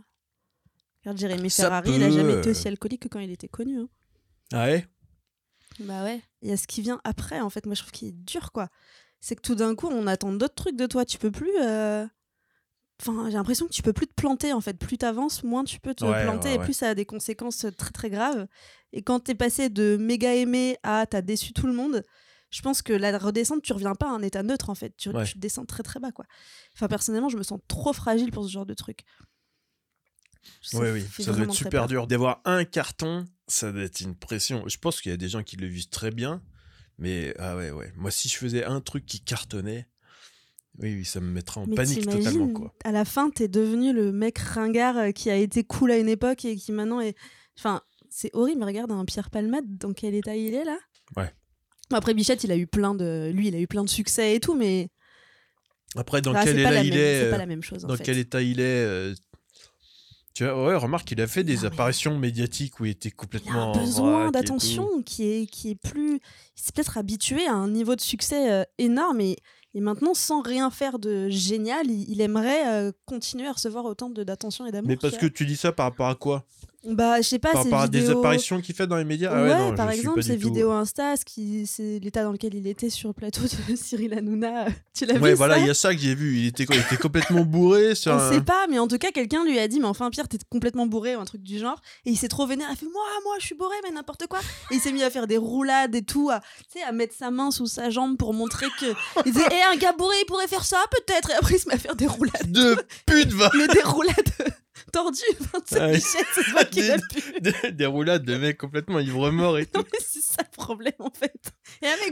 Regarde 1.09 1.18
Jérémy 1.18 1.49
Ça 1.51 1.64
Ferrari, 1.64 1.90
il 1.94 2.03
a 2.03 2.09
peut, 2.09 2.12
jamais 2.12 2.35
été 2.38 2.51
aussi 2.51 2.68
alcoolique 2.68 3.03
que 3.03 3.09
quand 3.09 3.18
il 3.21 3.31
était 3.31 3.49
connu. 3.49 3.79
hein. 3.81 3.88
Ah 4.53 4.66
ouais? 4.66 4.87
Bah 5.81 6.05
ouais. 6.05 6.21
Il 6.42 6.49
y 6.49 6.53
a 6.53 6.57
ce 6.57 6.66
qui 6.66 6.83
vient 6.83 7.01
après, 7.05 7.40
en 7.40 7.51
fait. 7.51 7.64
Moi, 7.66 7.75
je 7.75 7.81
trouve 7.83 7.92
qu'il 7.92 8.09
est 8.09 8.12
dur, 8.12 8.53
quoi. 8.53 8.68
C'est 9.21 9.37
que 9.37 9.40
tout 9.42 9.55
d'un 9.55 9.75
coup, 9.75 9.88
on 9.88 10.07
attend 10.07 10.33
d'autres 10.33 10.55
trucs 10.55 10.77
de 10.77 10.87
toi. 10.87 11.05
Tu 11.05 11.18
peux 11.18 11.31
plus. 11.31 11.53
euh, 11.62 12.07
Enfin, 13.01 13.27
j'ai 13.31 13.35
l'impression 13.37 13.66
que 13.66 13.73
tu 13.73 13.83
peux 13.83 13.92
plus 13.92 14.09
te 14.09 14.14
planter, 14.14 14.53
en 14.53 14.61
fait. 14.61 14.75
Plus 14.77 14.99
t'avances, 14.99 15.44
moins 15.44 15.62
tu 15.64 15.79
peux 15.79 15.94
te 15.94 16.05
Ouais, 16.05 16.25
planter 16.25 16.49
ouais, 16.49 16.55
et 16.57 16.59
ouais. 16.59 16.64
plus 16.64 16.73
ça 16.73 16.88
a 16.88 16.94
des 16.94 17.05
conséquences 17.07 17.64
très 17.77 17.90
très 17.92 18.11
graves. 18.11 18.49
Et 18.92 19.03
quand 19.03 19.21
t'es 19.21 19.37
passé 19.37 19.68
de 19.71 19.97
méga 19.97 20.35
aimé 20.35 20.77
à 20.83 21.07
t'as 21.07 21.23
déçu 21.23 21.53
tout 21.53 21.68
le 21.68 21.73
monde, 21.75 22.03
je 22.51 22.61
pense 22.61 22.83
que 22.83 22.92
la 22.92 23.16
redescente, 23.16 23.62
tu 23.62 23.73
reviens 23.73 23.94
pas 23.94 24.07
à 24.09 24.11
un 24.12 24.23
état 24.23 24.42
neutre, 24.42 24.68
en 24.68 24.75
fait. 24.75 24.97
Tu, 24.97 25.11
Ouais. 25.11 25.25
tu 25.25 25.38
descends 25.38 25.64
très 25.64 25.85
très 25.85 26.01
bas, 26.01 26.11
quoi. 26.11 26.25
Enfin, 26.75 26.88
personnellement, 26.88 27.29
je 27.29 27.37
me 27.37 27.44
sens 27.44 27.61
trop 27.68 27.92
fragile 27.92 28.33
pour 28.33 28.44
ce 28.44 28.51
genre 28.51 28.66
de 28.66 28.75
truc. 28.75 29.05
Ça 30.62 30.79
Oui, 30.79 30.88
oui, 30.90 31.22
ça 31.24 31.33
doit 31.33 31.44
être 31.44 31.53
super 31.53 31.87
dur. 31.87 32.07
D'avoir 32.07 32.40
un 32.44 32.64
carton, 32.64 33.27
ça 33.46 33.72
doit 33.72 33.83
être 33.83 34.01
une 34.01 34.14
pression. 34.14 34.64
Je 34.68 34.79
pense 34.79 35.01
qu'il 35.01 35.11
y 35.11 35.14
a 35.14 35.18
des 35.18 35.29
gens 35.29 35.42
qui 35.42 35.57
le 35.57 35.66
vivent 35.66 35.88
très 35.88 36.11
bien, 36.11 36.42
mais 36.98 37.35
ah 37.38 37.57
ouais, 37.57 37.70
ouais. 37.70 37.92
Moi, 37.96 38.11
si 38.11 38.29
je 38.29 38.37
faisais 38.37 38.64
un 38.64 38.81
truc 38.81 39.05
qui 39.07 39.20
cartonnait, 39.20 39.87
oui, 40.79 40.94
oui, 40.94 41.05
ça 41.05 41.20
me 41.20 41.29
mettrait 41.31 41.61
en 41.61 41.66
Mais 41.66 41.74
panique 41.77 42.05
totalement, 42.09 42.48
quoi. 42.51 42.74
À 42.85 42.92
la 42.92 43.05
fin, 43.05 43.31
t'es 43.31 43.48
devenu 43.48 43.92
le 43.92 44.12
mec 44.12 44.38
ringard 44.38 44.96
euh, 44.96 45.11
qui 45.11 45.29
a 45.31 45.37
été 45.37 45.64
cool 45.64 45.90
à 45.90 45.98
une 45.98 46.09
époque 46.09 46.44
et 46.44 46.57
qui 46.57 46.72
maintenant 46.72 47.01
est. 47.01 47.16
Enfin, 47.59 47.83
c'est 48.11 48.31
horrible. 48.35 48.61
mais 48.61 48.66
Regarde 48.66 48.92
un 48.92 49.05
Pierre 49.05 49.31
Palmade, 49.31 49.64
dans 49.79 49.92
quel 49.92 50.14
état 50.14 50.37
il 50.37 50.55
est 50.55 50.64
là 50.64 50.79
Ouais. 51.16 51.33
Après, 51.92 52.14
Bichette, 52.14 52.44
il 52.44 52.53
a 52.53 52.57
eu 52.57 52.66
plein 52.66 52.94
de. 52.94 53.31
Lui, 53.35 53.48
il 53.48 53.55
a 53.55 53.61
eu 53.61 53.66
plein 53.66 53.83
de 53.83 53.88
succès 53.88 54.35
et 54.37 54.40
tout, 54.40 54.55
mais. 54.55 54.90
Après, 55.96 56.20
dans 56.20 56.33
quel 56.35 56.59
état 56.59 56.83
il 56.83 56.90
même- 56.90 56.98
est 56.98 57.20
C'est 57.24 57.31
pas 57.31 57.38
la 57.38 57.46
même 57.46 57.62
chose. 57.62 57.85
en 57.85 57.88
Dans 57.88 57.96
fait. 57.96 58.05
quel 58.05 58.18
état 58.18 58.42
il 58.42 58.61
est 58.61 59.14
Tu 60.38 60.44
vois, 60.44 60.66
ouais, 60.68 60.77
remarque, 60.77 61.11
il 61.11 61.20
a 61.20 61.27
fait 61.27 61.42
des 61.42 61.57
Non, 61.57 61.61
mais- 61.62 61.66
apparitions 61.66 62.16
médiatiques 62.16 62.79
où 62.79 62.85
il 62.85 62.92
était 62.92 63.09
Il 63.09 63.12
a 63.12 63.16
complètement. 63.16 63.53
un 63.61 63.64
en 63.64 63.72
besoin 63.72 64.31
d'attention 64.31 65.03
qui 65.05 65.24
est, 65.29 65.46
qui 65.46 65.70
est 65.70 65.74
plus. 65.74 66.20
Il 66.57 66.62
s'est 66.62 66.70
peut-être 66.72 66.96
habitué 66.96 67.44
à 67.48 67.55
un 67.55 67.66
niveau 67.66 67.96
de 67.96 68.01
succès 68.01 68.48
euh, 68.53 68.62
énorme 68.79 69.20
et, 69.20 69.37
et 69.74 69.81
maintenant, 69.81 70.14
sans 70.14 70.40
rien 70.40 70.70
faire 70.70 71.01
de 71.01 71.29
génial, 71.29 71.90
il, 71.90 72.09
il 72.09 72.20
aimerait 72.20 72.68
euh, 72.68 72.92
continuer 73.05 73.48
à 73.48 73.53
recevoir 73.53 73.85
autant 73.85 74.11
de- 74.11 74.22
d'attention 74.22 74.64
et 74.64 74.70
d'amour. 74.70 74.87
Mais 74.87 74.96
parce 74.96 75.16
que 75.16 75.27
tu 75.27 75.44
dis 75.44 75.57
ça 75.57 75.72
par 75.72 75.87
rapport 75.87 76.07
à 76.07 76.14
quoi? 76.14 76.37
a. 76.37 76.78
Bah, 76.85 77.21
je 77.21 77.27
sais 77.27 77.41
pas, 77.41 77.51
Par 77.53 77.64
ces 77.64 77.69
rapport 77.71 77.83
à 77.85 77.88
des 77.88 77.99
vidéos- 78.01 78.19
apparitions 78.21 78.61
qu'il 78.61 78.73
fait 78.75 78.87
dans 78.87 78.97
les 78.97 79.05
médias 79.05 79.31
Ah 79.35 79.43
ouais, 79.43 79.49
ouais, 79.51 79.59
non, 79.71 79.75
par 79.75 79.91
exemple, 79.91 80.23
ces 80.23 80.37
vidéos 80.37 80.71
Insta, 80.71 81.17
ce 81.17 81.25
qui, 81.25 81.67
c'est 81.67 81.99
l'état 81.99 82.23
dans 82.23 82.31
lequel 82.31 82.55
il 82.55 82.69
était 82.69 82.88
sur 82.88 83.09
le 83.09 83.14
plateau 83.14 83.41
de 83.43 83.77
Cyril 83.77 84.14
Hanouna. 84.14 84.67
Tu 84.95 85.05
l'as 85.05 85.14
Ouais, 85.19 85.31
vu 85.31 85.35
voilà, 85.37 85.59
il 85.59 85.67
y 85.67 85.71
a 85.71 85.75
ça 85.75 85.93
que 85.93 86.01
j'ai 86.01 86.14
vu. 86.14 86.37
Il 86.38 86.47
était, 86.47 86.64
il 86.71 86.79
était 86.79 86.97
complètement 86.97 87.41
bourré 87.45 87.97
sur 87.97 88.12
On 88.12 88.19
un- 88.19 88.33
sait 88.33 88.41
pas, 88.43 88.67
mais 88.71 88.79
en 88.79 88.87
tout 88.87 88.97
cas, 88.99 89.11
quelqu'un 89.11 89.45
lui 89.45 89.59
a 89.59 89.67
dit, 89.67 89.81
mais 89.81 89.87
enfin, 89.88 90.09
Pierre, 90.11 90.29
t'es 90.29 90.38
complètement 90.49 90.87
bourré 90.87 91.17
ou 91.17 91.21
un 91.21 91.25
truc 91.25 91.43
du 91.43 91.59
genre. 91.59 91.81
Et 92.07 92.11
il 92.11 92.17
s'est 92.17 92.29
trop 92.29 92.47
vénère. 92.47 92.69
Il 92.71 92.75
a 92.75 92.77
fait, 92.77 92.87
moi, 92.87 93.03
moi, 93.25 93.35
je 93.41 93.47
suis 93.47 93.57
bourré, 93.57 93.75
mais 93.83 93.91
n'importe 93.91 94.29
quoi. 94.29 94.38
Et 94.71 94.77
il 94.77 94.81
s'est 94.81 94.93
mis 94.93 95.03
à 95.03 95.11
faire 95.11 95.27
des 95.27 95.37
roulades 95.37 95.97
et 95.97 96.03
tout, 96.03 96.31
à, 96.31 96.41
tu 96.73 96.79
sais, 96.79 96.85
à 96.85 96.93
mettre 96.93 97.14
sa 97.14 97.33
main 97.33 97.51
sous 97.51 97.67
sa 97.67 97.91
jambe 97.91 98.17
pour 98.17 98.35
montrer 98.35 98.67
que. 98.81 98.87
Il 99.27 99.33
disait, 99.33 99.47
eh, 99.51 99.75
un 99.75 99.77
gars 99.77 99.93
bourré, 99.93 100.14
il 100.23 100.27
pourrait 100.27 100.47
faire 100.47 100.64
ça, 100.64 100.79
peut-être. 100.93 101.31
Et 101.31 101.35
après, 101.35 101.57
il 101.57 101.59
se 101.59 101.67
met 101.69 101.75
à 101.75 101.79
faire 101.79 101.97
des 101.97 102.07
roulades. 102.07 102.53
de 102.53 102.77
pute, 103.05 103.33
va 103.33 103.51
Mais 103.59 103.67
des 103.67 103.83
roulades 103.83 104.14
tu 104.92 105.18
sais, 105.66 105.81
Ouais. 105.81 105.92
Michel, 105.94 106.24
c'est 106.35 106.51
toi 106.51 106.64
qui 106.64 106.83
l'as 106.83 106.98
pu. 106.98 107.40
des, 107.40 107.72
des 107.72 107.87
roulades 107.87 108.24
de 108.24 108.37
mecs 108.37 108.59
complètement 108.59 108.98
ivre-mort 109.01 109.59
et 109.59 109.66
tout. 109.66 109.81
Non, 109.81 109.87
mais 109.92 109.98
c'est 110.07 110.22
ça 110.22 110.42
le 110.42 110.51
problème, 110.57 110.92
en 110.98 111.11
fait. 111.11 111.33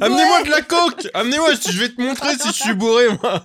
Amenez-moi 0.00 0.42
de 0.44 0.50
la 0.50 0.62
coke 0.62 1.08
Amenez-moi, 1.14 1.54
je 1.54 1.78
vais 1.78 1.88
te 1.90 2.00
montrer 2.00 2.36
si 2.38 2.48
je 2.48 2.52
suis 2.52 2.74
bourré, 2.74 3.08
moi 3.22 3.44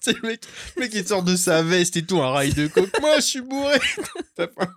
C'est 0.00 0.12
le 0.22 0.28
mec, 0.28 0.42
le 0.76 0.80
mec, 0.82 0.92
il 0.94 1.06
sort 1.06 1.22
de 1.22 1.36
sa 1.36 1.62
veste 1.62 1.96
et 1.96 2.04
tout, 2.06 2.20
un 2.22 2.30
rail 2.30 2.52
de 2.52 2.66
coke. 2.68 2.98
Moi, 3.00 3.16
je 3.16 3.20
suis 3.22 3.40
bourré 3.40 3.78
T'as 4.34 4.46
pas- 4.46 4.68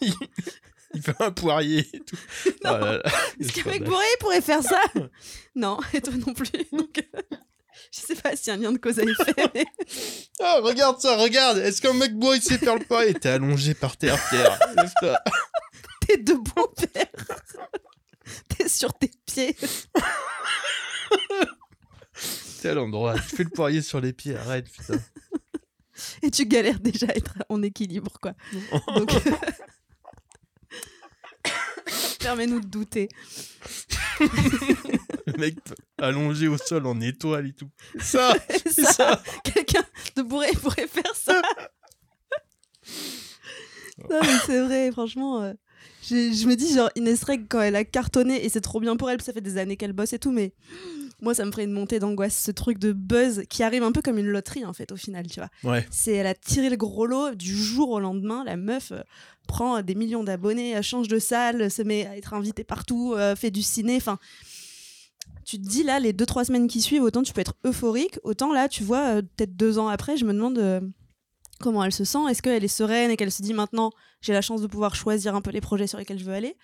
il, 0.00 0.14
il 0.94 1.02
fait 1.02 1.20
un 1.20 1.30
poirier 1.30 1.86
et 1.92 2.00
tout. 2.00 2.16
Non. 2.64 2.70
Oh 2.74 2.78
là 2.84 2.92
là, 2.98 3.02
Est-ce 3.40 3.56
le 3.58 3.62
qu'un 3.62 3.70
mec 3.70 3.84
bourré 3.84 4.04
pourrait 4.20 4.40
faire 4.40 4.62
ça 4.62 4.80
Non, 5.54 5.78
et 5.92 6.00
toi 6.00 6.12
non 6.26 6.32
plus. 6.34 6.50
Donc, 6.72 7.04
euh, 7.14 7.36
je 7.92 8.00
sais 8.00 8.14
pas 8.14 8.36
s'il 8.36 8.48
y 8.48 8.50
a 8.50 8.54
un 8.54 8.56
lien 8.62 8.72
de 8.72 8.78
cause 8.78 8.98
à 8.98 9.02
effet, 9.02 9.34
mais 9.54 9.66
Ah, 10.40 10.60
regarde 10.62 11.00
ça, 11.00 11.16
regarde 11.16 11.58
Est-ce 11.58 11.80
qu'un 11.80 11.92
mec 11.92 12.14
bourré, 12.14 12.36
il 12.38 12.42
sait 12.42 12.58
faire 12.58 12.76
le 12.76 12.84
poirier 12.84 13.14
T'es 13.14 13.30
allongé 13.30 13.74
par 13.74 13.96
terre, 13.96 14.18
Pierre. 14.28 14.58
Lève-toi. 14.76 15.18
t'es 16.06 16.16
debout, 16.18 16.68
père. 16.92 17.06
T'es 18.48 18.68
sur 18.68 18.92
tes 18.94 19.10
pieds. 19.26 19.56
T'es 22.62 22.68
à 22.70 22.74
l'endroit. 22.74 23.14
Tu 23.14 23.36
fais 23.36 23.44
le 23.44 23.50
poirier 23.50 23.82
sur 23.82 24.00
les 24.00 24.12
pieds, 24.12 24.36
arrête, 24.36 24.70
putain. 24.70 25.00
Et 26.22 26.30
tu 26.30 26.46
galères 26.46 26.80
déjà 26.80 27.06
à 27.06 27.14
être 27.14 27.34
en 27.48 27.62
équilibre, 27.62 28.18
quoi. 28.20 28.34
Donc... 28.94 29.10
Permets-nous 32.20 32.60
de 32.60 32.66
douter. 32.66 33.08
Le 35.36 35.40
mec 35.40 35.56
allongé 36.00 36.48
au 36.48 36.56
sol 36.58 36.86
en 36.86 37.00
étoile 37.00 37.46
et 37.48 37.52
tout. 37.52 37.68
Ça, 38.00 38.34
c'est 38.66 38.82
Ça, 38.82 38.92
ça. 38.92 39.22
Quelqu'un 39.44 39.84
de 40.16 40.22
bourré 40.22 40.50
pourrait 40.60 40.86
faire 40.86 41.14
ça. 41.14 41.40
non, 44.10 44.18
mais 44.22 44.38
c'est 44.46 44.60
vrai, 44.60 44.90
franchement. 44.92 45.42
euh, 45.42 45.52
je 46.08 46.46
me 46.46 46.54
dis, 46.54 46.72
genre, 46.74 46.90
Ines 46.96 47.16
Reg, 47.26 47.46
quand 47.48 47.60
elle 47.60 47.76
a 47.76 47.84
cartonné, 47.84 48.44
et 48.44 48.48
c'est 48.48 48.60
trop 48.60 48.80
bien 48.80 48.96
pour 48.96 49.10
elle, 49.10 49.16
parce 49.16 49.26
que 49.26 49.32
ça 49.32 49.34
fait 49.34 49.40
des 49.40 49.58
années 49.58 49.76
qu'elle 49.76 49.92
bosse 49.92 50.12
et 50.12 50.18
tout, 50.18 50.32
mais 50.32 50.52
moi, 51.20 51.34
ça 51.34 51.44
me 51.44 51.50
ferait 51.50 51.64
une 51.64 51.72
montée 51.72 51.98
d'angoisse, 51.98 52.36
ce 52.36 52.50
truc 52.52 52.78
de 52.78 52.92
buzz 52.92 53.42
qui 53.48 53.62
arrive 53.62 53.82
un 53.82 53.92
peu 53.92 54.02
comme 54.02 54.18
une 54.18 54.28
loterie, 54.28 54.64
en 54.64 54.72
fait, 54.72 54.92
au 54.92 54.96
final, 54.96 55.26
tu 55.26 55.40
vois. 55.40 55.50
Ouais. 55.70 55.86
C'est, 55.90 56.12
elle 56.12 56.26
a 56.28 56.34
tiré 56.34 56.70
le 56.70 56.76
gros 56.76 57.06
lot 57.06 57.34
du 57.34 57.56
jour 57.56 57.90
au 57.90 58.00
lendemain, 58.00 58.44
la 58.44 58.56
meuf 58.56 58.92
euh, 58.92 59.00
prend 59.48 59.82
des 59.82 59.94
millions 59.94 60.24
d'abonnés, 60.24 60.70
elle 60.70 60.82
change 60.82 61.08
de 61.08 61.18
salle, 61.18 61.70
se 61.70 61.82
met 61.82 62.06
à 62.06 62.16
être 62.16 62.34
invitée 62.34 62.64
partout, 62.64 63.14
euh, 63.16 63.34
fait 63.36 63.50
du 63.50 63.62
ciné, 63.62 63.96
enfin. 63.96 64.18
Tu 65.44 65.58
te 65.60 65.66
dis 65.66 65.82
là, 65.82 65.98
les 65.98 66.12
deux 66.12 66.26
trois 66.26 66.44
semaines 66.44 66.68
qui 66.68 66.80
suivent, 66.82 67.02
autant 67.02 67.22
tu 67.22 67.32
peux 67.32 67.40
être 67.40 67.54
euphorique, 67.64 68.18
autant 68.22 68.52
là, 68.52 68.68
tu 68.68 68.82
vois, 68.84 69.16
euh, 69.16 69.22
peut-être 69.22 69.56
deux 69.56 69.78
ans 69.78 69.88
après, 69.88 70.16
je 70.18 70.24
me 70.26 70.32
demande 70.34 70.58
euh, 70.58 70.80
comment 71.60 71.82
elle 71.84 71.92
se 71.92 72.04
sent. 72.04 72.18
Est-ce 72.30 72.42
qu'elle 72.42 72.62
est 72.64 72.68
sereine 72.68 73.10
et 73.10 73.16
qu'elle 73.16 73.32
se 73.32 73.42
dit 73.42 73.54
maintenant, 73.54 73.90
j'ai 74.20 74.32
la 74.34 74.42
chance 74.42 74.60
de 74.60 74.66
pouvoir 74.66 74.94
choisir 74.94 75.34
un 75.34 75.40
peu 75.40 75.50
les 75.50 75.60
projets 75.62 75.86
sur 75.86 75.98
lesquels 75.98 76.18
je 76.18 76.24
veux 76.24 76.34
aller? 76.34 76.56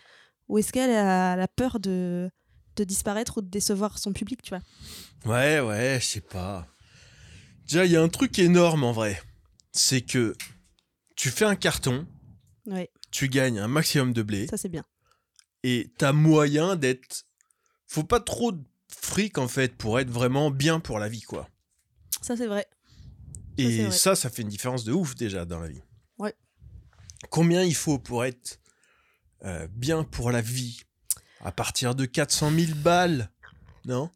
Ou 0.49 0.59
est-ce 0.59 0.71
qu'elle 0.73 0.91
a 0.91 1.35
la 1.37 1.49
peur 1.49 1.81
de, 1.81 2.31
de 2.77 2.85
disparaître 2.85 3.39
ou 3.39 3.41
de 3.41 3.49
décevoir 3.49 3.97
son 3.99 4.13
public, 4.13 4.43
tu 4.43 4.51
vois? 4.51 4.61
Ouais, 5.25 5.61
ouais, 5.61 5.99
je 6.01 6.05
sais 6.07 6.21
pas. 6.21 6.67
Déjà, 7.67 7.87
il 7.87 7.93
y 7.93 7.97
a 7.97 8.03
un 8.03 8.09
truc 8.09 8.39
énorme 8.39 8.85
en 8.85 8.93
vrai. 8.93 9.19
C'est 9.73 10.03
que 10.03 10.35
tu 11.17 11.31
fais 11.31 11.47
un 11.47 11.57
carton, 11.57 12.07
Ouais, 12.67 12.91
tu 13.11 13.29
gagnes 13.29 13.59
un 13.59 13.69
maximum 13.69 14.13
de 14.13 14.23
blé 14.23 14.47
ça 14.49 14.57
c'est 14.57 14.69
bien. 14.71 14.85
et 15.63 15.91
t'as 15.99 16.13
moyen 16.13 16.77
d'être. 16.77 17.25
Faut 17.95 18.03
pas 18.03 18.19
trop 18.19 18.51
de 18.51 18.61
fric 18.89 19.39
en 19.39 19.47
fait 19.47 19.77
pour 19.77 20.01
être 20.01 20.11
vraiment 20.11 20.51
bien 20.51 20.81
pour 20.81 20.99
la 20.99 21.09
vie 21.09 21.23
quoi. 21.23 21.49
Ça 22.23 22.37
c'est 22.37 22.49
vrai. 22.49 22.67
Et 23.57 23.85
vrai. 23.85 23.97
ça, 23.97 24.17
ça 24.17 24.31
fait 24.31 24.43
une 24.43 24.49
différence 24.49 24.83
de 24.83 24.93
ouf 24.93 25.15
déjà 25.15 25.45
dans 25.45 25.61
la 25.61 25.69
vie. 25.69 25.81
Ouais. 26.19 26.35
Combien 27.31 27.63
il 27.63 27.75
faut 27.77 27.99
pour 28.01 28.25
être 28.25 28.59
euh, 29.45 29.69
bien 29.71 30.03
pour 30.03 30.33
la 30.33 30.41
vie? 30.41 30.81
À 31.41 31.53
partir 31.53 31.95
de 31.95 32.05
400 32.05 32.51
000 32.51 32.73
balles 32.79 33.31
Non? 33.85 34.11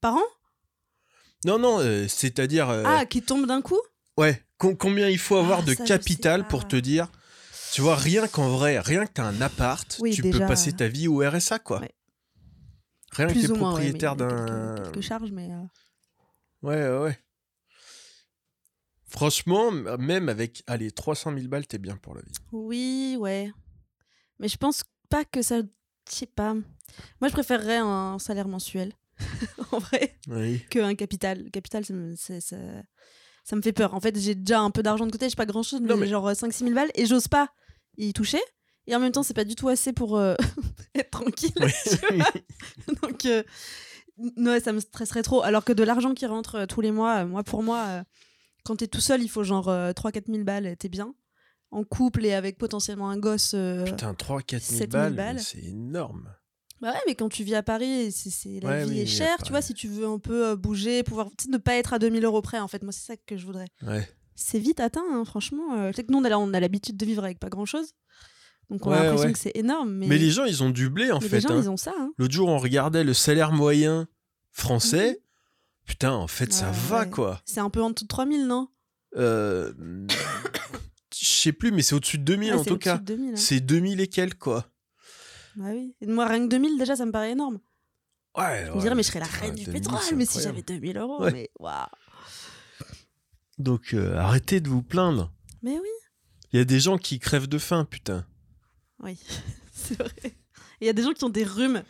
Par 0.00 0.14
an? 0.16 0.22
Non, 1.44 1.58
non, 1.60 1.78
euh, 1.78 2.08
c'est-à-dire. 2.08 2.68
euh, 2.70 2.82
Ah, 2.84 3.06
qui 3.06 3.22
tombe 3.22 3.46
d'un 3.46 3.62
coup? 3.62 3.80
Ouais, 4.16 4.42
com- 4.58 4.76
combien 4.76 5.08
il 5.08 5.18
faut 5.18 5.36
avoir 5.36 5.60
Ah, 5.60 5.62
de 5.66 5.74
capital 5.74 6.48
pour 6.48 6.66
te 6.66 6.74
dire, 6.74 7.12
tu 7.72 7.80
vois, 7.80 7.94
rien 7.96 8.26
qu'en 8.26 8.48
vrai, 8.48 8.80
rien 8.80 9.06
que 9.06 9.12
t'as 9.12 9.24
un 9.24 9.40
appart, 9.40 9.98
Oui, 10.00 10.10
tu 10.12 10.22
peux 10.22 10.38
passer 10.40 10.72
ta 10.72 10.88
vie 10.88 11.06
au 11.06 11.18
RSA, 11.20 11.60
quoi. 11.60 11.80
ouais. 11.80 11.92
Rien 11.92 11.92
que 11.92 11.92
Plus 11.92 11.92
t'es 11.92 11.92
ou 11.92 11.92
moins, 11.92 12.72
ouais, 12.72 13.02
mais 13.02 13.03
propriétaire 13.14 14.14
il 14.16 14.20
y 14.20 14.24
a 14.24 14.28
d'un... 14.28 14.74
quelques, 14.74 14.92
quelques 14.92 15.04
charges, 15.04 15.30
mais... 15.32 15.50
euh, 15.52 15.62
Ouais, 16.62 16.76
ouais, 16.88 16.98
ouais. 17.04 17.18
Franchement, 19.08 19.70
même 19.70 20.28
avec, 20.28 20.62
allez, 20.66 20.90
300 20.90 21.34
000 21.36 21.48
balles, 21.48 21.66
t'es 21.66 21.78
bien 21.78 21.96
pour 21.96 22.14
la 22.14 22.22
vie. 22.22 22.32
Oui, 22.52 23.16
ouais. 23.20 23.52
Mais 24.40 24.48
je 24.48 24.56
pense 24.56 24.82
pas 25.08 25.24
que 25.24 25.42
ça... 25.42 25.60
Je 25.60 26.14
sais 26.14 26.26
pas. 26.26 26.54
Moi, 27.20 27.28
je 27.28 27.32
préférerais 27.32 27.76
un 27.78 28.18
salaire 28.18 28.48
mensuel, 28.48 28.92
en 29.72 29.78
vrai, 29.78 30.16
Oui. 30.28 30.64
qu'un 30.68 30.94
capital. 30.94 31.44
Le 31.44 31.50
capital, 31.50 31.84
ça 31.84 31.94
me, 31.94 32.14
c'est- 32.16 32.40
ça, 32.40 32.56
ça 33.44 33.56
me 33.56 33.62
fait 33.62 33.72
peur. 33.72 33.94
En 33.94 34.00
fait, 34.00 34.18
j'ai 34.18 34.34
déjà 34.34 34.60
un 34.60 34.70
peu 34.70 34.82
d'argent 34.82 35.06
de 35.06 35.12
côté, 35.12 35.28
j'ai 35.30 35.36
pas 35.36 35.46
grand-chose, 35.46 35.80
mais, 35.80 35.88
Non, 35.88 35.96
mais- 35.96 36.08
genre 36.08 36.30
5-6 36.30 36.58
000 36.64 36.74
balles, 36.74 36.90
et 36.94 37.06
j'ose 37.06 37.28
pas 37.28 37.48
y 37.96 38.12
toucher. 38.12 38.40
Et 38.86 38.94
en 38.94 39.00
même 39.00 39.12
temps, 39.12 39.22
c'est 39.22 39.32
pas 39.34 39.44
du 39.44 39.54
tout 39.54 39.68
assez 39.68 39.92
pour 39.94 40.18
euh, 40.18 40.34
être 40.98 41.10
tranquille. 41.10 41.52
Donc, 43.02 43.24
euh, 43.26 43.42
ouais, 44.36 44.60
ça 44.60 44.72
me 44.72 44.80
stresserait 44.80 45.22
trop. 45.22 45.42
Alors 45.42 45.64
que 45.64 45.72
de 45.72 45.82
l'argent 45.82 46.14
qui 46.14 46.26
rentre 46.26 46.56
euh, 46.56 46.66
tous 46.66 46.80
les 46.80 46.90
mois, 46.92 47.22
euh, 47.22 47.26
moi, 47.26 47.42
pour 47.42 47.62
moi, 47.62 47.84
euh, 47.88 48.02
quand 48.64 48.76
t'es 48.76 48.86
tout 48.86 49.00
seul, 49.00 49.22
il 49.22 49.28
faut 49.28 49.44
genre 49.44 49.68
3-4 49.68 50.30
000 50.30 50.44
balles, 50.44 50.76
t'es 50.78 50.88
bien. 50.88 51.14
En 51.70 51.82
couple 51.84 52.24
et 52.24 52.34
avec 52.34 52.56
potentiellement 52.56 53.10
un 53.10 53.18
gosse. 53.18 53.56
Putain, 53.84 54.14
3 54.14 54.42
4 54.42 54.62
000 54.62 54.78
7000 54.78 54.88
balles, 54.88 55.14
balles. 55.14 55.40
c'est 55.40 55.62
énorme. 55.64 56.32
Bah 56.80 56.92
ouais, 56.92 57.00
mais 57.06 57.14
quand 57.14 57.28
tu 57.28 57.44
vis 57.44 57.54
à 57.56 57.62
Paris, 57.62 58.12
c'est, 58.12 58.60
la 58.60 58.68
Ouais, 58.68 58.84
vie 58.84 58.90
oui, 58.90 59.00
est 59.00 59.06
chère. 59.06 59.42
Tu 59.42 59.50
vois, 59.50 59.60
si 59.60 59.74
tu 59.74 59.88
veux 59.88 60.06
un 60.06 60.18
peu 60.18 60.54
bouger, 60.54 61.02
pouvoir 61.02 61.28
sais, 61.38 61.50
ne 61.50 61.56
pas 61.56 61.74
être 61.76 61.92
à 61.92 61.98
2000 61.98 62.24
euros 62.24 62.42
près, 62.42 62.58
en 62.58 62.68
fait. 62.68 62.82
Moi, 62.82 62.92
c'est 62.92 63.04
ça 63.04 63.16
que 63.16 63.36
je 63.36 63.44
voudrais. 63.44 63.66
Ouais. 63.82 64.08
C'est 64.34 64.58
vite 64.58 64.80
atteint, 64.80 65.04
hein, 65.12 65.24
franchement. 65.24 65.74
Euh, 65.74 65.92
c'est 65.94 66.04
que 66.04 66.12
nous, 66.12 66.18
on 66.18 66.24
a, 66.24 66.36
on 66.36 66.52
a 66.54 66.60
l'habitude 66.60 66.96
de 66.96 67.06
vivre 67.06 67.24
avec 67.24 67.38
pas 67.38 67.48
grand-chose. 67.48 67.92
Donc, 68.70 68.86
on 68.86 68.90
Ouais, 68.90 68.96
a 68.96 69.02
l'impression 69.04 69.26
ouais. 69.26 69.32
que 69.32 69.38
c'est 69.38 69.52
énorme. 69.54 69.92
Mais, 69.92 70.06
Mais 70.08 70.18
les 70.18 70.30
gens, 70.30 70.44
ils 70.44 70.62
ont 70.62 70.70
du 70.70 70.88
blé, 70.90 71.10
en 71.12 71.18
mais 71.20 71.28
fait. 71.28 71.36
les 71.36 71.40
gens, 71.42 71.50
hein. 71.50 71.60
ils 71.62 71.68
ont 71.70 71.76
ça. 71.76 71.92
hein. 71.98 72.12
L'autre 72.18 72.32
jour, 72.34 72.48
on 72.48 72.58
regardait 72.58 73.04
le 73.04 73.14
salaire 73.14 73.52
moyen 73.52 74.08
français. 74.50 75.20
Putain, 75.86 76.12
en 76.12 76.26
fait, 76.26 76.52
ça 76.52 76.70
va, 76.70 77.04
quoi. 77.06 77.42
C'est 77.44 77.60
un 77.60 77.68
peu 77.70 77.82
en 77.82 77.90
dessous 77.90 78.04
de 78.04 78.08
3000, 78.08 78.46
non? 78.46 78.68
Euh, 79.16 79.72
Je 81.16 81.26
sais 81.26 81.52
plus, 81.52 81.70
mais 81.72 81.82
c'est 81.82 81.94
au-dessus 81.94 82.18
de 82.18 82.24
2000 82.24 82.54
Ouais, 82.54 82.58
en 82.60 82.64
tout 82.64 82.78
cas. 82.78 82.98
de 82.98 83.04
2000. 83.04 83.32
hein. 83.32 83.36
C'est 83.36 83.60
2000 83.60 84.00
et 84.00 84.08
quelques, 84.08 84.38
quoi. 84.38 84.66
Bah 85.56 85.66
oui. 85.72 85.94
Et 86.00 86.06
moi, 86.06 86.26
rien 86.26 86.40
que 86.44 86.48
2000, 86.48 86.78
déjà, 86.78 86.96
ça 86.96 87.06
me 87.06 87.12
paraît 87.12 87.30
énorme. 87.32 87.60
Ouais, 88.36 88.64
Je 88.66 88.72
me 88.72 88.80
dirais, 88.80 88.94
mais 88.96 89.02
je 89.04 89.08
serais 89.08 89.20
la 89.20 89.26
putain, 89.26 89.40
reine 89.42 89.54
du 89.54 89.64
2000, 89.64 89.80
pétrole, 89.82 90.00
mais 90.16 90.26
si 90.26 90.40
j'avais 90.40 90.62
2000 90.62 90.96
euros, 90.98 91.24
mais 91.30 91.50
waouh. 91.60 91.86
Donc, 93.58 93.94
euh, 93.94 94.16
arrêtez 94.16 94.60
de 94.60 94.68
vous 94.68 94.82
plaindre. 94.82 95.32
Mais 95.62 95.74
oui, 95.78 95.88
Il 96.52 96.58
y 96.58 96.60
a 96.60 96.64
des 96.64 96.80
gens 96.80 96.98
qui 96.98 97.20
crèvent 97.20 97.46
de 97.46 97.58
faim, 97.58 97.84
putain. 97.88 98.26
Oui, 99.04 99.18
c'est 99.72 99.98
vrai. 99.98 100.36
Il 100.80 100.86
y 100.86 100.90
a 100.90 100.92
des 100.92 101.02
gens 101.02 101.12
qui 101.12 101.24
ont 101.24 101.30
des 101.30 101.44
rhumes. 101.44 101.82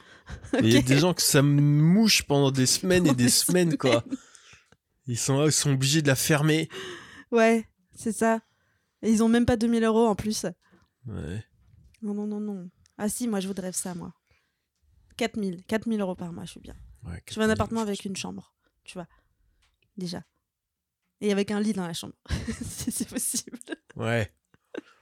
Il 0.61 0.73
y 0.73 0.77
a 0.77 0.83
des 0.83 0.99
gens 0.99 1.15
que 1.15 1.23
ça 1.23 1.43
mouche 1.43 2.23
pendant 2.23 2.51
des 2.51 2.67
semaines 2.67 3.07
et 3.07 3.15
des 3.15 3.29
semaines, 3.29 3.77
quoi. 3.77 4.05
Ils 5.07 5.19
sont, 5.19 5.45
ils 5.47 5.53
sont 5.53 5.73
obligés 5.73 6.03
de 6.03 6.09
la 6.09 6.15
fermer. 6.17 6.69
Ouais, 7.31 7.69
c'est 7.95 8.13
ça. 8.13 8.41
Et 9.03 9.11
ils 9.11 9.23
ont 9.23 9.29
même 9.29 9.47
pas 9.47 9.57
2000 9.57 9.85
euros 9.85 10.07
en 10.07 10.15
plus. 10.15 10.47
Ouais. 11.07 11.45
Non, 12.03 12.15
non, 12.15 12.27
non, 12.27 12.41
non. 12.41 12.71
Ah 12.97 13.09
si, 13.09 13.29
moi, 13.29 13.41
je 13.41 13.49
voudrais 13.49 13.73
ça, 13.73 13.95
moi. 13.95 14.15
4000. 15.17 15.65
4000 15.65 16.01
euros 16.01 16.15
par 16.15 16.33
mois, 16.33 16.45
je 16.45 16.53
suis 16.53 16.61
bien. 16.61 16.77
Ouais, 17.05 17.23
Je 17.29 17.35
veux 17.35 17.43
un 17.43 17.49
4000, 17.49 17.51
appartement 17.53 17.81
avec 17.83 18.05
une 18.05 18.17
chambre, 18.17 18.55
tu 18.85 18.95
vois. 18.95 19.07
Déjà. 19.97 20.23
Et 21.21 21.33
avec 21.33 21.51
un 21.51 21.61
lit 21.61 21.73
dans 21.73 21.87
la 21.87 21.93
chambre. 21.93 22.15
si 22.63 22.91
c'est 22.91 23.09
possible. 23.09 23.59
Ouais. 23.97 24.33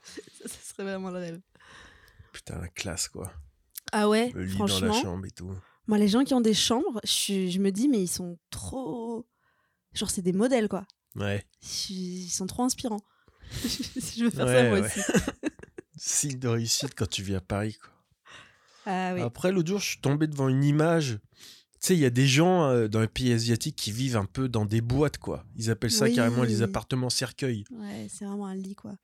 Ça, 0.03 0.47
ça 0.47 0.59
serait 0.61 0.83
vraiment 0.83 1.11
le 1.11 1.17
rêve. 1.17 1.41
Putain, 2.45 2.59
la 2.59 2.67
classe, 2.69 3.07
quoi. 3.07 3.31
Ah 3.91 4.09
ouais, 4.09 4.31
Le 4.33 4.43
lit 4.43 4.57
dans 4.57 4.65
la 4.65 4.69
franchement. 4.75 5.01
chambre 5.01 5.25
et 5.25 5.31
tout. 5.31 5.53
Moi, 5.87 5.97
les 5.97 6.07
gens 6.07 6.23
qui 6.23 6.33
ont 6.33 6.41
des 6.41 6.53
chambres, 6.53 6.99
je, 7.03 7.47
je 7.49 7.59
me 7.59 7.71
dis, 7.71 7.87
mais 7.87 8.01
ils 8.01 8.07
sont 8.07 8.37
trop. 8.49 9.27
Genre, 9.93 10.09
c'est 10.09 10.21
des 10.21 10.33
modèles, 10.33 10.67
quoi. 10.69 10.85
Ouais. 11.15 11.45
Je 11.61 11.93
Ils 11.93 12.29
sont 12.29 12.47
trop 12.47 12.63
inspirants. 12.63 13.01
je 13.51 14.23
veux 14.23 14.29
faire 14.29 14.47
ça, 14.47 14.53
Ouais, 14.53 14.69
moi 14.69 14.79
ouais. 14.79 14.85
aussi. 14.85 14.99
Signe 15.97 16.39
de 16.39 16.47
réussite 16.47 16.95
quand 16.95 17.07
tu 17.09 17.21
vis 17.21 17.35
à 17.35 17.41
Paris, 17.41 17.77
quoi. 17.79 17.89
Ah 18.85 19.13
oui. 19.13 19.21
Après, 19.21 19.51
l'autre 19.51 19.69
jour, 19.69 19.79
je 19.79 19.85
suis 19.89 20.01
tombé 20.01 20.27
devant 20.27 20.49
une 20.49 20.63
image. 20.63 21.19
Tu 21.79 21.87
sais, 21.87 21.93
il 21.95 21.99
y 21.99 22.05
a 22.05 22.09
des 22.09 22.27
gens 22.27 22.65
euh, 22.65 22.87
dans 22.87 22.99
les 23.01 23.07
pays 23.07 23.31
asiatiques 23.31 23.75
qui 23.75 23.91
vivent 23.91 24.17
un 24.17 24.25
peu 24.25 24.49
dans 24.49 24.65
des 24.65 24.81
boîtes, 24.81 25.17
quoi. 25.17 25.45
Ils 25.55 25.69
appellent 25.69 25.91
ça 25.91 26.05
Oui. 26.05 26.15
carrément 26.15 26.43
les 26.43 26.61
appartements 26.61 27.09
cercueils. 27.09 27.63
Ouais, 27.71 28.07
c'est 28.09 28.25
vraiment 28.25 28.47
un 28.47 28.55
lit, 28.55 28.75
quoi. 28.75 28.95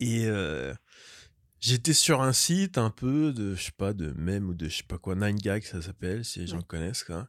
Et 0.00 0.24
euh, 0.26 0.72
j'étais 1.60 1.92
sur 1.92 2.22
un 2.22 2.32
site 2.32 2.78
un 2.78 2.90
peu 2.90 3.32
de, 3.32 3.54
je 3.54 3.62
sais 3.64 3.72
pas, 3.76 3.92
de 3.92 4.12
meme 4.16 4.48
ou 4.50 4.54
de 4.54 4.68
je 4.68 4.78
sais 4.78 4.82
pas 4.82 4.98
quoi, 4.98 5.14
Nine 5.14 5.36
Gag, 5.38 5.64
ça 5.64 5.82
s'appelle, 5.82 6.24
si 6.24 6.40
les 6.40 6.46
gens 6.46 6.58
Ouais. 6.58 6.64
connaissent, 6.66 7.04
quoi. 7.04 7.28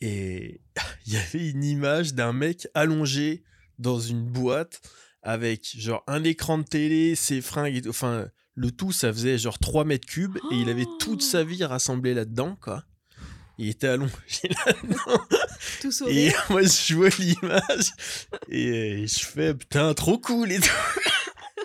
Et 0.00 0.60
il 1.06 1.12
y 1.12 1.16
avait 1.16 1.48
une 1.50 1.64
image 1.64 2.14
d'un 2.14 2.32
mec 2.32 2.68
allongé 2.74 3.42
dans 3.78 3.98
une 4.00 4.24
boîte 4.24 4.80
avec 5.22 5.68
genre 5.76 6.02
un 6.06 6.22
écran 6.24 6.58
de 6.58 6.62
télé, 6.64 7.14
ses 7.14 7.40
fringues, 7.40 7.76
et 7.76 7.82
tout. 7.82 7.90
enfin 7.90 8.28
le 8.54 8.70
tout 8.72 8.90
ça 8.92 9.12
faisait 9.12 9.38
genre 9.38 9.58
3 9.58 9.84
mètres 9.84 10.06
cubes 10.06 10.36
et 10.50 10.54
il 10.56 10.68
avait 10.68 10.86
toute 10.98 11.22
sa 11.22 11.44
vie 11.44 11.64
rassemblée 11.64 12.14
là-dedans 12.14 12.56
quoi. 12.60 12.84
Il 13.58 13.68
était 13.68 13.88
allongé 13.88 14.12
là-dedans 14.66 15.26
Tout 15.80 15.88
et 15.88 15.92
sourire. 15.92 16.46
moi 16.50 16.62
je 16.62 16.94
vois 16.94 17.08
l'image 17.18 17.92
et 18.48 19.04
je 19.06 19.18
fais 19.24 19.54
putain 19.54 19.92
trop 19.94 20.18
cool 20.18 20.50
et 20.52 20.60
tout. 20.60 20.70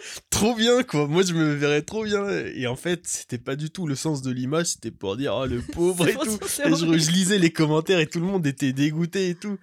trop 0.30 0.56
bien 0.56 0.84
quoi. 0.84 1.08
Moi 1.08 1.24
je 1.24 1.34
me 1.34 1.54
verrais 1.54 1.82
trop 1.82 2.04
bien 2.04 2.28
et 2.30 2.68
en 2.68 2.76
fait 2.76 3.02
c'était 3.06 3.38
pas 3.38 3.56
du 3.56 3.70
tout 3.70 3.88
le 3.88 3.96
sens 3.96 4.22
de 4.22 4.32
l'image, 4.32 4.68
c'était 4.68 4.92
pour 4.92 5.18
dire 5.18 5.36
oh 5.36 5.46
le 5.46 5.62
pauvre 5.74 6.08
et 6.08 6.13
tout. 6.13 6.39
Et 6.66 6.76
je, 6.76 7.12
lisais 7.12 7.39
les 7.39 7.52
commentaires 7.52 8.00
et 8.00 8.08
tout 8.08 8.20
le 8.20 8.26
monde 8.26 8.46
était 8.46 8.74
dégoûté 8.74 9.30
et 9.30 9.36
tout. 9.36 9.58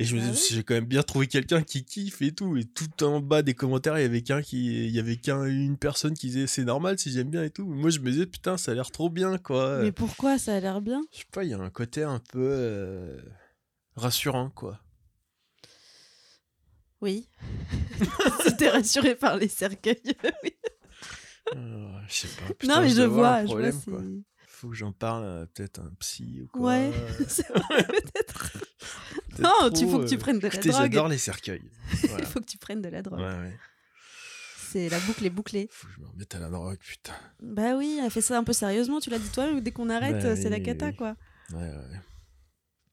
Et 0.00 0.04
je 0.04 0.14
me 0.14 0.20
Bah 0.20 0.28
disais, 0.28 0.54
j'ai 0.54 0.62
quand 0.62 0.74
même 0.74 0.84
bien 0.84 1.02
trouvé 1.02 1.26
quelqu'un 1.26 1.62
qui 1.62 1.84
kiffe 1.84 2.22
et 2.22 2.30
tout. 2.30 2.56
Et 2.56 2.64
tout 2.64 3.02
en 3.02 3.18
bas 3.18 3.42
des 3.42 3.54
commentaires, 3.54 3.98
il 3.98 4.02
y 4.02 4.04
avait 4.04 4.22
qu'un 4.22 4.42
qui, 4.42 4.86
il 4.86 4.94
y 4.94 5.00
avait 5.00 5.16
qu'un, 5.16 5.44
une 5.44 5.76
personne 5.76 6.14
qui 6.14 6.28
disait 6.28 6.46
c'est 6.46 6.64
normal 6.64 6.98
si 7.00 7.10
j'aime 7.10 7.30
bien 7.30 7.42
et 7.42 7.50
tout. 7.50 7.66
Moi, 7.66 7.90
je 7.90 7.98
me 7.98 8.12
disais 8.12 8.26
putain, 8.26 8.56
ça 8.56 8.70
a 8.70 8.74
l'air 8.74 8.92
trop 8.92 9.10
bien 9.10 9.38
quoi. 9.38 9.80
Mais 9.82 9.90
pourquoi 9.90 10.38
ça 10.38 10.54
a 10.54 10.60
l'air 10.60 10.80
bien? 10.80 11.02
Je 11.12 11.18
sais 11.18 11.24
pas, 11.32 11.42
il 11.42 11.50
y 11.50 11.54
a 11.54 11.58
un 11.58 11.70
côté 11.70 12.04
un 12.04 12.20
peu 12.20 12.48
euh, 12.48 13.18
rassurant 13.96 14.50
quoi. 14.50 14.80
Oui. 17.00 17.28
C'était 18.44 18.70
rassuré 18.70 19.14
par 19.14 19.36
les 19.36 19.48
cercueils. 19.48 20.00
oui. 20.44 20.52
Euh, 21.56 21.98
je 22.08 22.12
sais 22.14 22.28
pas. 22.28 22.52
Putain, 22.54 22.74
non, 22.76 22.80
mais 22.82 22.88
je 22.90 23.02
vois, 23.02 23.42
je 23.42 23.46
vois. 23.46 23.54
problème, 23.70 23.80
quoi. 23.82 24.00
c'est- 24.02 24.46
Faut 24.46 24.68
que 24.68 24.74
j'en 24.74 24.92
parle 24.92 25.24
à 25.42 25.46
peut-être 25.46 25.80
un 25.80 25.90
psy 26.00 26.42
ou 26.42 26.48
quoi. 26.48 26.68
Ouais, 26.68 26.92
c'est 27.28 27.48
vrai, 27.48 27.84
peut-être. 27.86 28.58
Non, 29.38 29.70
tu 29.70 29.82
trop, 29.84 29.88
faut 29.90 29.98
que 30.00 30.08
tu 30.08 30.16
euh, 30.16 30.18
prennes 30.18 30.38
de 30.40 30.48
la 30.48 30.50
drogue. 30.50 30.72
J'adore 30.74 31.08
les 31.08 31.18
cercueils. 31.18 31.70
Il 32.02 32.26
faut 32.26 32.40
que 32.40 32.46
tu 32.46 32.58
prennes 32.58 32.82
de 32.82 32.88
la 32.88 33.02
drogue. 33.02 33.20
Ouais, 33.20 33.26
ouais. 33.38 33.56
C'est 34.70 34.88
la 34.90 34.98
boucle 35.00 35.24
est 35.24 35.30
bouclée. 35.30 35.68
Faut 35.70 35.86
que 35.86 35.92
je 35.94 36.00
me 36.00 36.06
remette 36.08 36.34
à 36.34 36.40
la 36.40 36.50
drogue, 36.50 36.76
putain. 36.80 37.14
Bah 37.40 37.74
oui, 37.76 37.98
elle 38.04 38.10
fait 38.10 38.20
ça 38.20 38.36
un 38.36 38.44
peu 38.44 38.52
sérieusement, 38.52 39.00
tu 39.00 39.08
l'as 39.08 39.18
dit 39.18 39.30
toi, 39.30 39.58
dès 39.60 39.70
qu'on 39.70 39.88
arrête, 39.88 40.22
Bah 40.22 40.36
c'est 40.36 40.50
la 40.50 40.60
cata 40.60 40.88
oui. 40.88 40.96
quoi. 40.96 41.14
Ouais, 41.52 41.58
ouais. 41.70 42.00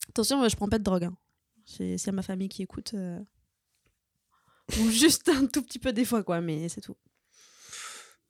Attention, 0.09 0.37
moi 0.37 0.47
je 0.47 0.55
prends 0.55 0.69
pas 0.69 0.77
de 0.79 0.83
drogue. 0.83 1.05
Hein. 1.05 1.17
C'est- 1.65 1.97
S'il 1.97 2.05
y 2.07 2.09
a 2.09 2.13
ma 2.13 2.21
famille 2.21 2.47
qui 2.47 2.61
écoute. 2.63 2.93
euh, 2.93 3.19
Ou 4.79 4.89
juste 4.89 5.29
un 5.29 5.45
tout 5.47 5.61
petit 5.61 5.79
peu 5.79 5.93
des 5.93 6.05
fois 6.05 6.23
quoi, 6.23 6.41
mais 6.41 6.67
c'est 6.69 6.81
tout. 6.81 6.95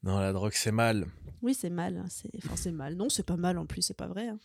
Non, 0.03 0.19
la 0.19 0.33
drogue, 0.33 0.51
c'est 0.53 0.71
mal. 0.71 1.07
Oui, 1.41 1.53
c'est 1.55 1.69
mal. 1.69 1.97
hein, 1.97 2.05
C'est 2.09 2.29
enfin, 2.37 2.55
c'est 2.55 2.71
mal. 2.71 2.95
Non, 2.95 3.09
c'est 3.09 3.25
pas 3.25 3.37
mal 3.37 3.57
en 3.57 3.65
plus, 3.65 3.81
c'est 3.81 3.95
pas 3.97 4.07
vrai. 4.07 4.27
hein. 4.27 4.39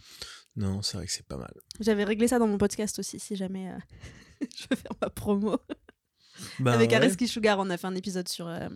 Non, 0.56 0.80
c'est 0.82 0.96
vrai 0.96 1.06
que 1.06 1.12
c'est 1.12 1.26
pas 1.26 1.36
mal. 1.36 1.52
J'avais 1.80 2.04
réglé 2.04 2.28
ça 2.28 2.38
dans 2.38 2.46
mon 2.46 2.58
podcast 2.58 2.98
aussi, 2.98 3.18
si 3.20 3.36
jamais 3.36 3.70
euh, 3.70 3.78
je 4.56 4.64
veux 4.70 4.76
faire 4.76 4.92
ma 5.02 5.10
promo. 5.10 5.58
Bah, 6.60 6.72
Avec 6.72 6.90
ouais. 6.90 6.96
Areski 6.96 7.28
Sugar, 7.28 7.58
on 7.58 7.68
a 7.70 7.76
fait 7.76 7.86
un 7.86 7.94
épisode 7.94 8.28
sur. 8.28 8.46
euh, 8.48 8.68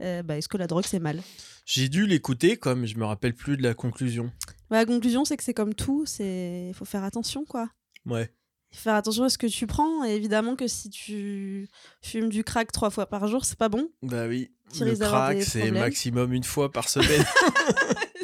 euh, 0.00 0.22
bah, 0.22 0.38
Est-ce 0.38 0.48
que 0.48 0.56
la 0.56 0.66
drogue 0.66 0.84
c'est 0.86 0.98
mal? 1.00 1.20
J'ai 1.66 1.88
dû 1.88 2.06
l'écouter, 2.06 2.56
comme 2.56 2.86
je 2.86 2.96
me 2.96 3.04
rappelle 3.04 3.34
plus 3.34 3.56
de 3.58 3.62
la 3.62 3.74
conclusion. 3.74 4.32
Bah, 4.70 4.78
La 4.78 4.86
conclusion, 4.86 5.24
c'est 5.26 5.36
que 5.36 5.44
c'est 5.44 5.54
comme 5.54 5.74
tout, 5.74 6.06
c'est 6.06 6.72
faut 6.74 6.84
faire 6.86 7.04
attention 7.04 7.44
quoi. 7.44 7.68
Ouais. 8.06 8.32
Faire 8.72 8.94
attention 8.94 9.24
à 9.24 9.28
ce 9.28 9.38
que 9.38 9.46
tu 9.46 9.66
prends. 9.66 10.02
Et 10.04 10.14
évidemment 10.14 10.56
que 10.56 10.66
si 10.66 10.88
tu 10.90 11.68
fumes 12.00 12.30
du 12.30 12.42
crack 12.42 12.72
trois 12.72 12.90
fois 12.90 13.06
par 13.06 13.28
jour, 13.28 13.44
c'est 13.44 13.58
pas 13.58 13.68
bon. 13.68 13.90
Bah 14.02 14.26
oui. 14.26 14.50
Tu 14.72 14.84
le 14.84 14.96
crack, 14.96 15.42
c'est 15.42 15.70
maximum 15.70 16.32
une 16.32 16.44
fois 16.44 16.72
par 16.72 16.88
semaine 16.88 17.24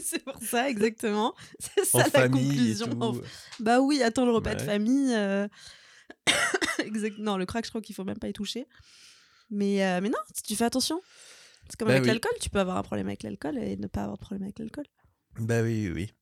c'est 0.03 0.25
pour 0.25 0.39
ça, 0.43 0.71
exactement. 0.71 1.35
C'est 1.59 1.85
ça 1.85 1.99
en 1.99 2.01
la 2.01 2.05
famille 2.11 2.47
et 2.47 2.49
conclusion. 2.79 3.13
tout. 3.13 3.23
Bah 3.61 3.81
oui, 3.81 4.03
attends 4.03 4.25
le 4.25 4.31
repas 4.31 4.51
Bah 4.51 4.55
de 4.57 4.61
ouais. 4.61 4.67
famille. 4.67 5.13
euh, 5.15 5.47
exact... 6.79 7.19
Non, 7.19 7.37
le 7.37 7.45
crack, 7.45 7.65
je 7.67 7.71
crois 7.71 7.83
qu'il 7.83 7.95
faut 7.95 8.05
même 8.05 8.19
pas 8.19 8.29
y 8.29 8.33
toucher. 8.33 8.67
Mais, 9.51 9.85
euh, 9.85 10.01
mais 10.03 10.09
non, 10.09 10.17
si 10.35 10.43
tu 10.43 10.57
fais 10.57 10.65
attention. 10.65 11.03
C'est 11.69 11.77
comme 11.79 11.89
Bah 11.89 11.93
avec 11.95 12.05
oui. 12.05 12.09
l'alcool, 12.09 12.33
tu 12.41 12.49
peux 12.49 12.59
avoir 12.61 12.79
un 12.79 12.83
problème 12.83 13.09
avec 13.09 13.23
l'alcool 13.23 13.59
et 13.59 13.77
ne 13.77 13.87
pas 13.87 14.03
avoir 14.05 14.17
de 14.17 14.23
problème 14.23 14.45
avec 14.45 14.59
l'alcool. 14.59 14.87
Bah 15.39 15.61
oui, 15.63 15.89
oui, 15.89 15.93
oui. 15.95 16.13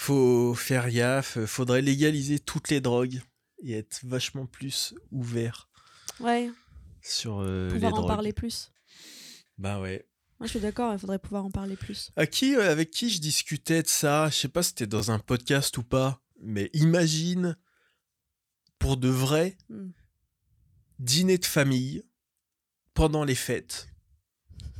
Faut 0.00 0.54
faire 0.54 0.88
gaffe. 0.90 1.44
Faudrait 1.46 1.82
légaliser 1.82 2.38
toutes 2.38 2.68
les 2.70 2.80
drogues 2.80 3.20
et 3.64 3.72
être 3.72 4.00
vachement 4.04 4.46
plus 4.46 4.94
ouvert 5.10 5.68
Ouais, 6.20 6.50
sur 7.02 7.40
euh, 7.40 7.66
les 7.68 7.74
pouvoir 7.74 7.92
en 7.94 7.96
drogues. 7.96 8.08
parler 8.08 8.32
plus. 8.32 8.70
Bah 9.58 9.80
ouais. 9.80 10.08
Moi, 10.38 10.46
je 10.46 10.50
suis 10.52 10.60
d'accord, 10.60 10.92
il 10.92 11.00
faudrait 11.00 11.18
pouvoir 11.18 11.44
en 11.44 11.50
parler 11.50 11.74
plus. 11.76 12.12
À 12.14 12.26
qui, 12.28 12.54
euh, 12.54 12.70
avec 12.70 12.90
qui 12.90 13.10
je 13.10 13.20
discutais 13.20 13.82
de 13.82 13.88
ça? 13.88 14.28
Je 14.30 14.36
sais 14.36 14.48
pas 14.48 14.62
si 14.62 14.68
c'était 14.70 14.86
dans 14.86 15.10
un 15.10 15.18
podcast 15.18 15.76
ou 15.78 15.82
pas, 15.82 16.22
mais 16.40 16.70
imagine, 16.74 17.56
pour 18.78 18.96
de 18.98 19.08
vrai, 19.08 19.58
Hmm. 19.68 19.90
dîner 21.00 21.38
de 21.38 21.44
famille 21.44 22.04
pendant 22.94 23.24
les 23.24 23.34
fêtes. 23.34 23.88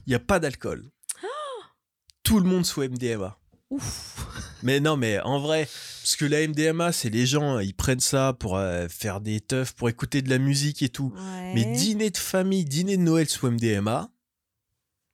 Il 0.06 0.10
n'y 0.10 0.14
a 0.14 0.20
pas 0.20 0.38
d'alcool. 0.38 0.92
Tout 2.22 2.38
le 2.38 2.48
monde 2.48 2.64
sous 2.64 2.82
MDMA. 2.82 3.36
Ouf 3.70 4.24
Mais 4.62 4.80
non, 4.80 4.96
mais 4.96 5.20
en 5.20 5.38
vrai, 5.40 5.68
parce 6.02 6.16
que 6.16 6.24
la 6.24 6.46
MDMA, 6.46 6.92
c'est 6.92 7.10
les 7.10 7.26
gens, 7.26 7.58
ils 7.58 7.74
prennent 7.74 8.00
ça 8.00 8.32
pour 8.38 8.56
euh, 8.56 8.86
faire 8.88 9.20
des 9.20 9.40
teufs, 9.40 9.72
pour 9.74 9.88
écouter 9.88 10.22
de 10.22 10.30
la 10.30 10.38
musique 10.38 10.82
et 10.82 10.88
tout. 10.88 11.12
Ouais. 11.16 11.52
Mais 11.54 11.64
dîner 11.76 12.10
de 12.10 12.16
famille, 12.16 12.64
dîner 12.64 12.96
de 12.96 13.02
Noël 13.02 13.28
sous 13.28 13.48
MDMA, 13.50 14.10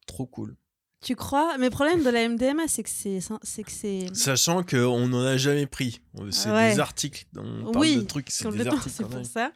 trop 0.06 0.26
cool. 0.26 0.56
Tu 1.02 1.16
crois? 1.16 1.58
Mais 1.58 1.66
le 1.66 1.70
problème 1.70 2.02
de 2.02 2.08
la 2.08 2.28
MDMA, 2.28 2.66
c'est 2.66 2.82
que 2.82 2.88
c'est. 2.88 3.18
c'est 3.42 3.62
que 3.62 3.70
c'est. 3.70 4.06
Sachant 4.14 4.62
qu'on 4.62 5.06
n'en 5.06 5.22
a 5.24 5.36
jamais 5.36 5.66
pris. 5.66 6.00
C'est 6.30 6.50
Ouais. 6.50 6.72
des 6.72 6.80
articles. 6.80 7.26
On 7.36 7.64
parle 7.72 7.76
Oui, 7.76 7.96
de 7.96 8.00
trucs, 8.02 8.30
c'est 8.30 8.44
des 8.44 8.50
Complètement, 8.50 8.72
articles. 8.72 8.94
c'est 8.96 9.02
quand 9.02 9.10
pour 9.10 9.26
ça. 9.26 9.52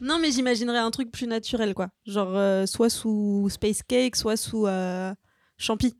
Non, 0.00 0.18
mais 0.18 0.32
j'imaginerais 0.32 0.78
un 0.78 0.90
truc 0.90 1.12
plus 1.12 1.26
naturel, 1.26 1.74
quoi. 1.74 1.90
Genre, 2.06 2.34
euh, 2.34 2.64
soit 2.64 2.88
sous 2.88 3.48
Space 3.50 3.82
Cake, 3.82 4.16
soit 4.16 4.38
sous 4.38 4.66
euh, 4.66 5.12
Champi. 5.58 5.94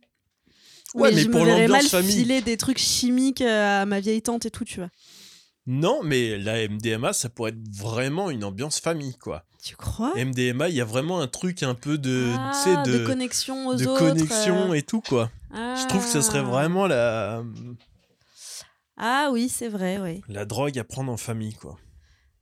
Ouais, 0.95 1.13
mais 1.13 1.23
je 1.23 1.29
pour 1.29 1.41
me 1.41 1.47
verrais 1.47 1.69
mal 1.69 1.85
famille. 1.87 2.11
filer 2.13 2.41
des 2.43 2.57
trucs 2.57 2.79
chimiques 2.79 3.43
euh, 3.43 3.83
à 3.83 3.87
ma 3.87 4.01
vieille 4.01 4.23
tante 4.23 4.45
et 4.47 4.51
tout, 4.51 4.65
tu 4.65 4.81
vois. 4.81 4.91
Non, 5.67 6.01
mais 6.03 6.37
la 6.39 6.67
MDMA, 6.69 7.13
ça 7.13 7.29
pourrait 7.29 7.51
être 7.51 7.77
vraiment 7.77 8.31
une 8.31 8.43
ambiance 8.45 8.81
famille, 8.81 9.17
quoi. 9.19 9.45
Tu 9.63 9.77
crois? 9.77 10.13
MDMA, 10.17 10.69
il 10.69 10.75
y 10.75 10.81
a 10.81 10.85
vraiment 10.85 11.21
un 11.21 11.29
truc 11.29 11.63
un 11.63 11.75
peu 11.75 11.99
de, 11.99 12.33
Ah, 12.37 12.51
tu 12.55 12.61
sais, 12.71 12.77
de, 12.91 12.99
de, 12.99 13.07
connexion 13.07 13.69
aux 13.69 13.75
de 13.77 13.87
autres. 13.87 13.99
connexion 13.99 14.71
euh. 14.73 14.75
et 14.75 14.83
tout, 14.83 15.01
quoi. 15.03 15.31
Je 15.53 15.87
trouve 15.87 16.03
que 16.03 16.11
ça 16.11 16.23
serait 16.23 16.39
Ah. 16.41 16.43
vraiment 16.43 16.87
la, 16.87 17.43
Ah 18.97 19.29
oui, 19.33 19.49
c'est 19.49 19.69
vrai, 19.69 19.99
ouais. 19.99 20.23
la 20.29 20.45
drogue 20.45 20.79
à 20.79 20.85
prendre 20.85 21.13
en 21.13 21.17
famille, 21.17 21.55
quoi. 21.55 21.79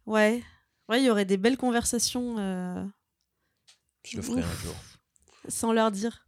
Ouais. 0.07 0.43
Ouais, 0.89 1.01
il 1.03 1.05
y 1.05 1.11
aurait 1.11 1.25
des 1.27 1.37
belles 1.37 1.59
conversations 1.59 2.37
euh, 2.39 2.83
Je 4.07 4.17
le 4.17 4.23
ferai 4.23 4.41
Ouf. 4.41 4.47
un 4.47 4.65
jour. 4.65 4.75
sans 5.49 5.73
leur 5.73 5.91
dire. 5.91 6.28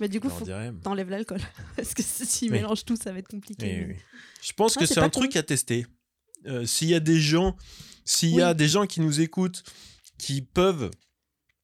Mais 0.00 0.08
du 0.08 0.18
coup, 0.20 0.28
faut 0.30 0.44
que 0.46 0.70
t'enlèves 0.82 1.10
l'alcool. 1.10 1.40
Parce 1.76 1.94
que 1.94 2.02
s'ils 2.02 2.50
Oui. 2.50 2.58
mélangent 2.58 2.84
tout, 2.84 2.96
ça 2.96 3.12
va 3.12 3.18
être 3.18 3.28
compliqué. 3.28 3.66
Eh 3.82 3.86
oui. 3.92 3.96
Je 4.42 4.52
pense 4.54 4.74
que 4.76 4.86
c'est 4.86 4.98
un 5.00 5.10
truc 5.10 5.36
à 5.36 5.42
tester. 5.42 5.86
Euh, 6.46 6.64
S'il 6.64 6.88
y 6.88 6.94
a 6.94 7.00
des 7.00 7.20
gens, 7.20 7.54
s'il 8.04 8.30
y 8.30 8.40
a 8.40 8.54
des 8.54 8.66
gens 8.68 8.86
qui 8.86 9.00
nous 9.02 9.20
écoutent, 9.20 9.62
qui 10.18 10.40
peuvent, 10.40 10.90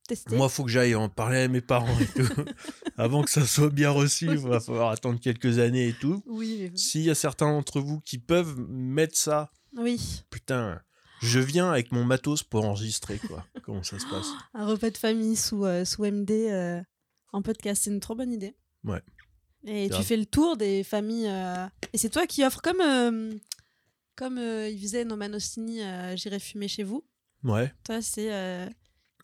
Tester. 0.07 0.37
moi, 0.37 0.49
faut 0.51 0.65
que 0.65 0.71
j'aille 0.71 0.95
en 0.95 1.09
parler 1.09 1.39
à 1.45 1.49
mes 1.49 1.63
parents 1.63 1.99
et 1.99 2.07
tout, 2.07 2.29
avant 2.99 3.23
que 3.23 3.31
ça 3.31 3.47
soit 3.47 3.71
bien 3.71 3.91
reçu. 3.91 4.27
Il 4.27 4.37
va 4.39 4.61
falloir 4.61 4.91
attendre 4.91 5.19
quelques 5.19 5.59
années 5.59 5.89
et 5.89 5.95
tout. 5.95 6.23
Oui, 6.27 6.71
S'il 6.75 7.03
y 7.03 7.11
a 7.11 7.15
certains 7.15 7.51
d'entre 7.51 7.81
vous 7.81 8.01
qui 8.01 8.19
peuvent 8.19 8.55
mettre 8.69 9.17
ça, 9.17 9.51
oui. 9.79 10.23
putain, 10.31 10.81
je 11.23 11.41
viens 11.41 11.71
avec 11.73 11.91
mon 11.91 12.05
matos 12.05 12.43
pour 12.43 12.65
enregistrer, 12.67 13.19
quoi. 13.19 13.47
Comment 13.65 13.83
ça 13.83 13.99
se 13.99 14.07
passe? 14.07 14.29
Un 14.55 14.67
repas 14.67 14.91
de 14.91 14.99
famille 14.99 15.37
sous, 15.37 15.65
euh, 15.65 15.85
sous 15.87 16.05
MD 16.05 16.31
euh, 16.51 16.81
en 17.33 17.43
podcast, 17.43 17.83
c'est 17.85 17.91
une 17.91 18.01
trop 18.01 18.15
bonne 18.15 18.33
idée. 18.33 18.57
Ouais. 18.85 19.03
Et 19.65 19.91
tu 19.91 20.03
fais 20.03 20.17
le 20.17 20.27
tour 20.27 20.57
des 20.57 20.85
familles. 20.85 21.27
euh, 21.29 21.67
Et 21.93 21.99
c'est 21.99 22.11
toi 22.11 22.27
qui 22.27 22.45
offres, 22.45 22.63
comme, 22.63 22.81
euh, 22.81 23.35
comme 24.15 24.39
euh, 24.39 24.69
il 24.69 24.81
faisait 24.81 25.05
Noman 25.05 25.35
Ostini, 25.35 25.83
euh, 25.83 26.17
J'irai 26.17 26.39
fumer 26.39 26.69
chez 26.69 26.85
vous. 26.85 27.05
Ouais. 27.43 27.73
Toi, 27.85 28.01
c'est 28.01 28.33
euh, 28.33 28.69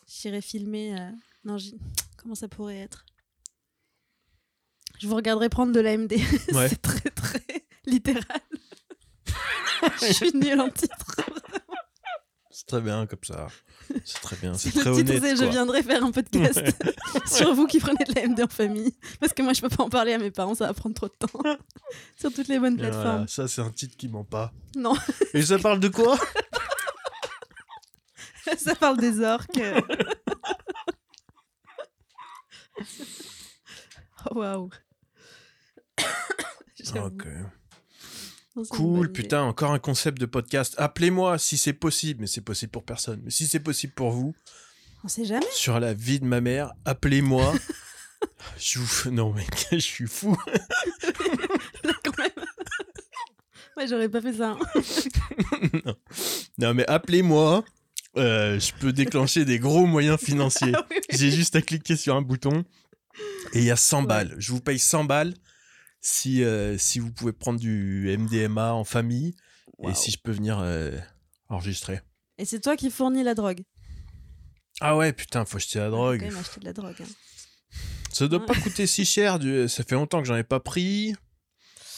J'irai 0.06 0.40
filmer. 0.42 0.98
euh, 0.98 1.10
Non, 1.44 1.58
j'y- 1.58 1.78
comment 2.16 2.34
ça 2.34 2.48
pourrait 2.48 2.78
être? 2.78 3.06
Je 4.98 5.06
vous 5.06 5.14
regarderai 5.16 5.48
prendre 5.48 5.72
de 5.72 5.80
l'AMD. 5.80 6.12
Ouais. 6.52 6.68
c'est 6.68 6.82
très, 6.82 7.10
très 7.10 7.44
littéral. 7.86 8.22
Je 10.00 10.12
suis 10.12 10.32
nulle 10.34 10.60
en 10.60 10.70
titre. 10.70 10.96
C'est 12.50 12.66
très 12.66 12.80
bien 12.80 13.06
comme 13.06 13.22
ça. 13.24 13.48
C'est 14.04 14.20
très 14.20 14.36
bien. 14.36 14.54
C'est 14.54 14.74
Le 14.74 14.80
très 14.80 14.90
honnête. 14.90 15.36
Je 15.36 15.44
viendrai 15.44 15.82
faire 15.82 16.02
un 16.04 16.10
podcast 16.10 16.56
Ouais. 16.60 16.72
sur 17.26 17.54
vous 17.54 17.66
qui 17.66 17.78
prenez 17.78 18.04
de 18.04 18.14
l'AMD 18.14 18.40
en 18.40 18.48
famille. 18.48 18.94
Parce 19.20 19.32
que 19.32 19.42
moi, 19.42 19.52
je 19.52 19.60
peux 19.60 19.68
pas 19.68 19.82
en 19.84 19.88
parler 19.88 20.12
à 20.12 20.18
mes 20.18 20.30
parents, 20.30 20.54
ça 20.54 20.66
va 20.66 20.74
prendre 20.74 20.94
trop 20.94 21.08
de 21.08 21.12
temps. 21.12 21.40
sur 22.18 22.32
toutes 22.32 22.48
les 22.48 22.58
bonnes 22.58 22.76
voilà, 22.76 22.90
plateformes. 22.90 23.28
ça, 23.28 23.48
c'est 23.48 23.60
un 23.60 23.70
titre 23.70 23.96
qui 23.96 24.08
ment 24.08 24.24
pas. 24.24 24.52
Non, 24.76 24.94
Et 25.34 25.42
ça 25.42 25.58
parle 25.58 25.80
de 25.80 25.88
quoi 25.88 26.18
ça 28.56 28.74
parle 28.74 28.98
des 28.98 29.20
orques. 29.20 29.60
Oh, 34.30 34.38
Waouh. 34.38 34.70
J'avoue. 36.82 37.06
Ok. 37.06 37.26
Non, 37.26 37.26
c'est 37.26 37.28
une 37.28 37.40
bonne 37.40 37.50
Cool, 38.70 39.10
putain, 39.12 39.42
encore 39.42 39.72
un 39.72 39.78
concept 39.78 40.18
de 40.20 40.26
podcast. 40.26 40.74
Appelez-moi 40.76 41.38
si 41.38 41.56
c'est 41.56 41.72
possible, 41.72 42.20
mais 42.20 42.26
c'est 42.26 42.42
possible 42.42 42.70
pour 42.70 42.84
personne. 42.84 43.20
Mais 43.24 43.30
si 43.30 43.46
c'est 43.46 43.60
possible 43.60 43.94
pour 43.94 44.10
vous, 44.10 44.34
On 45.04 45.08
sait 45.08 45.24
jamais. 45.24 45.46
sur 45.52 45.80
la 45.80 45.94
vie 45.94 46.20
de 46.20 46.26
ma 46.26 46.40
mère, 46.42 46.72
appelez-moi. 46.84 47.54
je 48.58 48.78
vous... 48.78 49.10
Non, 49.10 49.32
mec, 49.32 49.48
je 49.72 49.78
suis 49.78 50.06
fou. 50.06 50.36
Là, 51.84 51.92
quand 52.04 52.18
même. 52.18 52.30
Ouais, 53.78 53.86
j'aurais 53.88 54.10
pas 54.10 54.20
fait 54.20 54.34
ça. 54.34 54.56
non. 55.86 55.94
Non, 56.58 56.74
mais 56.74 56.86
appelez-moi. 56.88 57.64
Euh, 58.18 58.60
je 58.60 58.74
peux 58.74 58.92
déclencher 58.92 59.46
des 59.46 59.58
gros 59.58 59.86
moyens 59.86 60.20
financiers. 60.20 60.72
Ah 60.74 60.86
oui, 60.90 60.96
oui. 61.10 61.16
J'ai 61.18 61.30
juste 61.30 61.56
à 61.56 61.62
cliquer 61.62 61.96
sur 61.96 62.14
un 62.14 62.20
bouton 62.20 62.66
et 63.54 63.60
il 63.60 63.64
y 63.64 63.70
a 63.70 63.76
100 63.76 64.00
Ouais. 64.02 64.06
balles. 64.06 64.34
Je 64.36 64.52
vous 64.52 64.60
paye 64.60 64.78
100 64.78 65.04
balles 65.04 65.32
si, 66.02 66.44
euh, 66.44 66.76
si 66.76 66.98
vous 66.98 67.10
pouvez 67.10 67.32
prendre 67.32 67.58
du 67.58 68.14
MDMA 68.18 68.74
en 68.74 68.84
famille 68.84 69.34
et 69.88 69.94
si 69.94 70.10
je 70.10 70.18
peux 70.18 70.32
venir 70.32 70.58
euh, 70.60 70.90
enregistrer. 71.48 72.00
Et 72.38 72.44
c'est 72.44 72.60
toi 72.60 72.76
qui 72.76 72.90
fournis 72.90 73.22
la 73.22 73.34
drogue. 73.34 73.62
Ah 74.80 74.96
ouais, 74.96 75.12
putain, 75.12 75.44
faut 75.44 75.56
acheter 75.56 75.78
la 75.78 75.86
Faut 75.86 75.92
drogue. 75.92 76.18
quand 76.20 76.26
même 76.26 76.36
acheter 76.36 76.60
de 76.60 76.64
la 76.66 76.72
drogue. 76.72 76.96
hein. 77.00 77.04
Ça 78.12 78.28
doit 78.28 78.40
Ouais. 78.40 78.46
pas 78.46 78.54
coûter 78.54 78.86
si 78.86 79.04
cher. 79.04 79.38
du- 79.38 79.68
Ça 79.68 79.84
fait 79.84 79.94
longtemps 79.94 80.20
que 80.20 80.28
j'en 80.28 80.36
ai 80.36 80.44
pas 80.44 80.60
pris. 80.60 81.14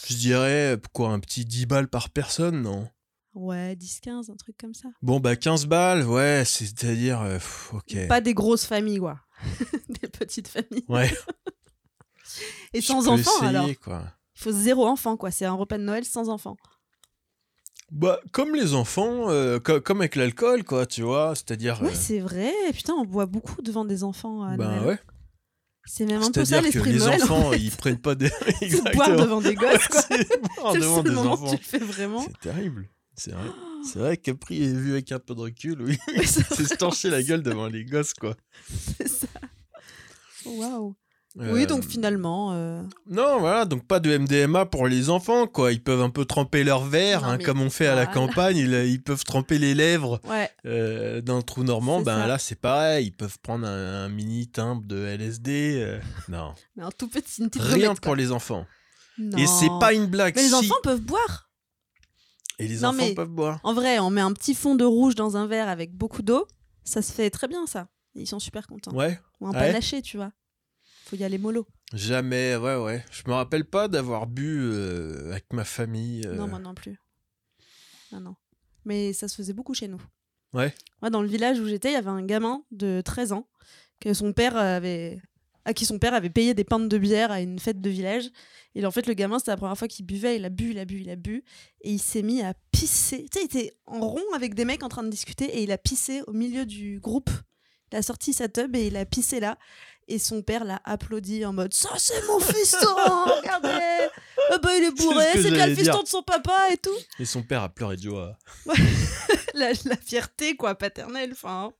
Je 0.07 0.15
dirais, 0.15 0.77
quoi, 0.93 1.09
un 1.09 1.19
petit 1.19 1.45
10 1.45 1.65
balles 1.65 1.87
par 1.89 2.09
personne, 2.09 2.61
non? 2.61 2.87
Ouais, 3.33 3.75
10-15, 3.75 4.29
un 4.31 4.35
truc 4.35 4.55
comme 4.57 4.73
ça. 4.73 4.87
Bon, 5.01 5.19
bah 5.19 5.35
15 5.35 5.65
balles, 5.65 6.03
ouais, 6.07 6.43
c'est-à-dire... 6.45 7.21
euh, 7.21 7.39
ok. 7.73 8.07
Pas 8.07 8.21
des 8.21 8.33
grosses 8.33 8.65
familles, 8.65 8.99
quoi. 8.99 9.19
des 9.89 10.07
petites 10.07 10.47
familles. 10.47 10.85
Ouais. 10.87 11.11
Et 12.73 12.81
je 12.81 12.85
sans 12.87 13.01
peux 13.03 13.09
enfants, 13.09 13.31
essayer, 13.43 13.47
alors. 13.47 13.69
quoi. 13.83 14.03
Il 14.35 14.41
faut 14.43 14.51
zéro 14.51 14.85
enfant, 14.87 15.15
quoi. 15.17 15.31
C'est 15.31 15.45
un 15.45 15.53
repas 15.53 15.77
de 15.77 15.83
Noël 15.83 16.03
sans 16.05 16.29
enfant. 16.29 16.57
Bah, 17.91 18.19
comme 18.31 18.55
les 18.55 18.73
enfants, 18.73 19.29
euh, 19.29 19.59
co- 19.59 19.79
comme 19.79 20.01
avec 20.01 20.15
l'alcool, 20.15 20.63
quoi, 20.63 20.85
tu 20.85 21.03
vois, 21.03 21.35
c'est-à-dire... 21.35 21.81
Ouais, 21.81 21.89
euh, 21.89 21.95
c'est 21.95 22.19
vrai. 22.19 22.51
Putain, 22.73 22.93
on 22.93 23.05
boit 23.05 23.27
beaucoup 23.27 23.61
devant 23.61 23.85
des 23.85 24.03
enfants 24.03 24.41
à 24.43 24.57
bah 24.57 24.67
Noël. 24.75 24.85
ouais. 24.87 24.99
C'est 25.87 26.05
même 26.07 26.23
un 26.23 26.31
peu 26.31 26.43
ça 26.43 26.59
que 26.59 26.63
l'esprit 26.65 26.93
de 26.93 26.97
les 26.97 26.99
Noël. 27.05 27.21
en 27.21 27.25
enfants, 27.25 27.51
fait. 27.51 27.59
ils 27.59 27.71
prennent 27.71 27.99
pas 28.01 28.15
des... 28.15 28.29
C'est 28.59 28.93
boire 28.95 29.15
devant 29.15 29.39
des 29.39 29.53
gosses, 29.53 29.87
quoi. 29.87 30.01
C'est 30.01 30.17
le 30.73 30.79
devant 30.79 30.95
seul 30.95 31.03
des 31.03 31.09
moment 31.11 31.31
enfants. 31.33 31.49
tu 31.51 31.57
le 31.57 31.61
fais 31.63 31.77
vraiment. 31.77 32.21
C'est 32.23 32.39
terrible. 32.39 32.89
C'est 33.15 33.31
vrai. 33.31 33.49
C'est 33.85 33.99
vrai 33.99 34.17
qu'après, 34.17 34.55
vu 34.55 34.93
avec 34.93 35.11
un 35.11 35.19
peu 35.19 35.35
de 35.35 35.41
recul, 35.41 35.79
oui, 35.83 35.99
c'est 36.25 36.65
se 36.65 36.73
torcher 36.73 37.11
la 37.11 37.21
gueule 37.21 37.43
devant 37.43 37.67
les 37.67 37.85
gosses, 37.85 38.15
quoi. 38.15 38.35
C'est 38.97 39.07
ça. 39.07 39.27
Waouh. 40.43 40.95
Euh, 41.39 41.51
Oui, 41.53 41.65
donc 41.67 41.83
finalement. 41.83 42.53
euh, 42.53 42.81
Non, 43.09 43.39
voilà, 43.39 43.65
donc 43.65 43.85
pas 43.85 43.99
de 43.99 44.17
MDMA 44.17 44.65
pour 44.65 44.87
les 44.87 45.09
enfants, 45.09 45.47
quoi. 45.47 45.73
Ils 45.73 45.83
peuvent 45.83 46.01
un 46.01 46.09
peu 46.09 46.23
tremper 46.23 46.63
leur 46.63 46.85
verre, 46.85 47.23
Non, 47.23 47.27
hein, 47.29 47.37
comme 47.37 47.59
on 47.61 47.69
fait 47.69 47.87
à 47.87 47.95
la 47.95 48.05
campagne. 48.05 48.55
Ils, 48.55 48.73
ils 48.87 49.01
peuvent 49.03 49.23
tremper 49.25 49.57
les 49.59 49.75
lèvres 49.75 50.21
Ouais. 50.29 50.49
euh, 50.65 51.19
dans 51.21 51.35
le 51.37 51.43
trou 51.43 51.63
normand. 51.65 51.99
Ben 52.01 52.19
ça. 52.21 52.27
là, 52.27 52.37
c'est 52.37 52.55
pareil. 52.59 53.07
Ils 53.07 53.11
peuvent 53.11 53.37
prendre 53.43 53.67
un, 53.67 54.05
un 54.05 54.09
mini 54.09 54.47
timbre 54.47 54.83
de 54.85 54.95
LSD. 55.07 55.81
euh, 55.81 55.99
non, 56.29 56.53
Mais 56.77 56.83
un 56.83 56.91
tout 56.91 57.09
petit, 57.09 57.41
une 57.43 57.49
rien 57.55 57.95
pour 57.95 58.15
les 58.15 58.31
enfants. 58.31 58.65
Non. 59.17 59.37
Et 59.37 59.45
c'est 59.47 59.69
pas 59.81 59.93
une 59.93 60.05
blague. 60.05 60.35
Mais 60.37 60.43
les 60.43 60.47
si. 60.49 60.53
enfants 60.55 60.75
peuvent 60.83 61.01
boire. 61.01 61.49
Et 62.59 62.67
les 62.69 62.79
Non, 62.79 62.89
enfants 62.89 62.97
mais- 62.99 63.13
peuvent 63.13 63.27
boire. 63.27 63.59
En 63.63 63.73
vrai, 63.73 63.99
on 63.99 64.09
met 64.09 64.21
un 64.21 64.31
petit 64.31 64.55
fond 64.55 64.75
de 64.75 64.85
rouge 64.85 65.15
dans 65.15 65.35
un 65.35 65.47
verre 65.47 65.67
avec 65.67 65.93
beaucoup 65.93 66.21
d'eau. 66.21 66.47
Ça 66.85 67.01
se 67.01 67.11
fait 67.11 67.29
très 67.29 67.49
bien, 67.49 67.65
ça. 67.65 67.87
Ils 68.13 68.27
sont 68.27 68.39
super 68.39 68.67
contents. 68.67 68.93
Ouais. 68.93 69.19
Ou 69.41 69.47
un 69.47 69.51
ouais 69.51 69.59
panaché, 69.59 70.01
tu 70.01 70.15
vois. 70.15 70.31
Faut 71.05 71.15
y 71.15 71.23
aller 71.23 71.37
mollo. 71.37 71.67
Jamais, 71.93 72.55
ouais, 72.55 72.75
ouais. 72.77 73.05
Je 73.11 73.21
me 73.27 73.33
rappelle 73.33 73.65
pas 73.65 73.87
d'avoir 73.87 74.25
bu 74.27 74.59
euh, 74.61 75.31
avec 75.31 75.45
ma 75.53 75.63
famille. 75.63 76.23
euh, 76.25 76.35
Non, 76.35 76.47
moi 76.47 76.59
non 76.59 76.73
plus. 76.73 76.99
Non, 78.11 78.19
non. 78.19 78.35
Mais 78.85 79.13
ça 79.13 79.27
se 79.27 79.35
faisait 79.35 79.53
beaucoup 79.53 79.73
chez 79.73 79.87
nous. 79.87 80.01
Ouais. 80.53 80.73
Moi, 81.01 81.09
dans 81.09 81.21
le 81.21 81.27
village 81.27 81.59
où 81.59 81.67
j'étais, 81.67 81.89
il 81.89 81.93
y 81.93 81.97
avait 81.97 82.09
un 82.09 82.23
gamin 82.25 82.63
de 82.71 83.01
13 83.05 83.33
ans 83.33 83.47
que 83.99 84.13
son 84.13 84.33
père 84.33 84.55
avait 84.57 85.21
à 85.67 85.73
qui 85.73 85.85
son 85.87 85.97
père 85.97 86.13
avait 86.13 86.29
payé 86.29 86.53
des 86.53 86.63
pintes 86.63 86.87
de 86.87 86.97
bière 86.99 87.31
à 87.31 87.41
une 87.41 87.57
fête 87.57 87.81
de 87.81 87.89
village. 87.89 88.29
Et 88.75 88.85
en 88.85 88.91
fait, 88.91 89.07
le 89.07 89.15
gamin, 89.15 89.39
c'était 89.39 89.49
la 89.51 89.57
première 89.57 89.75
fois 89.77 89.87
qu'il 89.87 90.05
buvait. 90.05 90.35
Il 90.35 90.45
a 90.45 90.49
bu, 90.49 90.71
il 90.71 90.79
a 90.79 90.85
bu, 90.85 90.99
il 91.01 91.09
a 91.09 91.15
bu. 91.15 91.43
Et 91.81 91.91
il 91.91 91.99
s'est 91.99 92.21
mis 92.21 92.43
à 92.43 92.53
pisser. 92.71 93.25
Tu 93.31 93.39
sais, 93.39 93.41
il 93.41 93.45
était 93.45 93.73
en 93.87 93.99
rond 94.07 94.21
avec 94.35 94.53
des 94.53 94.63
mecs 94.65 94.83
en 94.83 94.89
train 94.89 95.01
de 95.03 95.09
discuter 95.09 95.45
et 95.45 95.63
il 95.63 95.71
a 95.71 95.77
pissé 95.79 96.21
au 96.27 96.33
milieu 96.33 96.65
du 96.67 96.99
groupe. 96.99 97.31
Il 97.91 97.97
a 97.97 98.01
sorti 98.03 98.31
sa 98.33 98.47
tub 98.47 98.75
et 98.75 98.87
il 98.87 98.95
a 98.97 99.05
pissé 99.05 99.39
là. 99.39 99.57
Et 100.07 100.19
son 100.19 100.43
père 100.43 100.63
l'a 100.65 100.79
applaudi 100.85 101.43
en 101.45 101.53
mode 101.53 101.73
Ça, 101.73 101.89
c'est 101.97 102.25
mon 102.27 102.39
fiston 102.39 102.77
Regardez 103.37 104.07
Ah 104.51 104.57
bah, 104.59 104.77
il 104.77 104.83
est 104.83 104.91
bourré, 104.91 105.25
C'est 105.33 105.41
ce 105.43 105.47
bien 105.49 105.65
le 105.67 105.75
fiston 105.75 106.03
de 106.03 106.07
son 106.07 106.21
papa 106.21 106.67
et 106.71 106.77
tout. 106.77 106.95
Et 107.17 107.25
son 107.25 107.41
père 107.41 107.63
a 107.63 107.69
pleuré 107.69 107.95
de 107.97 108.03
joie. 108.03 108.37
la, 109.55 109.71
la 109.85 109.97
fierté, 109.97 110.55
quoi, 110.55 110.75
paternelle. 110.75 111.31
Enfin, 111.31 111.73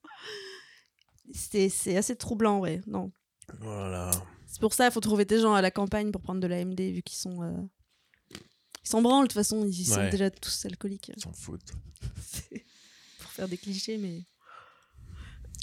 c'est 1.34 1.70
c'est 1.70 1.98
assez 1.98 2.16
troublant, 2.16 2.60
ouais. 2.60 2.82
Non. 2.88 3.12
Voilà. 3.60 4.10
C'est 4.48 4.60
pour 4.60 4.74
ça, 4.74 4.86
il 4.88 4.92
faut 4.92 5.02
trouver 5.02 5.26
des 5.26 5.40
gens 5.40 5.54
à 5.54 5.62
la 5.62 5.70
campagne 5.72 6.12
pour 6.12 6.22
prendre 6.22 6.40
de 6.42 6.48
la 6.48 6.64
MD, 6.66 6.80
vu 6.94 7.02
qu'ils 7.04 7.18
sont. 7.18 7.44
euh, 7.44 7.52
Ils 8.84 8.90
s'en 8.90 9.02
branlent, 9.02 9.24
de 9.26 9.28
toute 9.28 9.34
façon, 9.38 9.66
ils 9.68 9.86
sont 9.86 10.10
déjà 10.10 10.32
tous 10.32 10.66
alcooliques. 10.66 11.12
Ils 11.16 11.22
s'en 11.22 11.34
foutent. 11.34 11.74
Pour 13.20 13.32
faire 13.32 13.48
des 13.48 13.58
clichés, 13.58 13.98
mais. 13.98 14.22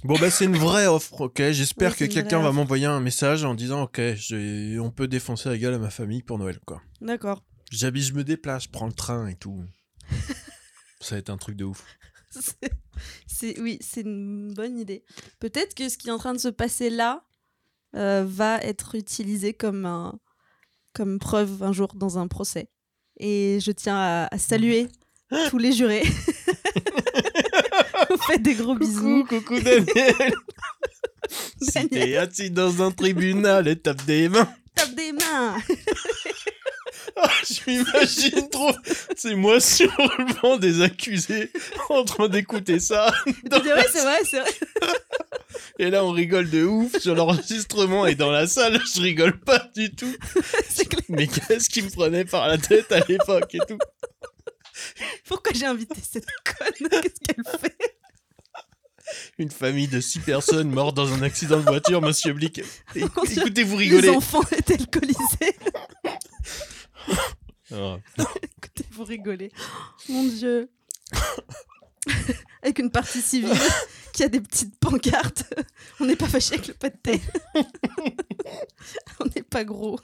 Bon, 0.05 0.19
bah, 0.19 0.31
c'est 0.31 0.47
une 0.47 0.57
vraie 0.57 0.87
offre, 0.89 1.21
ok. 1.23 1.51
J'espère 1.53 1.93
Oui, 1.93 1.97
que 2.09 2.13
quelqu'un 2.13 2.41
va 2.41 2.51
m'envoyer 2.51 2.87
un 2.87 2.99
message 3.01 3.45
en 3.45 3.55
disant, 3.55 3.83
ok, 3.85 4.01
on 4.81 4.91
peut 4.91 5.07
défoncer 5.07 5.49
la 5.49 5.59
gueule 5.59 5.75
à 5.75 5.79
ma 5.79 5.91
famille 5.91 6.23
pour 6.23 6.39
Noël, 6.39 6.59
quoi. 6.67 6.83
D'accord. 7.01 7.45
J'habite, 7.71 8.03
je 8.05 8.13
me 8.15 8.25
déplace, 8.25 8.65
je 8.65 8.69
prends 8.69 8.87
le 8.87 8.93
train 8.93 9.29
et 9.29 9.37
tout. 9.37 9.63
Ça 11.01 11.15
va 11.15 11.19
être 11.19 11.31
un 11.31 11.37
truc 11.39 11.57
de 11.57 11.65
ouf. 11.65 11.85
C'est- 12.31 12.73
c'est 13.27 13.61
oui, 13.61 13.79
c'est 13.81 14.01
une 14.03 14.55
bonne 14.55 14.79
idée. 14.79 15.05
Peut-être 15.39 15.75
que 15.75 15.89
ce 15.89 15.99
qui 15.99 16.09
est 16.09 16.13
en 16.13 16.19
train 16.19 16.33
de 16.33 16.39
se 16.39 16.49
passer 16.49 16.89
là 16.91 17.25
euh, 17.95 18.25
va 18.27 18.57
être 18.59 18.95
utilisé 18.95 19.53
comme 19.53 19.85
un 19.85 20.19
comme 20.95 21.19
preuve 21.19 21.63
un 21.63 21.73
jour 21.73 21.95
dans 21.95 22.19
un 22.19 22.29
procès. 22.29 22.71
Et 23.19 23.59
je 23.61 23.71
tiens 23.73 23.97
à, 23.97 24.29
à 24.35 24.39
saluer 24.39 24.89
tous 25.51 25.59
les 25.59 25.73
jurés. 25.73 26.05
Faites 28.27 28.43
des 28.43 28.55
gros 28.55 28.75
bisous. 28.75 29.25
Coucou, 29.25 29.41
coucou 29.41 29.61
Daniel. 29.61 30.35
si 31.61 31.89
t'es 31.89 32.17
assis 32.17 32.51
dans 32.51 32.83
un 32.83 32.91
tribunal 32.91 33.69
et 33.69 33.77
tape 33.77 34.05
des 34.05 34.29
mains, 34.29 34.49
Tape 34.75 34.95
des 34.95 35.13
mains. 35.13 35.57
Ah, 37.17 37.31
je 37.45 37.71
m'imagine 37.71 38.49
trop. 38.49 38.73
C'est 39.17 39.35
moi 39.35 39.61
sur 39.61 39.91
le 40.19 40.41
banc 40.41 40.57
des 40.57 40.83
accusés 40.83 41.51
en 41.89 42.05
train 42.05 42.29
d'écouter 42.29 42.81
ça. 42.81 43.13
Ouais, 43.27 43.87
c'est 43.93 44.03
vrai, 44.03 44.19
c'est 44.25 44.41
vrai. 44.41 44.51
Et 45.79 45.91
là, 45.91 46.05
on 46.05 46.11
rigole 46.11 46.49
de 46.49 46.65
ouf 46.65 46.99
sur 46.99 47.15
l'enregistrement 47.15 48.07
et 48.07 48.15
dans 48.15 48.31
la 48.31 48.47
salle, 48.47 48.81
je 48.95 49.01
rigole 49.01 49.39
pas 49.39 49.69
du 49.75 49.91
tout. 49.95 50.15
Mais 51.09 51.27
qu'est-ce 51.27 51.69
qui 51.69 51.83
me 51.83 51.91
prenait 51.91 52.25
par 52.25 52.49
la 52.49 52.59
tête 52.59 52.91
à 52.93 53.01
l'époque 53.01 53.55
et 53.55 53.61
tout? 53.69 53.79
Pourquoi 55.27 55.53
j'ai 55.55 55.67
invité 55.67 55.95
cette 56.01 56.27
conne? 56.45 56.89
Qu'est-ce 56.89 57.21
qu'elle 57.21 57.61
fait? 57.61 57.92
Une 59.39 59.51
famille 59.51 59.89
de 59.89 60.01
six 60.01 60.19
personnes 60.21 60.71
mortes 60.71 60.97
dans 60.97 61.13
un 61.13 61.23
accident 61.23 61.59
de 61.59 61.65
voiture, 61.65 62.01
monsieur 62.01 62.33
Blick. 62.33 62.59
É- 62.59 62.65
Écoutez, 62.97 63.63
vous 63.65 63.79
Les 63.79 63.85
rigolez. 63.89 64.09
enfants 64.11 64.43
étaient 64.57 64.75
alcoolisés. 64.81 65.57
Ah. 67.75 67.97
Écoutez, 68.19 68.85
vous 68.93 69.05
rigolez. 69.05 69.51
Mon 70.11 70.25
Dieu. 70.25 70.69
avec 72.63 72.79
une 72.81 72.91
partie 72.91 73.23
civile 73.23 73.57
qui 74.13 74.23
a 74.25 74.29
des 74.29 74.41
petites 74.43 74.79
pancartes. 74.79 75.45
On 75.99 76.05
n'est 76.05 76.17
pas 76.17 76.29
fâché 76.29 76.55
avec 76.55 76.69
le 76.69 76.75
pas 76.75 76.91
de 76.91 76.97
thé. 77.03 77.21
On 79.21 79.25
n'est 79.35 79.43
pas 79.43 79.65
gros. 79.65 79.99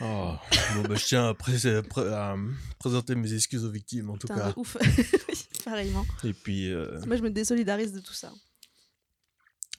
Oh. 0.00 0.34
Bon, 0.74 0.82
bah, 0.88 0.94
je 0.96 1.04
tiens 1.04 1.28
à, 1.28 1.34
pré- 1.34 1.54
à 1.76 1.82
pré- 1.82 2.12
à 2.12 2.36
présenter 2.78 3.14
mes 3.14 3.32
excuses 3.32 3.64
aux 3.64 3.70
victimes, 3.70 4.10
en 4.10 4.16
tout 4.18 4.26
Putain, 4.28 4.40
cas. 4.40 4.52
de 4.52 4.58
ouf. 4.58 4.76
Oui, 5.28 5.46
Pareillement. 5.64 6.06
Et 6.24 6.32
puis, 6.32 6.70
euh, 6.72 7.00
Moi, 7.06 7.16
je 7.16 7.22
me 7.22 7.30
désolidarise 7.30 7.92
de 7.92 8.00
tout 8.00 8.12
ça. 8.12 8.30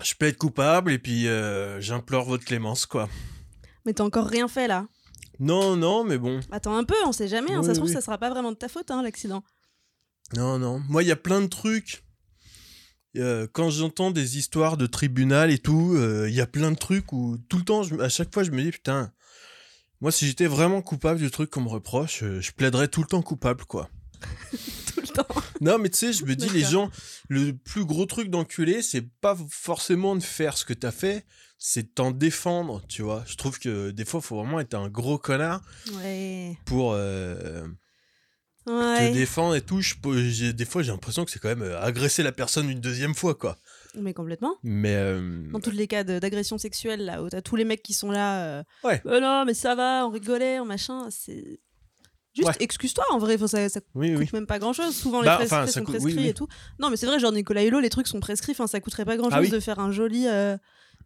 je 0.03 0.13
peux 0.15 0.25
être 0.25 0.37
coupable, 0.37 0.91
et 0.91 0.99
puis 0.99 1.27
euh, 1.27 1.79
j'implore 1.81 2.25
votre 2.25 2.45
clémence, 2.45 2.85
quoi. 2.85 3.09
Mais 3.85 3.93
t'as 3.93 4.03
encore 4.03 4.27
rien 4.27 4.47
fait 4.47 4.67
là. 4.67 4.87
Non, 5.39 5.75
non, 5.75 6.03
mais 6.03 6.17
bon. 6.17 6.39
Attends 6.51 6.75
un 6.75 6.83
peu, 6.83 6.95
on 7.05 7.11
sait 7.11 7.27
jamais. 7.27 7.53
hein. 7.53 7.59
Oui, 7.61 7.65
ça 7.65 7.73
se 7.73 7.79
trouve, 7.79 7.89
oui. 7.89 7.93
ça 7.95 8.01
sera 8.01 8.17
pas 8.17 8.29
vraiment 8.29 8.51
de 8.51 8.57
ta 8.57 8.67
faute, 8.67 8.89
hein, 8.91 9.01
l'accident. 9.03 9.43
Non, 10.35 10.57
non. 10.59 10.79
Moi, 10.89 11.03
il 11.03 11.07
y 11.07 11.11
a 11.11 11.15
plein 11.15 11.41
de 11.41 11.47
trucs. 11.47 12.03
Euh, 13.15 13.47
quand 13.53 13.69
j'entends 13.69 14.11
des 14.11 14.37
histoires 14.37 14.77
de 14.77 14.85
tribunal 14.87 15.51
et 15.51 15.57
tout, 15.59 15.95
il 16.27 16.33
y 16.33 16.41
a 16.41 16.47
plein 16.47 16.71
de 16.71 16.77
trucs 16.77 17.13
où 17.13 17.37
tout 17.49 17.57
le 17.57 17.63
temps, 17.63 17.83
je- 17.83 17.95
à 17.99 18.09
chaque 18.09 18.33
fois, 18.33 18.43
je 18.43 18.51
me 18.51 18.61
dis, 18.61 18.71
putain, 18.71 19.11
moi, 20.01 20.11
si 20.11 20.27
j'étais 20.27 20.47
vraiment 20.47 20.81
coupable 20.81 21.19
du 21.19 21.31
truc 21.31 21.49
qu'on 21.49 21.61
me 21.61 21.69
reproche, 21.69 22.23
euh, 22.23 22.39
je 22.41 22.51
plaiderais 22.51 22.87
tout 22.87 23.01
le 23.01 23.07
temps 23.07 23.21
coupable, 23.21 23.65
quoi. 23.65 23.89
Tout 24.93 25.01
le 25.01 25.07
temps. 25.07 25.27
Non, 25.61 25.77
mais 25.77 25.89
tu 25.89 25.97
sais, 25.97 26.13
je 26.13 26.25
me 26.25 26.35
dis, 26.35 26.49
les 26.49 26.63
gens, 26.63 26.89
le 27.29 27.51
plus 27.53 27.85
gros 27.85 28.05
truc 28.07 28.29
d'enculé, 28.31 28.81
c'est 28.81 29.03
pas 29.21 29.37
forcément 29.49 30.15
de 30.15 30.23
faire 30.23 30.57
ce 30.57 30.65
que 30.65 30.73
t'as 30.73 30.91
fait, 30.91 31.23
c'est 31.59 31.83
de 31.83 31.87
t'en 31.87 32.09
défendre, 32.11 32.81
tu 32.87 33.03
vois. 33.03 33.23
Je 33.27 33.35
trouve 33.35 33.59
que 33.59 33.91
des 33.91 34.05
fois, 34.05 34.19
faut 34.21 34.37
vraiment 34.37 34.59
être 34.59 34.73
un 34.73 34.89
gros 34.89 35.19
connard 35.19 35.61
Ouais. 35.93 36.57
pour 36.65 36.93
euh, 36.93 37.67
te 38.65 39.13
défendre 39.13 39.55
et 39.55 39.61
tout. 39.61 39.81
Je 39.81 40.51
des 40.51 40.65
fois, 40.65 40.81
j'ai 40.81 40.91
l'impression 40.91 41.25
que 41.25 41.31
c'est 41.31 41.39
quand 41.39 41.49
même 41.49 41.61
euh, 41.61 41.79
agresser 41.81 42.23
la 42.23 42.31
personne 42.31 42.69
une 42.69 42.81
deuxième 42.81 43.13
fois, 43.13 43.35
quoi. 43.35 43.57
Mais 43.95 44.13
complètement. 44.13 44.55
Mais 44.63 44.95
euh, 44.95 45.49
Dans 45.51 45.59
tous 45.59 45.71
les 45.71 45.88
cas 45.88 46.03
d'agression 46.03 46.57
sexuelle, 46.57 47.05
là, 47.05 47.23
où 47.23 47.29
t'as 47.29 47.41
tous 47.41 47.55
les 47.55 47.65
mecs 47.65 47.81
qui 47.83 47.93
sont 47.93 48.11
là. 48.11 48.43
euh, 48.59 48.63
Ouais. 48.83 49.01
Euh, 49.05 49.19
non, 49.19 49.43
mais 49.45 49.53
ça 49.53 49.75
va, 49.75 50.05
on 50.05 50.09
rigolait, 50.11 50.59
on 50.59 50.65
machin. 50.65 51.07
C'est. 51.09 51.59
Juste 52.35 52.49
Ouais. 52.49 52.55
excuse-toi, 52.59 53.03
en 53.11 53.17
vrai, 53.17 53.35
ça, 53.39 53.67
ça 53.69 53.79
oui, 53.95 54.11
coûte 54.13 54.19
oui. 54.19 54.29
même 54.33 54.45
pas 54.45 54.59
grand 54.59 54.71
chose. 54.73 54.95
Souvent, 54.95 55.23
Bah, 55.23 55.39
les 55.41 55.47
frais, 55.47 55.65
ça 55.65 55.71
sont 55.71 55.79
coûte- 55.83 55.95
prescrits 55.95 56.15
oui. 56.17 56.27
et 56.27 56.33
tout. 56.35 56.47
Non, 56.79 56.91
mais 56.91 56.95
c'est 56.97 57.07
vrai, 57.07 57.17
genre 57.19 57.31
Nicolas 57.31 57.63
Hulot, 57.63 57.79
les 57.79 57.89
trucs 57.89 58.05
sont 58.07 58.19
prescrits. 58.19 58.51
Enfin, 58.51 58.67
ça 58.67 58.79
coûterait 58.79 59.05
pas 59.05 59.17
grand 59.17 59.31
chose 59.31 59.47
Ah 59.49 59.55
de 59.55 59.59
faire 59.59 59.79
un 59.79 59.91
joli 59.91 60.27
euh, 60.27 60.55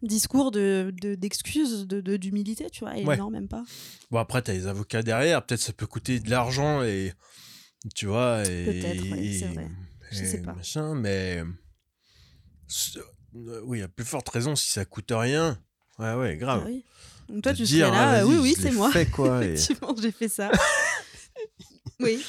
discours 0.01 0.51
de 0.51 0.91
de- 1.01 1.15
d'excuses, 1.15 1.87
de 1.87 2.01
de- 2.01 2.17
d'humilité, 2.17 2.69
tu 2.69 2.81
vois. 2.83 2.97
Et 2.97 3.05
Ouais. 3.05 3.15
non, 3.15 3.29
même 3.29 3.47
pas. 3.47 3.63
Bon, 4.09 4.17
après, 4.19 4.41
t'as 4.41 4.51
les 4.51 4.67
avocats 4.67 5.03
derrière, 5.03 5.45
peut-être 5.45 5.61
ça 5.61 5.71
peut 5.71 5.87
coûter 5.87 6.19
de 6.19 6.29
l'argent 6.29 6.83
et. 6.83 7.13
Tu 7.95 8.07
vois, 8.07 8.43
et. 8.45 8.65
Peut-être, 8.65 9.03
ouais, 9.11 9.31
c'est 9.39 9.47
vrai. 9.53 9.69
Je 10.11 10.25
sais 10.25 10.41
pas. 10.41 10.51
Machin, 10.53 10.95
mais. 10.95 11.43
Euh, 13.35 13.61
Oui, 13.65 13.81
à 13.81 13.87
plus 13.87 14.05
forte 14.05 14.27
raison, 14.29 14.55
si 14.55 14.69
ça 14.71 14.85
coûte 14.85 15.11
rien. 15.11 15.59
Ouais, 15.99 16.13
ouais, 16.15 16.37
grave. 16.37 16.63
Ah 16.65 16.69
oui. 16.69 16.83
Donc 17.29 17.43
toi, 17.43 17.53
tu 17.53 17.63
dire, 17.63 17.87
serais 17.87 17.97
ah, 17.97 18.05
là. 18.05 18.19
euh, 18.21 18.25
vas-y, 18.25 18.35
oui, 18.35 18.39
oui, 18.41 18.55
c'est 18.59 18.71
moi. 18.71 18.91
fait, 18.91 19.05
quoi, 19.05 19.43
et- 19.45 19.53
Effectivement, 19.53 19.95
j'ai 20.01 20.11
fait 20.11 20.27
ça. 20.29 20.51
oui. 21.99 22.23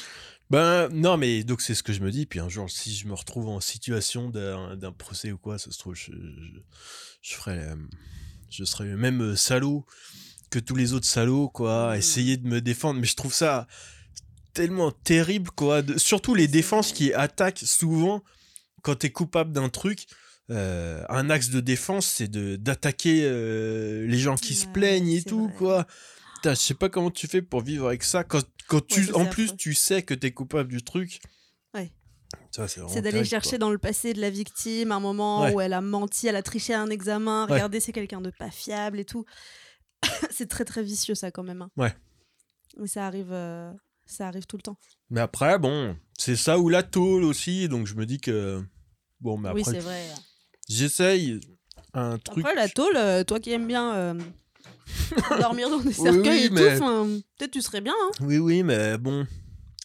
Ben 0.49 0.87
non, 0.89 1.17
mais 1.17 1.43
donc 1.43 1.61
c'est 1.61 1.73
ce 1.73 1.81
que 1.83 1.93
je 1.93 2.01
me 2.01 2.11
dis. 2.11 2.25
Puis 2.25 2.39
un 2.39 2.49
jour, 2.49 2.69
si 2.69 2.93
je 2.95 3.07
me 3.07 3.13
retrouve 3.13 3.47
en 3.49 3.59
situation 3.59 4.29
d'un 4.29 4.91
procès 4.91 5.31
ou 5.31 5.37
quoi, 5.37 5.57
ça 5.57 5.71
se 5.71 5.79
trouve, 5.79 5.95
je, 5.95 6.11
je, 6.11 6.59
je 7.21 7.33
ferai, 7.35 7.59
je 8.49 8.63
serai 8.63 8.85
le 8.85 8.97
même 8.97 9.21
euh, 9.21 9.35
salaud 9.35 9.85
que 10.51 10.59
tous 10.59 10.75
les 10.75 10.93
autres 10.93 11.07
salauds, 11.07 11.49
quoi. 11.49 11.93
Mm. 11.95 11.97
Essayer 11.97 12.37
de 12.37 12.47
me 12.47 12.61
défendre, 12.61 12.99
mais 12.99 13.07
je 13.07 13.15
trouve 13.15 13.33
ça 13.33 13.67
tellement 14.53 14.91
terrible, 14.91 15.49
quoi. 15.51 15.81
de- 15.81 15.97
surtout 15.97 16.35
les 16.35 16.47
défenses 16.47 16.91
qui 16.91 17.11
attaquent 17.13 17.63
souvent 17.65 18.23
quand 18.83 18.95
t'es 18.95 19.09
coupable 19.11 19.51
d'un 19.53 19.69
truc. 19.69 20.05
Euh, 20.51 21.03
un 21.09 21.29
axe 21.29 21.49
de 21.49 21.59
défense, 21.59 22.05
c'est 22.05 22.27
de 22.27 22.55
d'attaquer 22.57 23.21
euh, 23.23 24.05
les 24.07 24.17
gens 24.17 24.35
qui 24.35 24.53
se 24.55 24.67
plaignent 24.67 25.09
et 25.11 25.23
tout, 25.23 25.47
vrai. 25.47 25.53
quoi. 25.57 25.87
Je 26.43 26.53
sais 26.55 26.73
pas 26.73 26.89
comment 26.89 27.11
tu 27.11 27.27
fais 27.27 27.41
pour 27.41 27.61
vivre 27.61 27.87
avec 27.87 28.03
ça 28.03 28.23
quand, 28.25 28.43
quand 28.67 28.85
tu, 28.85 29.13
en 29.13 29.25
plus, 29.25 29.55
tu 29.55 29.73
sais 29.73 30.03
que 30.03 30.13
t'es 30.13 30.31
coupable 30.31 30.69
du 30.69 30.83
truc. 30.83 31.19
Ouais. 31.73 31.93
C'est 32.51 33.01
d'aller 33.01 33.23
chercher 33.23 33.51
quoi. 33.51 33.57
dans 33.59 33.69
le 33.71 33.77
passé 33.77 34.13
de 34.13 34.19
la 34.19 34.29
victime 34.29 34.91
un 34.91 34.99
moment 34.99 35.43
Ouais. 35.43 35.53
où 35.53 35.61
elle 35.61 35.73
a 35.73 35.81
menti, 35.81 36.27
elle 36.27 36.35
a 36.35 36.43
triché 36.43 36.73
à 36.73 36.81
un 36.81 36.89
examen, 36.89 37.45
regardez, 37.45 37.79
c'est 37.79 37.93
quelqu'un 37.93 38.19
de 38.21 38.31
pas 38.37 38.51
fiable 38.51 38.99
et 38.99 39.05
tout. 39.05 39.23
c'est 40.31 40.49
très 40.49 40.65
très 40.65 40.83
vicieux 40.83 41.15
ça 41.15 41.31
quand 41.31 41.43
même. 41.43 41.61
hein. 41.61 41.69
Ouais. 41.77 41.93
Mais 42.77 42.87
ça 42.87 43.05
arrive, 43.07 43.31
euh, 43.31 43.71
ça 44.05 44.27
arrive 44.27 44.45
tout 44.45 44.57
le 44.57 44.63
temps. 44.63 44.77
Mais 45.09 45.21
après, 45.21 45.57
bon, 45.59 45.95
c'est 46.17 46.35
ça 46.35 46.59
ou 46.59 46.67
la 46.69 46.83
tôle 46.83 47.23
aussi, 47.23 47.69
donc 47.69 47.87
je 47.87 47.93
me 47.95 48.05
dis 48.05 48.19
que. 48.19 48.61
Bon, 49.21 49.37
mais 49.37 49.51
oui, 49.51 49.61
après, 49.61 49.73
c'est 49.75 49.79
vrai. 49.79 50.03
J'essaye 50.69 51.39
un 51.93 52.17
truc. 52.17 52.45
Après 52.45 52.55
la 52.55 52.69
tôle, 52.69 52.95
euh, 52.95 53.23
toi 53.23 53.39
qui 53.39 53.51
aimes 53.51 53.67
bien 53.67 53.93
euh, 53.95 54.13
dormir 55.39 55.69
dans 55.69 55.79
des 55.79 55.93
cercueils 55.93 56.21
oui, 56.41 56.45
et 56.45 56.49
mais- 56.49 56.77
tout, 56.77 56.83
enfin, 56.83 57.07
peut-être 57.37 57.51
tu 57.51 57.61
serais 57.61 57.81
bien. 57.81 57.93
hein. 57.93 58.11
Oui, 58.21 58.37
oui, 58.37 58.63
mais 58.63 58.97
bon. 58.97 59.25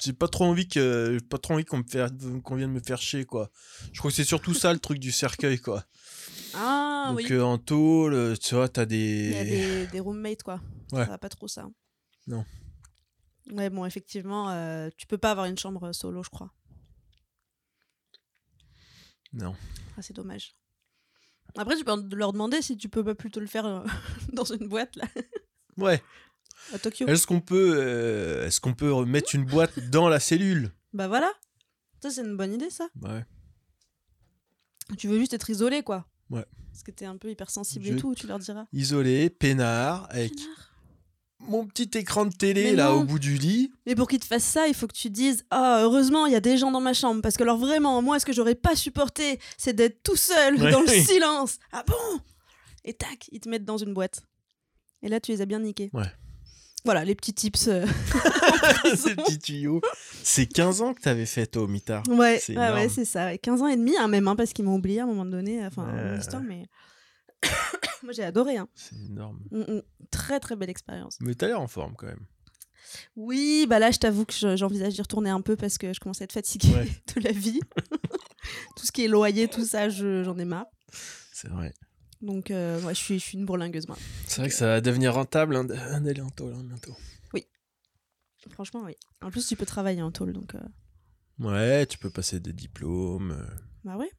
J'ai 0.01 0.13
pas 0.13 0.29
trop 0.29 0.45
envie 0.45 0.69
que 0.69 1.19
pas 1.29 1.39
trop 1.39 1.55
envie 1.55 1.65
qu'on 1.65 1.79
me 1.79 1.83
faire 1.83 2.09
qu'on 2.45 2.55
vienne 2.55 2.71
me 2.71 2.79
faire 2.79 3.01
chier 3.03 3.25
quoi. 3.25 3.51
Je 3.93 3.99
crois 3.99 4.13
que 4.13 4.17
c'est 4.17 4.23
surtout 4.23 4.55
ça 4.55 4.73
le 4.73 4.79
truc 4.79 5.01
du 5.01 5.11
cercueil 5.11 5.59
quoi. 5.59 5.85
Ah 6.55 7.07
Donc 7.09 7.17
oui. 7.19 7.27
euh, 7.33 7.43
en 7.43 7.59
tôle, 7.59 8.15
euh, 8.15 8.37
tu 8.37 8.55
vois, 8.55 8.69
t'as 8.69 8.85
Il 8.85 9.33
y 9.33 9.37
a 9.37 9.43
des 9.45 9.51
des, 9.51 9.87
des 9.89 9.99
roommates 10.01 10.45
quoi. 10.45 10.61
Ouais. 10.93 11.05
Ça 11.05 11.11
va 11.11 11.19
pas 11.19 11.29
trop 11.29 11.49
ça. 11.49 11.67
Non. 12.29 12.45
Ouais, 13.51 13.71
bon, 13.71 13.85
effectivement, 13.87 14.51
euh, 14.51 14.89
tu 14.97 15.07
peux 15.09 15.19
pas 15.19 15.33
avoir 15.33 15.47
une 15.47 15.59
chambre 15.59 15.91
solo, 15.93 16.23
je 16.23 16.31
crois. 16.31 16.53
non. 19.33 19.55
Ah, 19.97 20.03
c'est 20.03 20.15
dommage. 20.15 20.55
Après, 21.57 21.77
tu 21.77 21.85
peux 21.85 21.93
leur 22.17 22.33
demander 22.33 22.63
si 22.63 22.77
tu 22.77 22.89
peux 22.89 23.03
pas 23.03 23.15
plutôt 23.15 23.41
le 23.41 23.47
faire 23.47 23.67
euh, 23.67 23.85
dans 24.33 24.45
une 24.45 24.69
boîte 24.69 24.97
là, 24.97 25.05
Ouais. 25.77 26.03
à 26.73 26.79
Tokyo. 26.79 27.07
Est-ce 27.07 27.27
qu'on 27.27 27.41
peut 27.41 27.75
euh, 27.77 28.47
est-ce 28.47 28.61
qu'on 28.61 28.75
peut 28.75 29.05
mettre 29.05 29.35
une 29.35 29.45
boîte 29.45 29.79
dans 29.91 30.09
la 30.09 30.21
cellule? 30.21 30.73
Bah 30.93 31.09
voilà. 31.09 31.33
Ça, 32.03 32.11
c'est 32.11 32.21
une 32.23 32.37
bonne 32.37 32.53
idée, 32.55 32.71
ça. 32.71 32.89
Ouais. 33.03 33.25
Tu 34.97 35.09
veux 35.09 35.19
juste 35.19 35.35
être 35.35 35.51
isolé, 35.51 35.83
quoi. 35.83 36.07
Ouais. 36.31 36.45
Parce 36.71 36.83
que 36.83 36.91
t'es 36.91 37.05
un 37.07 37.17
peu 37.17 37.31
hypersensible 37.31 37.85
Je- 37.85 37.93
et 37.95 37.97
tout, 37.97 38.15
tu 38.15 38.27
leur 38.27 38.39
diras. 38.39 38.67
Isolé, 38.73 39.31
peinard, 39.31 40.07
avec. 40.11 40.33
Mon 41.41 41.67
petit 41.67 41.89
écran 41.97 42.27
de 42.27 42.35
télé 42.35 42.65
Mais 42.65 42.73
là 42.77 42.87
non. 42.89 43.01
au 43.01 43.05
bout 43.05 43.19
du 43.19 43.37
lit. 43.37 43.73
Mais 43.87 43.95
pour 43.95 44.09
qu'ils 44.09 44.19
te 44.19 44.27
fassent 44.27 44.43
ça, 44.45 44.67
il 44.69 44.75
faut 44.75 44.87
que 44.87 44.93
tu 44.97 45.09
dises 45.11 45.45
Ah, 45.51 45.81
heureusement, 45.83 46.27
il 46.27 46.33
y 46.33 46.37
a 46.37 46.41
des 46.41 46.57
gens 46.59 46.71
dans 46.71 46.81
ma 46.81 46.93
chambre. 46.95 47.23
Parce 47.23 47.37
que, 47.37 47.43
alors, 47.45 47.59
vraiment, 47.59 48.03
moi, 48.03 48.19
ce 48.19 48.27
que 48.27 48.33
j'aurais 48.33 48.55
pas 48.57 48.75
supporté, 48.77 49.39
c'est 49.57 49.73
d'être 49.73 50.03
tout 50.03 50.17
seul 50.17 50.57
Ouais. 50.61 50.71
dans 50.73 50.81
le 50.81 50.87
silence. 51.07 51.59
Ah 51.73 51.85
bon? 51.87 52.21
Et 52.85 52.93
tac, 52.95 53.29
ils 53.33 53.41
te 53.41 53.49
mettent 53.49 53.65
dans 53.65 53.79
une 53.79 53.95
boîte. 53.95 54.23
Et 55.03 55.09
là, 55.09 55.21
tu 55.21 55.31
les 55.33 55.41
as 55.41 55.47
bien 55.47 55.61
niqués. 55.61 55.91
Ouais. 55.93 56.11
Voilà, 56.85 57.05
les 57.05 57.15
petits 57.15 57.35
tips. 57.35 57.69
euh. 57.69 57.87
Ces 58.97 59.15
petits 59.15 59.39
tuyaux. 59.39 59.81
C'est 60.23 60.47
15 60.47 60.81
ans 60.83 60.95
que 60.95 61.01
t'avais 61.01 61.27
fait 61.27 61.47
toi 61.47 61.63
au 61.63 61.67
mitard. 61.69 62.03
Ouais, 62.09 62.41
C'est 62.43 62.57
ouais, 62.57 62.89
ça. 63.05 63.27
ouais. 63.27 63.39
15 63.39 63.63
ans 63.63 63.67
et 63.69 63.77
demi, 63.77 63.97
hein, 63.97 64.09
même, 64.09 64.27
hein, 64.29 64.37
parce 64.37 64.53
qu'ils 64.53 64.65
m'ont 64.65 64.77
oublié 64.77 65.01
à 65.01 65.05
un 65.05 65.07
moment 65.07 65.25
donné. 65.27 65.65
Enfin, 65.67 65.85
Ouais. 65.87 66.13
mon 66.13 66.19
histoire, 66.19 66.43
mais. 66.43 66.67
Moi, 68.03 68.13
j'ai 68.13 68.23
adoré. 68.25 68.57
Hein. 68.57 68.69
C'est 68.75 68.97
énorme. 68.97 69.41
Mm, 69.51 69.61
mm. 69.61 69.83
Très, 70.11 70.41
très 70.41 70.57
belle 70.57 70.71
expérience. 70.71 71.17
Mais 71.21 71.35
t'as 71.35 71.47
l'air 71.49 71.61
en 71.61 71.67
forme 71.69 71.95
quand 71.97 72.07
même. 72.07 72.25
Oui, 73.17 73.67
bah 73.69 73.79
là, 73.79 73.91
je 73.91 73.99
t'avoue 73.99 74.25
que 74.25 74.33
je- 74.33 74.57
j'envisage 74.57 74.95
d'y 74.95 75.03
retourner 75.03 75.31
un 75.31 75.41
peu 75.43 75.57
parce 75.57 75.77
que 75.79 75.93
je 75.93 76.01
commence 76.01 76.21
à 76.21 76.25
être 76.25 76.33
fatiguée 76.33 76.73
Ouais. 76.75 76.89
de 77.17 77.21
la 77.21 77.33
vie. 77.33 77.61
tout 78.77 78.87
ce 78.87 78.93
qui 78.93 79.05
est 79.05 79.09
loyer, 79.09 79.49
tout 79.49 79.65
ça, 79.65 79.89
je- 79.89 80.23
j'en 80.25 80.39
ai 80.39 80.45
marre. 80.45 80.67
C'est 81.33 81.49
vrai. 81.49 81.75
Donc, 82.23 82.51
euh, 82.51 82.81
ouais, 82.83 82.95
je, 82.95 82.99
suis, 83.01 83.19
je 83.19 83.25
suis 83.25 83.39
une 83.39 83.45
bourlingueuse, 83.45 83.87
moi. 83.89 83.97
C'est 84.27 84.41
vrai 84.41 84.49
que 84.49 84.55
ça 84.55 84.67
va 84.67 84.81
devenir 84.81 85.15
rentable 85.15 85.55
hein, 85.57 85.65
d'aller 85.65 86.21
en 86.23 86.31
tôle 86.31 86.55
hein, 86.55 86.65
bientôt. 86.65 86.95
Franchement, 88.53 88.83
oui. 88.87 88.95
En 89.21 89.31
plus, 89.31 89.47
tu 89.47 89.57
peux 89.57 89.67
travailler 89.67 90.01
en 90.01 90.11
tôle, 90.11 90.33
donc. 90.33 90.55
euh, 90.55 90.61
Ouais, 91.41 91.85
tu 91.87 91.99
peux 91.99 92.09
passer 92.09 92.41
des 92.41 92.53
diplômes. 92.53 93.33
euh, 93.33 93.47
Bah 93.85 93.97
ouais. 93.97 94.11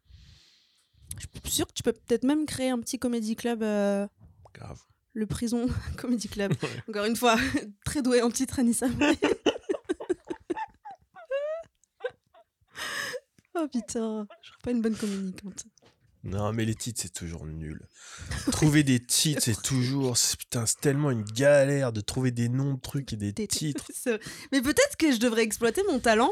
Je 1.20 1.28
suis 1.44 1.52
sûre 1.52 1.68
que 1.68 1.74
tu 1.74 1.84
peux 1.84 1.94
peut-être 1.94 2.24
même 2.24 2.46
créer 2.48 2.70
un 2.70 2.80
petit 2.80 2.98
comédie 2.98 3.36
club, 3.36 3.62
euh, 3.62 4.08
grave. 4.54 4.80
le 5.14 5.26
prison 5.28 5.68
comédie 5.98 6.30
club. 6.30 6.54
Ouais. 6.64 6.70
Encore 6.90 7.06
une 7.06 7.16
fois, 7.16 7.36
très 7.86 8.02
doué 8.02 8.22
en 8.24 8.32
titre, 8.32 8.60
Anissa. 8.60 8.88
oh 13.56 13.68
putain, 13.72 14.28
je 14.42 14.48
serais 14.48 14.58
pas 14.64 14.72
une 14.72 14.82
bonne 14.82 14.96
communicante. 14.96 15.66
Non, 16.24 16.52
mais 16.52 16.66
les 16.66 16.76
titres, 16.76 17.00
c'est 17.02 17.14
toujours 17.14 17.46
nul. 17.46 17.88
Trouver 18.52 18.84
des 18.84 19.00
titres, 19.00 19.42
c'est 19.42 19.62
toujours. 19.62 20.18
Putain, 20.38 20.66
c'est 20.66 20.82
tellement 20.82 21.12
une 21.12 21.24
galère 21.24 21.94
de 21.94 22.02
trouver 22.02 22.32
des 22.32 22.50
noms 22.50 22.74
de 22.74 22.80
trucs 22.82 23.14
et 23.14 23.16
des 23.16 23.32
Des- 23.32 23.48
titres. 23.48 23.90
Mais 24.52 24.62
peut-être 24.62 24.98
que 24.98 25.14
je 25.14 25.18
devrais 25.18 25.44
exploiter 25.44 25.82
mon 25.88 26.00
talent 26.00 26.32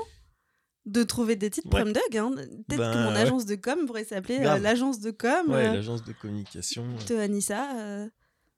de 0.88 1.04
trouver 1.04 1.36
des 1.36 1.50
titres 1.50 1.68
Ouais. 1.72 1.84
Dog. 1.84 1.98
hein. 2.18 2.32
Peut-être 2.68 2.80
Ben, 2.80 2.94
que 2.94 2.98
mon 3.04 3.12
ouais. 3.12 3.18
agence 3.22 3.46
de 3.46 3.56
com 3.56 3.86
pourrait 3.86 4.06
s'appeler 4.06 4.40
euh, 4.40 4.58
l'agence 4.58 5.00
de 5.00 5.12
com 5.12 5.50
Ouais, 5.50 5.68
euh, 5.68 5.74
l'agence 5.74 6.04
de 6.04 6.14
communication. 6.14 6.86
de 7.08 7.16
Anissa. 7.16 7.78
euh, 7.78 8.10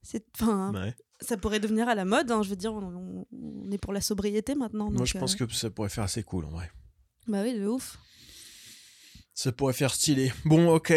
c'est, 0.03 0.23
enfin, 0.39 0.71
Ouais. 0.73 0.95
ça 1.21 1.35
pourrait 1.37 1.59
devenir 1.59 1.89
à 1.89 1.95
la 1.95 2.05
mode. 2.05 2.31
hein. 2.31 2.41
Je 2.43 2.49
veux 2.51 2.55
dire, 2.55 2.73
on, 2.73 3.25
est 3.71 3.77
pour 3.79 3.91
la 3.93 4.01
sobriété 4.01 4.55
maintenant. 4.55 4.85
Moi, 4.89 4.99
donc, 4.99 5.07
je 5.07 5.17
pense 5.17 5.35
que 5.35 5.51
ça 5.53 5.69
pourrait 5.69 5.89
faire 5.89 6.03
assez 6.05 6.23
cool 6.23 6.45
en 6.45 6.49
vrai. 6.49 6.71
Bah 7.27 7.41
oui, 7.43 7.53
de 7.59 7.65
ouf. 7.67 7.97
Ça 9.33 9.51
pourrait 9.51 9.73
faire 9.73 9.93
stylé. 9.93 10.31
Bon, 10.45 10.73
ok. 10.73 10.93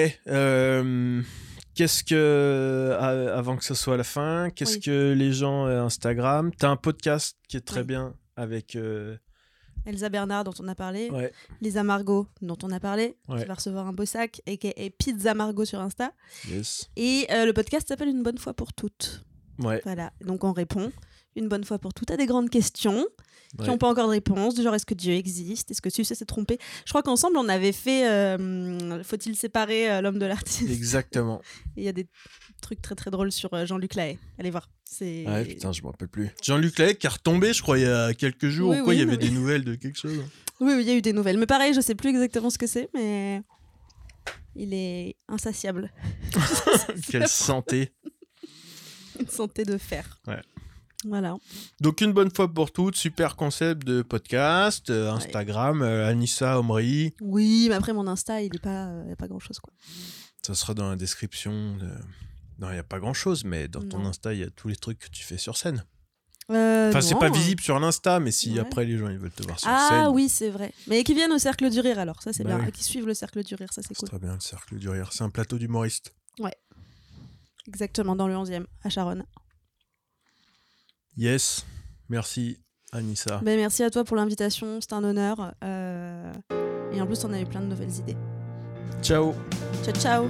Qu'est-ce 1.75 2.05
que. 2.05 2.97
a- 3.01 3.37
Avant 3.39 3.57
que 3.57 3.65
ce 3.65 3.75
soit 3.75 3.97
la 3.97 4.05
fin, 4.05 4.51
qu'est-ce 4.55 4.75
Oui. 4.75 4.81
que 4.81 5.13
les 5.17 5.33
gens 5.33 5.65
Instagram? 5.67 6.51
T'as 6.59 6.69
un 6.69 6.77
podcast 6.77 7.39
qui 7.49 7.57
est 7.57 7.61
très 7.61 7.81
Oui. 7.81 7.87
bien 7.87 8.15
avec. 8.37 8.77
Elsa 9.87 10.09
Bernard, 10.09 10.45
dont 10.45 10.55
on 10.61 10.69
a 10.69 10.75
parlé. 10.75 11.11
Ouais. 11.11 11.33
Lisa 11.61 11.83
Margot, 11.83 12.27
dont 12.41 12.59
on 12.63 12.71
a 12.71 12.81
parlé. 12.81 13.17
Ouais. 13.29 13.41
Qui 13.41 13.45
va 13.47 13.55
recevoir 13.55 13.87
un 13.87 13.93
beau 13.93 14.05
sac, 14.05 14.41
a.k.a. 14.47 14.91
Pizza 14.99 15.35
Margot 15.35 15.65
sur 15.65 15.81
Insta. 15.81 16.13
Yes. 16.49 16.91
Et 16.97 17.27
euh, 17.31 17.47
le 17.47 17.53
podcast 17.53 17.89
s'appelle 17.89 18.09
Une 18.09 18.23
bonne 18.23 18.39
fois 18.39 18.55
pour 18.55 18.73
toutes. 18.73 19.25
Ouais. 19.59 19.81
Voilà. 19.85 20.13
Donc 20.25 20.45
on 20.45 20.53
répond 20.53 20.93
une 21.37 21.49
bonne 21.49 21.65
fois 21.65 21.79
pour 21.79 21.95
toutes 21.95 22.11
à 22.11 22.17
des 22.17 22.27
grandes 22.27 22.51
questions 22.51 23.07
qui 23.61 23.69
n'ont 23.69 23.79
pas 23.79 23.89
encore 23.89 24.07
de 24.07 24.13
réponse, 24.13 24.55
du 24.55 24.63
genre 24.63 24.75
est-ce 24.75 24.87
que 24.87 24.95
Dieu 24.95 25.13
existe? 25.15 25.71
Est-ce 25.71 25.83
que 25.83 25.91
Succès 25.91 26.15
s'est 26.15 26.25
trompé? 26.25 26.59
Je 26.87 26.91
crois 26.91 27.03
qu'ensemble 27.03 27.37
on 27.37 27.49
avait 27.49 27.73
fait 27.73 28.09
euh, 28.09 29.03
Faut-il 29.05 29.37
séparer 29.37 29.91
euh, 29.91 30.01
l'homme 30.01 30.19
de 30.19 30.27
l'artiste? 30.27 30.71
Exactement. 30.71 31.43
Il 31.77 31.85
y 31.85 31.89
a 31.89 31.93
des 31.93 32.07
trucs 32.61 32.81
très 32.81 32.95
très 32.95 33.11
drôles 33.11 33.31
sur 33.31 33.53
euh, 33.53 33.67
Jean-Luc 33.67 33.95
Lahaye. 33.95 34.19
Allez 34.39 34.51
voir. 34.51 34.71
C'est 34.85 35.27
Ouais, 35.27 35.45
putain, 35.45 35.73
je 35.73 35.83
me 35.83 35.89
rappelle 35.89 36.09
plus. 36.09 36.31
Jean-Luc 36.43 36.79
Lahaye 36.79 36.97
qui 36.97 37.07
est 37.07 37.11
retombé, 37.11 37.53
je 37.53 37.63
crois, 37.63 37.79
il 37.79 37.83
y 37.85 37.89
a 37.89 38.15
quelques 38.15 38.49
jours. 38.49 38.71
Oui, 38.71 38.81
ou 38.81 38.85
quoi, 38.85 38.91
oui, 38.91 38.97
il 38.97 39.01
y 39.01 39.03
avait 39.03 39.13
oui. 39.13 39.29
des 39.29 39.31
nouvelles 39.31 39.65
de 39.65 39.75
quelque 39.75 39.99
chose. 39.99 40.19
Oui, 40.61 40.73
oui, 40.75 40.83
il 40.83 40.89
y 40.89 40.91
a 40.91 40.95
eu 40.95 41.03
des 41.03 41.13
nouvelles. 41.13 41.39
Mais 41.39 41.47
pareil, 41.47 41.75
je 41.75 41.81
sais 41.81 41.95
plus 41.95 42.11
exactement 42.11 42.51
ce 42.51 42.59
que 42.59 42.67
c'est, 42.67 42.89
mais 42.95 43.43
il 44.55 44.73
est 44.73 45.17
insatiable. 45.29 45.93
Quelle 47.11 47.29
santé. 47.29 47.93
Une 49.21 49.29
santé 49.29 49.65
de 49.65 49.77
fer. 49.77 50.21
Ouais. 50.27 50.41
Voilà. 51.05 51.35
Donc, 51.81 52.01
une 52.01 52.13
bonne 52.13 52.31
fois 52.35 52.47
pour 52.53 52.71
toutes, 52.73 52.97
super 52.97 53.35
concept 53.37 53.85
de 53.87 54.03
podcast, 54.03 54.89
euh, 54.91 55.11
Instagram, 55.11 55.83
euh, 55.83 56.07
Anissa 56.09 56.59
Omri. 56.61 57.13
Oui, 57.21 57.67
mais 57.69 57.75
après 57.75 57.93
mon 57.93 58.07
Insta, 58.07 58.41
il 58.43 58.55
est 58.55 58.59
pas, 58.63 58.87
euh, 58.87 59.17
pas 59.17 59.27
grand 59.29 59.41
chose 59.41 59.59
quoi. 59.59 59.73
Ça 60.43 60.55
sera 60.55 60.75
dans 60.75 60.89
la 60.91 60.97
description. 60.97 61.77
de- 61.77 61.89
Non, 62.59 62.69
il 62.71 62.75
n'y 62.75 62.79
a 62.79 62.83
pas 62.85 63.01
grand 63.01 63.15
chose, 63.15 63.45
mais 63.45 63.67
dans 63.69 63.83
ton 63.83 63.99
Non. 63.99 64.09
Insta, 64.11 64.33
il 64.35 64.41
y 64.41 64.45
a 64.45 64.51
tous 64.51 64.69
les 64.69 64.77
trucs 64.77 64.99
que 65.01 65.09
tu 65.09 65.25
fais 65.25 65.39
sur 65.39 65.57
scène. 65.57 65.85
Euh, 66.51 66.89
Enfin, 66.91 67.01
c'est 67.01 67.15
non. 67.15 67.21
pas 67.21 67.31
visible 67.31 67.63
sur 67.63 67.79
l'Insta, 67.79 68.19
mais 68.21 68.31
si 68.33 68.53
Ouais. 68.55 68.59
après 68.61 68.85
les 68.85 68.99
gens 68.99 69.09
ils 69.09 69.17
veulent 69.19 69.31
te 69.31 69.43
voir 69.45 69.59
sur 69.59 69.69
Ah 69.71 69.87
scène. 69.89 70.07
oui, 70.09 70.29
c'est 70.29 70.51
vrai. 70.51 70.73
Mais 70.89 71.03
qui 71.05 71.15
viennent 71.15 71.33
au 71.33 71.39
cercle 71.39 71.71
du 71.71 71.81
rire 71.81 71.99
alors, 72.01 72.21
ça 72.23 72.33
c'est 72.33 72.43
Bah 72.45 72.51
bien. 72.57 72.61
oui. 72.65 72.69
Et 72.69 72.73
Qui 72.73 72.83
suivent 72.85 73.07
le 73.07 73.15
cercle 73.15 73.43
du 73.45 73.55
rire, 73.55 73.73
ça 73.73 73.81
c'est 73.81 73.89
C'est 73.89 73.95
cool. 73.95 74.09
très 74.09 74.19
bien 74.19 74.35
le 74.35 74.41
cercle 74.41 74.77
du 74.77 74.89
rire. 74.89 75.11
C'est 75.13 75.23
un 75.25 75.31
plateau 75.31 75.57
d'humoristes. 75.59 76.15
Exactement, 77.69 78.17
dans 78.17 78.27
le 78.27 78.35
11e, 78.37 78.67
à 78.83 78.89
Charonne. 78.91 79.25
Yes. 81.17 81.65
Merci, 82.09 82.59
Anissa. 82.93 83.41
Ben, 83.45 83.57
merci 83.59 83.83
à 83.83 83.91
toi 83.91 84.05
pour 84.05 84.17
l'invitation, 84.17 84.81
c'est 84.81 84.93
un 84.93 85.05
honneur. 85.05 85.55
Euh, 85.65 86.33
Et 86.93 87.01
en 87.01 87.07
plus, 87.07 87.25
on 87.25 87.33
a 87.33 87.41
eu 87.41 87.47
plein 87.47 87.61
de 87.61 87.67
nouvelles 87.67 87.95
idées. 88.01 88.17
Ciao. 89.03 89.35
Ciao, 89.85 89.95
ciao 89.95 90.29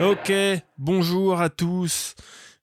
Ok, 0.00 0.32
bonjour 0.78 1.40
à 1.40 1.50
tous 1.50 2.14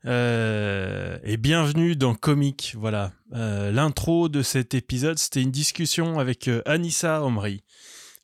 euh, 0.05 1.17
et 1.23 1.35
bienvenue 1.35 1.95
dans 1.97 2.15
Comic. 2.15 2.75
Voilà, 2.77 3.11
Euh, 3.33 3.71
l'intro 3.71 4.29
de 4.29 4.41
cet 4.41 4.73
épisode, 4.73 5.17
c'était 5.19 5.41
une 5.41 5.51
discussion 5.51 6.19
avec 6.19 6.47
euh, 6.47 6.61
Anissa 6.65 7.21
Omri. 7.23 7.63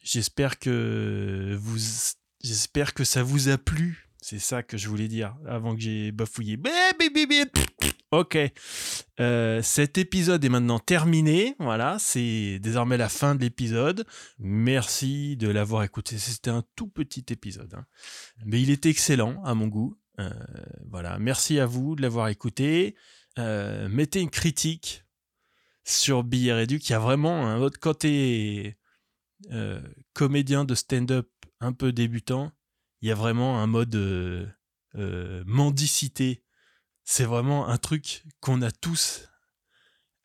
J'espère 0.01 0.57
que 0.59 1.53
vous, 1.59 1.77
j'espère 2.43 2.93
que 2.93 3.03
ça 3.03 3.23
vous 3.23 3.49
a 3.49 3.57
plu. 3.57 4.07
C'est 4.23 4.39
ça 4.39 4.61
que 4.61 4.77
je 4.77 4.87
voulais 4.87 5.07
dire 5.07 5.35
avant 5.47 5.73
que 5.75 5.81
j'ai 5.81 6.11
bafouillé. 6.11 6.55
Ok, 8.11 8.37
Euh, 9.19 9.61
cet 9.61 9.97
épisode 9.97 10.43
est 10.45 10.49
maintenant 10.49 10.77
terminé. 10.79 11.55
Voilà, 11.59 11.97
c'est 11.99 12.59
désormais 12.59 12.97
la 12.97 13.09
fin 13.09 13.33
de 13.35 13.41
l'épisode. 13.41 14.05
Merci 14.37 15.37
de 15.37 15.47
l'avoir 15.47 15.83
écouté. 15.83 16.17
C'était 16.17 16.49
un 16.51 16.63
tout 16.75 16.87
petit 16.87 17.25
épisode. 17.29 17.73
hein. 17.73 17.85
Mais 18.45 18.61
il 18.61 18.69
est 18.69 18.85
excellent 18.85 19.41
à 19.43 19.55
mon 19.55 19.67
goût. 19.67 19.97
Euh, 20.19 20.29
voilà, 20.89 21.17
merci 21.19 21.59
à 21.59 21.65
vous 21.65 21.95
de 21.95 22.01
l'avoir 22.01 22.27
écouté. 22.27 22.95
Euh, 23.39 23.87
mettez 23.89 24.19
une 24.21 24.29
critique 24.29 25.03
sur 25.83 26.23
Billet 26.23 26.53
Réduit, 26.53 26.79
qui 26.79 26.93
a 26.93 26.99
vraiment 26.99 27.47
un 27.47 27.59
autre 27.59 27.79
côté 27.79 28.77
comédien 30.13 30.63
de 30.65 30.75
stand-up 30.75 31.27
un 31.61 31.71
peu 31.73 31.93
débutant. 31.93 32.51
Il 33.01 33.07
y 33.07 33.11
a 33.11 33.15
vraiment 33.15 33.61
un 33.61 33.67
mode 33.67 33.95
euh, 33.95 34.45
euh, 34.95 35.43
mendicité. 35.45 36.43
C'est 37.03 37.23
vraiment 37.23 37.67
un 37.69 37.77
truc 37.77 38.23
qu'on 38.41 38.61
a 38.61 38.71
tous 38.71 39.29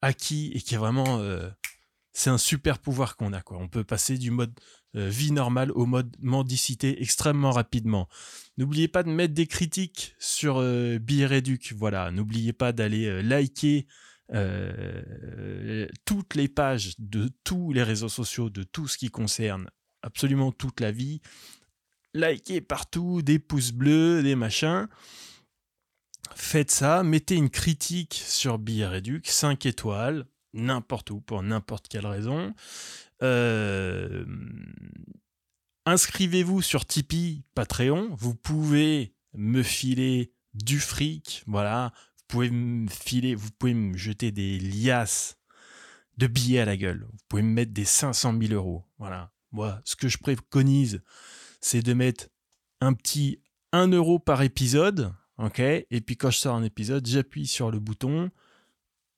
acquis 0.02 0.50
et 0.54 0.60
qui 0.60 0.74
est 0.74 0.78
vraiment. 0.78 1.20
euh, 1.20 1.48
c'est 2.12 2.30
un 2.30 2.38
super 2.38 2.78
pouvoir 2.78 3.16
qu'on 3.16 3.34
a. 3.34 3.42
On 3.50 3.68
peut 3.68 3.84
passer 3.84 4.18
du 4.18 4.30
mode 4.30 4.58
vie 4.94 5.32
normale 5.32 5.70
au 5.72 5.84
mode 5.84 6.16
mendicité 6.20 7.02
extrêmement 7.02 7.50
rapidement. 7.50 8.08
N'oubliez 8.56 8.88
pas 8.88 9.02
de 9.02 9.10
mettre 9.10 9.34
des 9.34 9.46
critiques 9.46 10.14
sur 10.18 10.56
euh, 10.56 10.98
Billet 10.98 11.26
Réduc. 11.26 11.74
Voilà, 11.76 12.10
n'oubliez 12.10 12.54
pas 12.54 12.72
d'aller 12.72 13.22
liker 13.22 13.86
toutes 16.06 16.34
les 16.34 16.48
pages 16.48 16.94
de 16.98 17.30
tous 17.44 17.72
les 17.72 17.82
réseaux 17.82 18.08
sociaux, 18.08 18.48
de 18.48 18.62
tout 18.62 18.88
ce 18.88 18.96
qui 18.96 19.10
concerne 19.10 19.70
absolument 20.06 20.52
toute 20.52 20.80
la 20.80 20.92
vie. 20.92 21.20
Likez 22.14 22.60
partout, 22.60 23.20
des 23.20 23.38
pouces 23.38 23.72
bleus, 23.72 24.22
des 24.22 24.36
machins. 24.36 24.88
Faites 26.34 26.70
ça, 26.70 27.02
mettez 27.02 27.34
une 27.34 27.50
critique 27.50 28.14
sur 28.14 28.58
Billet 28.58 28.86
Réduc, 28.86 29.26
5 29.26 29.66
étoiles, 29.66 30.26
n'importe 30.54 31.10
où, 31.10 31.20
pour 31.20 31.42
n'importe 31.42 31.88
quelle 31.88 32.06
raison. 32.06 32.54
Euh, 33.22 34.24
Inscrivez-vous 35.88 36.62
sur 36.62 36.84
Tipeee, 36.84 37.44
Patreon. 37.54 38.08
Vous 38.18 38.34
pouvez 38.34 39.14
me 39.34 39.62
filer 39.62 40.32
du 40.52 40.80
fric. 40.80 41.44
Voilà. 41.46 41.92
Vous 42.16 42.24
pouvez 42.26 42.50
me 42.50 42.88
filer, 42.88 43.36
vous 43.36 43.50
pouvez 43.56 43.74
me 43.74 43.96
jeter 43.96 44.32
des 44.32 44.58
liasses 44.58 45.38
de 46.16 46.26
billets 46.26 46.58
à 46.58 46.64
la 46.64 46.76
gueule. 46.76 47.06
Vous 47.12 47.18
pouvez 47.28 47.42
me 47.42 47.52
mettre 47.52 47.72
des 47.72 47.84
500 47.84 48.36
000 48.36 48.52
euros. 48.54 48.84
Voilà. 48.98 49.30
Moi, 49.52 49.80
ce 49.84 49.96
que 49.96 50.08
je 50.08 50.18
préconise, 50.18 51.02
c'est 51.60 51.82
de 51.82 51.92
mettre 51.94 52.26
un 52.80 52.92
petit 52.92 53.40
1 53.72 53.88
euro 53.88 54.18
par 54.18 54.42
épisode. 54.42 55.12
Et 55.90 56.00
puis 56.00 56.16
quand 56.16 56.30
je 56.30 56.38
sors 56.38 56.54
un 56.54 56.62
épisode, 56.62 57.06
j'appuie 57.06 57.46
sur 57.46 57.70
le 57.70 57.78
bouton 57.78 58.30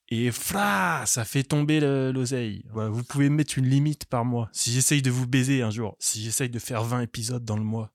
et 0.09 0.31
ça 0.33 1.25
fait 1.25 1.43
tomber 1.45 1.81
le- 1.81 2.11
l'oseille. 2.13 2.65
Vous 2.73 3.05
pouvez 3.05 3.29
mettre 3.29 3.59
une 3.59 3.67
limite 3.69 4.07
par 4.07 4.25
mois. 4.25 4.49
Si 4.53 4.73
j'essaye 4.73 5.03
de 5.03 5.11
vous 5.11 5.27
baiser 5.27 5.63
un 5.63 5.71
jour, 5.71 5.97
si 6.01 6.23
j'essaye 6.23 6.51
de 6.51 6.59
faire 6.59 6.83
20 6.83 7.03
épisodes 7.03 7.45
dans 7.45 7.57
le 7.57 7.63
mois, 7.65 7.93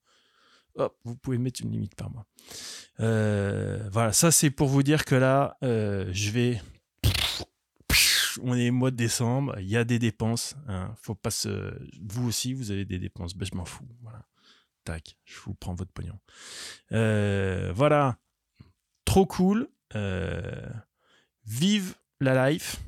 hop, 0.76 0.96
vous 1.04 1.16
pouvez 1.16 1.38
mettre 1.38 1.60
une 1.62 1.70
limite 1.72 1.94
par 1.96 2.10
mois. 2.10 2.26
Euh, 3.00 3.88
voilà, 3.92 4.12
ça 4.12 4.30
c'est 4.30 4.50
pour 4.50 4.68
vous 4.68 4.82
dire 4.82 5.04
que 5.04 5.14
là, 5.16 5.56
euh, 5.62 6.08
je 6.12 6.30
vais. 6.30 6.62
On 8.46 8.54
est 8.54 8.70
mois 8.70 8.90
de 8.90 8.96
décembre, 8.96 9.56
il 9.58 9.66
y 9.66 9.76
a 9.76 9.84
des 9.84 9.98
dépenses. 9.98 10.54
Hein. 10.68 10.94
Vous 12.02 12.28
aussi, 12.28 12.52
vous 12.52 12.70
avez 12.70 12.84
des 12.84 12.98
dépenses. 12.98 13.34
Ben, 13.34 13.48
je 13.50 13.56
m'en 13.56 13.64
fous. 13.64 13.88
Voilà. 14.02 14.26
Tac, 14.84 15.16
je 15.24 15.40
vous 15.40 15.54
prends 15.54 15.74
votre 15.74 15.92
pognon. 15.92 16.18
Euh, 16.92 17.72
voilà. 17.74 18.18
Trop 19.06 19.24
cool. 19.24 19.68
vive 21.46 21.94
la 22.20 22.50
life. 22.50 22.80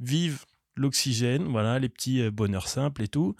Vive 0.00 0.46
l'oxygène, 0.74 1.44
voilà, 1.44 1.78
les 1.78 1.90
petits 1.90 2.30
bonheurs 2.30 2.68
simples 2.68 3.02
et 3.02 3.08
tout. 3.08 3.36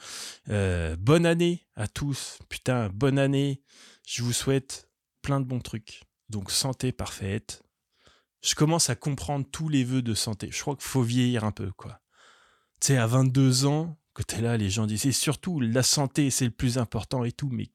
bonne 0.47 1.25
année 1.25 1.67
à 1.75 1.89
tous. 1.89 2.39
Putain, 2.51 2.91
bonne 2.91 3.19
année. 3.19 3.63
Je 4.07 4.23
vous 4.23 4.35
souhaite 4.35 4.91
plein 5.23 5.41
de 5.41 5.47
bons 5.47 5.61
trucs. 5.61 6.03
Donc 6.29 6.51
santé 6.51 6.93
parfaite. 6.93 7.63
Je 8.43 8.55
commence 8.55 8.91
à 8.91 8.97
comprendre 8.97 9.47
tous 9.51 9.69
les 9.69 9.85
vœux 9.85 10.03
de 10.03 10.15
santé. 10.15 10.49
Je 10.51 10.61
crois 10.61 10.75
qu'il 10.75 10.85
faut 10.85 11.03
vieillir 11.03 11.45
un 11.45 11.53
peu, 11.53 11.71
quoi. 11.73 12.01
Tu 12.81 12.89
sais, 12.89 12.97
à 12.97 13.07
22 13.07 13.67
ans, 13.67 13.97
que 14.15 14.23
t'es 14.23 14.41
là, 14.41 14.57
les 14.57 14.69
gens 14.69 14.87
disent, 14.87 15.07
et 15.07 15.13
surtout, 15.13 15.61
la 15.61 15.83
santé, 15.83 16.31
c'est 16.31 16.45
le 16.45 16.51
plus 16.51 16.79
important 16.79 17.25
et 17.25 17.33
tout, 17.33 17.49
mais 17.51 17.71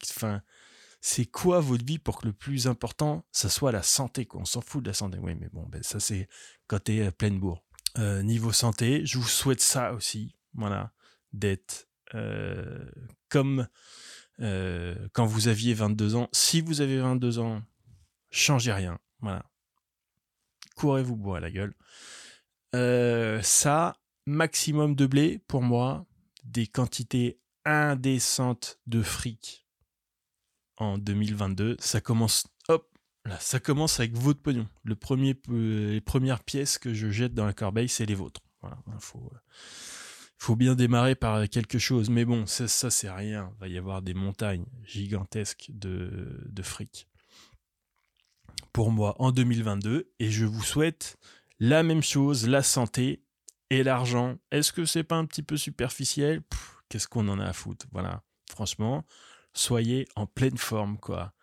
c'est 1.01 1.25
quoi 1.25 1.61
votre 1.61 1.85
vie 1.85 1.99
pour 1.99 2.19
que 2.19 2.27
le 2.27 2.33
plus 2.33 2.67
important, 2.67 3.25
ça 3.31 3.49
soit 3.49 3.71
la 3.71 3.83
santé, 3.83 4.25
quoi? 4.25 4.41
On 4.41 4.45
s'en 4.45 4.61
fout 4.61 4.83
de 4.83 4.89
la 4.89 4.93
santé. 4.93 5.17
Oui, 5.19 5.35
mais 5.35 5.49
bon, 5.51 5.65
ben, 5.67 5.81
ça, 5.83 5.99
c'est 5.99 6.27
quand 6.67 6.83
t'es 6.83 7.03
à 7.03 7.11
pleine 7.11 7.39
bourre. 7.39 7.63
Euh, 7.97 8.21
niveau 8.21 8.51
santé, 8.51 9.05
je 9.05 9.17
vous 9.17 9.27
souhaite 9.27 9.61
ça 9.61 9.93
aussi, 9.93 10.35
voilà, 10.53 10.91
d'être 11.33 11.87
euh, 12.13 12.85
comme 13.29 13.67
euh, 14.39 14.95
quand 15.13 15.25
vous 15.25 15.47
aviez 15.47 15.73
22 15.73 16.15
ans. 16.15 16.29
Si 16.31 16.61
vous 16.61 16.81
avez 16.81 16.99
22 16.99 17.39
ans, 17.39 17.63
changez 18.29 18.73
rien. 18.73 18.99
Voilà. 19.21 19.45
Courez 20.77 21.01
vous 21.01 21.15
boire 21.15 21.41
la 21.41 21.49
gueule. 21.49 21.73
Euh, 22.75 23.41
ça, 23.41 23.97
maximum 24.27 24.95
de 24.95 25.07
blé, 25.07 25.39
pour 25.47 25.63
moi, 25.63 26.05
des 26.43 26.67
quantités 26.67 27.39
indécentes 27.65 28.79
de 28.85 29.01
fric 29.01 29.65
en 30.77 30.99
2022. 30.99 31.77
Ça 31.79 31.99
commence, 31.99 32.45
hop, 32.67 32.87
là, 33.25 33.39
ça 33.39 33.59
commence 33.59 33.99
avec 33.99 34.15
votre 34.15 34.39
pognon. 34.39 34.67
Le 34.83 34.95
premier, 34.95 35.35
les 35.49 35.99
premières 35.99 36.43
pièces 36.43 36.77
que 36.77 36.93
je 36.93 37.09
jette 37.09 37.33
dans 37.33 37.47
la 37.47 37.53
corbeille, 37.53 37.89
c'est 37.89 38.05
les 38.05 38.15
vôtres. 38.15 38.41
Voilà, 38.61 38.77
faut, 38.99 39.31
faut 40.37 40.55
bien 40.55 40.75
démarrer 40.75 41.15
par 41.15 41.49
quelque 41.49 41.79
chose. 41.79 42.11
Mais 42.11 42.23
bon, 42.23 42.45
ça, 42.45 42.67
ça 42.67 42.91
c'est 42.91 43.09
rien. 43.09 43.49
Il 43.55 43.59
va 43.59 43.67
y 43.67 43.77
avoir 43.79 44.03
des 44.03 44.13
montagnes 44.13 44.65
gigantesques 44.83 45.71
de, 45.73 46.45
de 46.45 46.61
fric 46.61 47.06
pour 48.77 48.91
moi 48.91 49.15
en 49.17 49.31
2022. 49.31 50.13
Et 50.19 50.29
je 50.29 50.45
vous 50.45 50.61
souhaite 50.61 51.17
la 51.57 51.81
même 51.81 52.03
chose, 52.03 52.47
la 52.47 52.61
santé 52.61 53.23
et 53.71 53.81
l'argent. 53.81 54.37
Est-ce 54.51 54.71
que 54.71 54.85
c'est 54.85 55.03
pas 55.03 55.15
un 55.15 55.25
petit 55.25 55.41
peu 55.41 55.57
superficiel? 55.57 56.43
Qu'est-ce 56.87 57.07
qu'on 57.07 57.27
en 57.27 57.39
a 57.39 57.45
à 57.45 57.53
foutre? 57.53 57.87
Voilà. 57.91 58.21
Franchement, 58.47 59.03
soyez 59.51 60.07
en 60.15 60.27
pleine 60.27 60.59
forme, 60.59 60.99
quoi. 60.99 61.33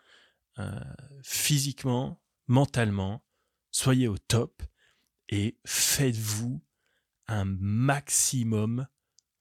Euh, 0.61 0.79
physiquement, 1.25 2.23
mentalement, 2.47 3.25
soyez 3.73 4.07
au 4.07 4.17
top 4.17 4.63
et 5.29 5.59
faites-vous 5.67 6.63
un 7.27 7.47
maximum 7.47 8.87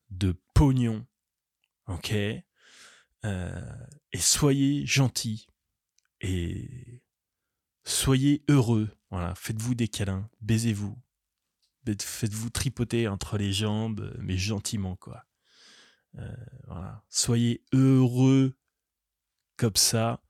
de 0.09 0.35
pognon. 0.55 1.05
Ok? 1.85 2.11
Euh, 3.23 3.61
Et 4.11 4.17
soyez 4.17 4.83
gentil. 4.87 5.45
Et 6.21 7.02
soyez 7.83 8.43
heureux. 8.49 8.89
Voilà, 9.09 9.35
faites-vous 9.35 9.75
des 9.75 9.87
câlins, 9.87 10.29
baisez-vous. 10.41 10.97
Faites-vous 11.85 12.49
tripoter 12.49 13.07
entre 13.07 13.37
les 13.37 13.51
jambes, 13.51 14.15
mais 14.19 14.37
gentiment, 14.37 14.95
quoi. 14.95 15.25
Euh. 16.17 16.35
Soyez 17.09 17.63
heureux 17.73 18.55
comme 19.57 19.75
ça. 19.75 20.23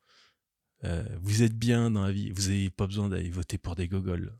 Euh, 0.83 1.05
vous 1.21 1.43
êtes 1.43 1.57
bien 1.57 1.91
dans 1.91 2.03
la 2.03 2.11
vie. 2.11 2.31
Vous 2.31 2.43
n'avez 2.43 2.69
pas 2.69 2.87
besoin 2.87 3.09
d'aller 3.09 3.29
voter 3.29 3.57
pour 3.57 3.75
des 3.75 3.87
gogoles 3.87 4.35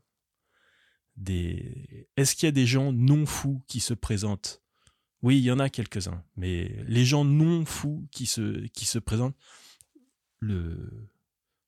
des... 1.16 2.08
Est-ce 2.16 2.34
qu'il 2.34 2.46
y 2.46 2.48
a 2.48 2.52
des 2.52 2.66
gens 2.66 2.92
non 2.92 3.26
fous 3.26 3.62
qui 3.66 3.80
se 3.80 3.94
présentent? 3.94 4.62
Oui, 5.22 5.38
il 5.38 5.44
y 5.44 5.50
en 5.50 5.58
a 5.58 5.70
quelques-uns, 5.70 6.22
mais 6.36 6.84
les 6.86 7.04
gens 7.04 7.24
non 7.24 7.64
fous 7.64 8.06
qui 8.10 8.26
se, 8.26 8.66
qui 8.68 8.84
se 8.84 8.98
présentent, 8.98 9.36
le... 10.40 11.08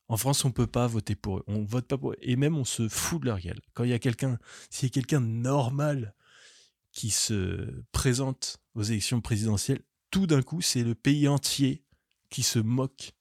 en 0.09 0.17
France, 0.17 0.45
on 0.45 0.53
peut 0.53 0.67
pas 0.67 0.87
voter 0.87 1.17
pour 1.17 1.39
eux. 1.39 1.45
On 1.47 1.65
vote 1.65 1.87
pas 1.87 1.99
pour 1.99 2.13
eux. 2.13 2.17
Et 2.21 2.37
même, 2.37 2.57
on 2.57 2.65
se 2.65 2.89
fout 2.89 3.21
de 3.21 3.27
leur 3.27 3.41
gueule. 3.41 3.61
Quand 3.75 3.85
il 3.85 3.91
y 3.91 3.95
a 3.95 3.99
quelqu'un, 3.99 4.39
s'il 4.71 4.89
y 4.89 4.91
a 4.91 4.95
quelqu'un 4.95 5.21
normal 5.21 6.15
qui 6.93 7.11
se 7.11 7.83
présente 7.93 8.59
aux 8.75 8.83
élections 8.83 9.21
présidentielles, 9.21 9.83
tout 10.11 10.27
d'un 10.27 10.43
coup, 10.43 10.61
c'est 10.61 10.85
le 10.85 10.95
pays 10.95 11.29
entier 11.29 11.85
qui 12.31 12.43
se 12.43 12.59
moque 12.59 13.13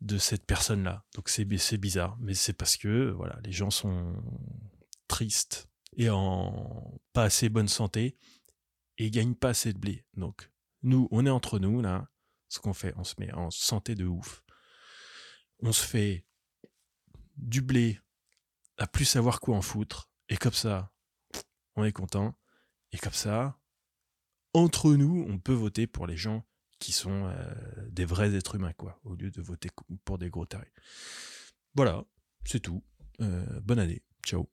de 0.00 0.18
cette 0.18 0.46
personne-là. 0.46 1.04
Donc 1.14 1.28
c'est 1.28 1.44
bizarre, 1.44 2.16
mais 2.20 2.34
c'est 2.34 2.52
parce 2.52 2.76
que 2.76 3.10
voilà, 3.10 3.38
les 3.44 3.52
gens 3.52 3.70
sont 3.70 4.14
triste 5.08 5.68
et 5.96 6.10
en 6.10 7.00
pas 7.12 7.24
assez 7.24 7.48
bonne 7.48 7.68
santé 7.68 8.16
et 8.98 9.10
gagne 9.10 9.34
pas 9.34 9.50
assez 9.50 9.72
de 9.72 9.78
blé. 9.78 10.04
Donc, 10.16 10.50
nous, 10.82 11.08
on 11.10 11.26
est 11.26 11.30
entre 11.30 11.58
nous, 11.58 11.80
là. 11.80 12.08
Ce 12.48 12.60
qu'on 12.60 12.74
fait, 12.74 12.94
on 12.96 13.04
se 13.04 13.14
met 13.18 13.32
en 13.32 13.50
santé 13.50 13.94
de 13.94 14.04
ouf. 14.04 14.43
On 15.64 15.72
se 15.72 15.84
fait 15.84 16.26
du 17.38 17.62
blé 17.62 17.98
à 18.76 18.86
plus 18.86 19.06
savoir 19.06 19.40
quoi 19.40 19.56
en 19.56 19.62
foutre. 19.62 20.10
Et 20.28 20.36
comme 20.36 20.52
ça, 20.52 20.92
on 21.74 21.84
est 21.84 21.92
content. 21.92 22.38
Et 22.92 22.98
comme 22.98 23.14
ça, 23.14 23.58
entre 24.52 24.92
nous, 24.94 25.24
on 25.26 25.38
peut 25.38 25.54
voter 25.54 25.86
pour 25.86 26.06
les 26.06 26.18
gens 26.18 26.46
qui 26.78 26.92
sont 26.92 27.28
euh, 27.28 27.54
des 27.88 28.04
vrais 28.04 28.34
êtres 28.34 28.56
humains, 28.56 28.74
quoi, 28.74 29.00
au 29.04 29.14
lieu 29.14 29.30
de 29.30 29.40
voter 29.40 29.70
pour 30.04 30.18
des 30.18 30.28
gros 30.28 30.44
tarés. 30.44 30.72
Voilà, 31.74 32.04
c'est 32.44 32.60
tout. 32.60 32.84
Euh, 33.22 33.60
bonne 33.60 33.78
année. 33.78 34.02
Ciao. 34.22 34.50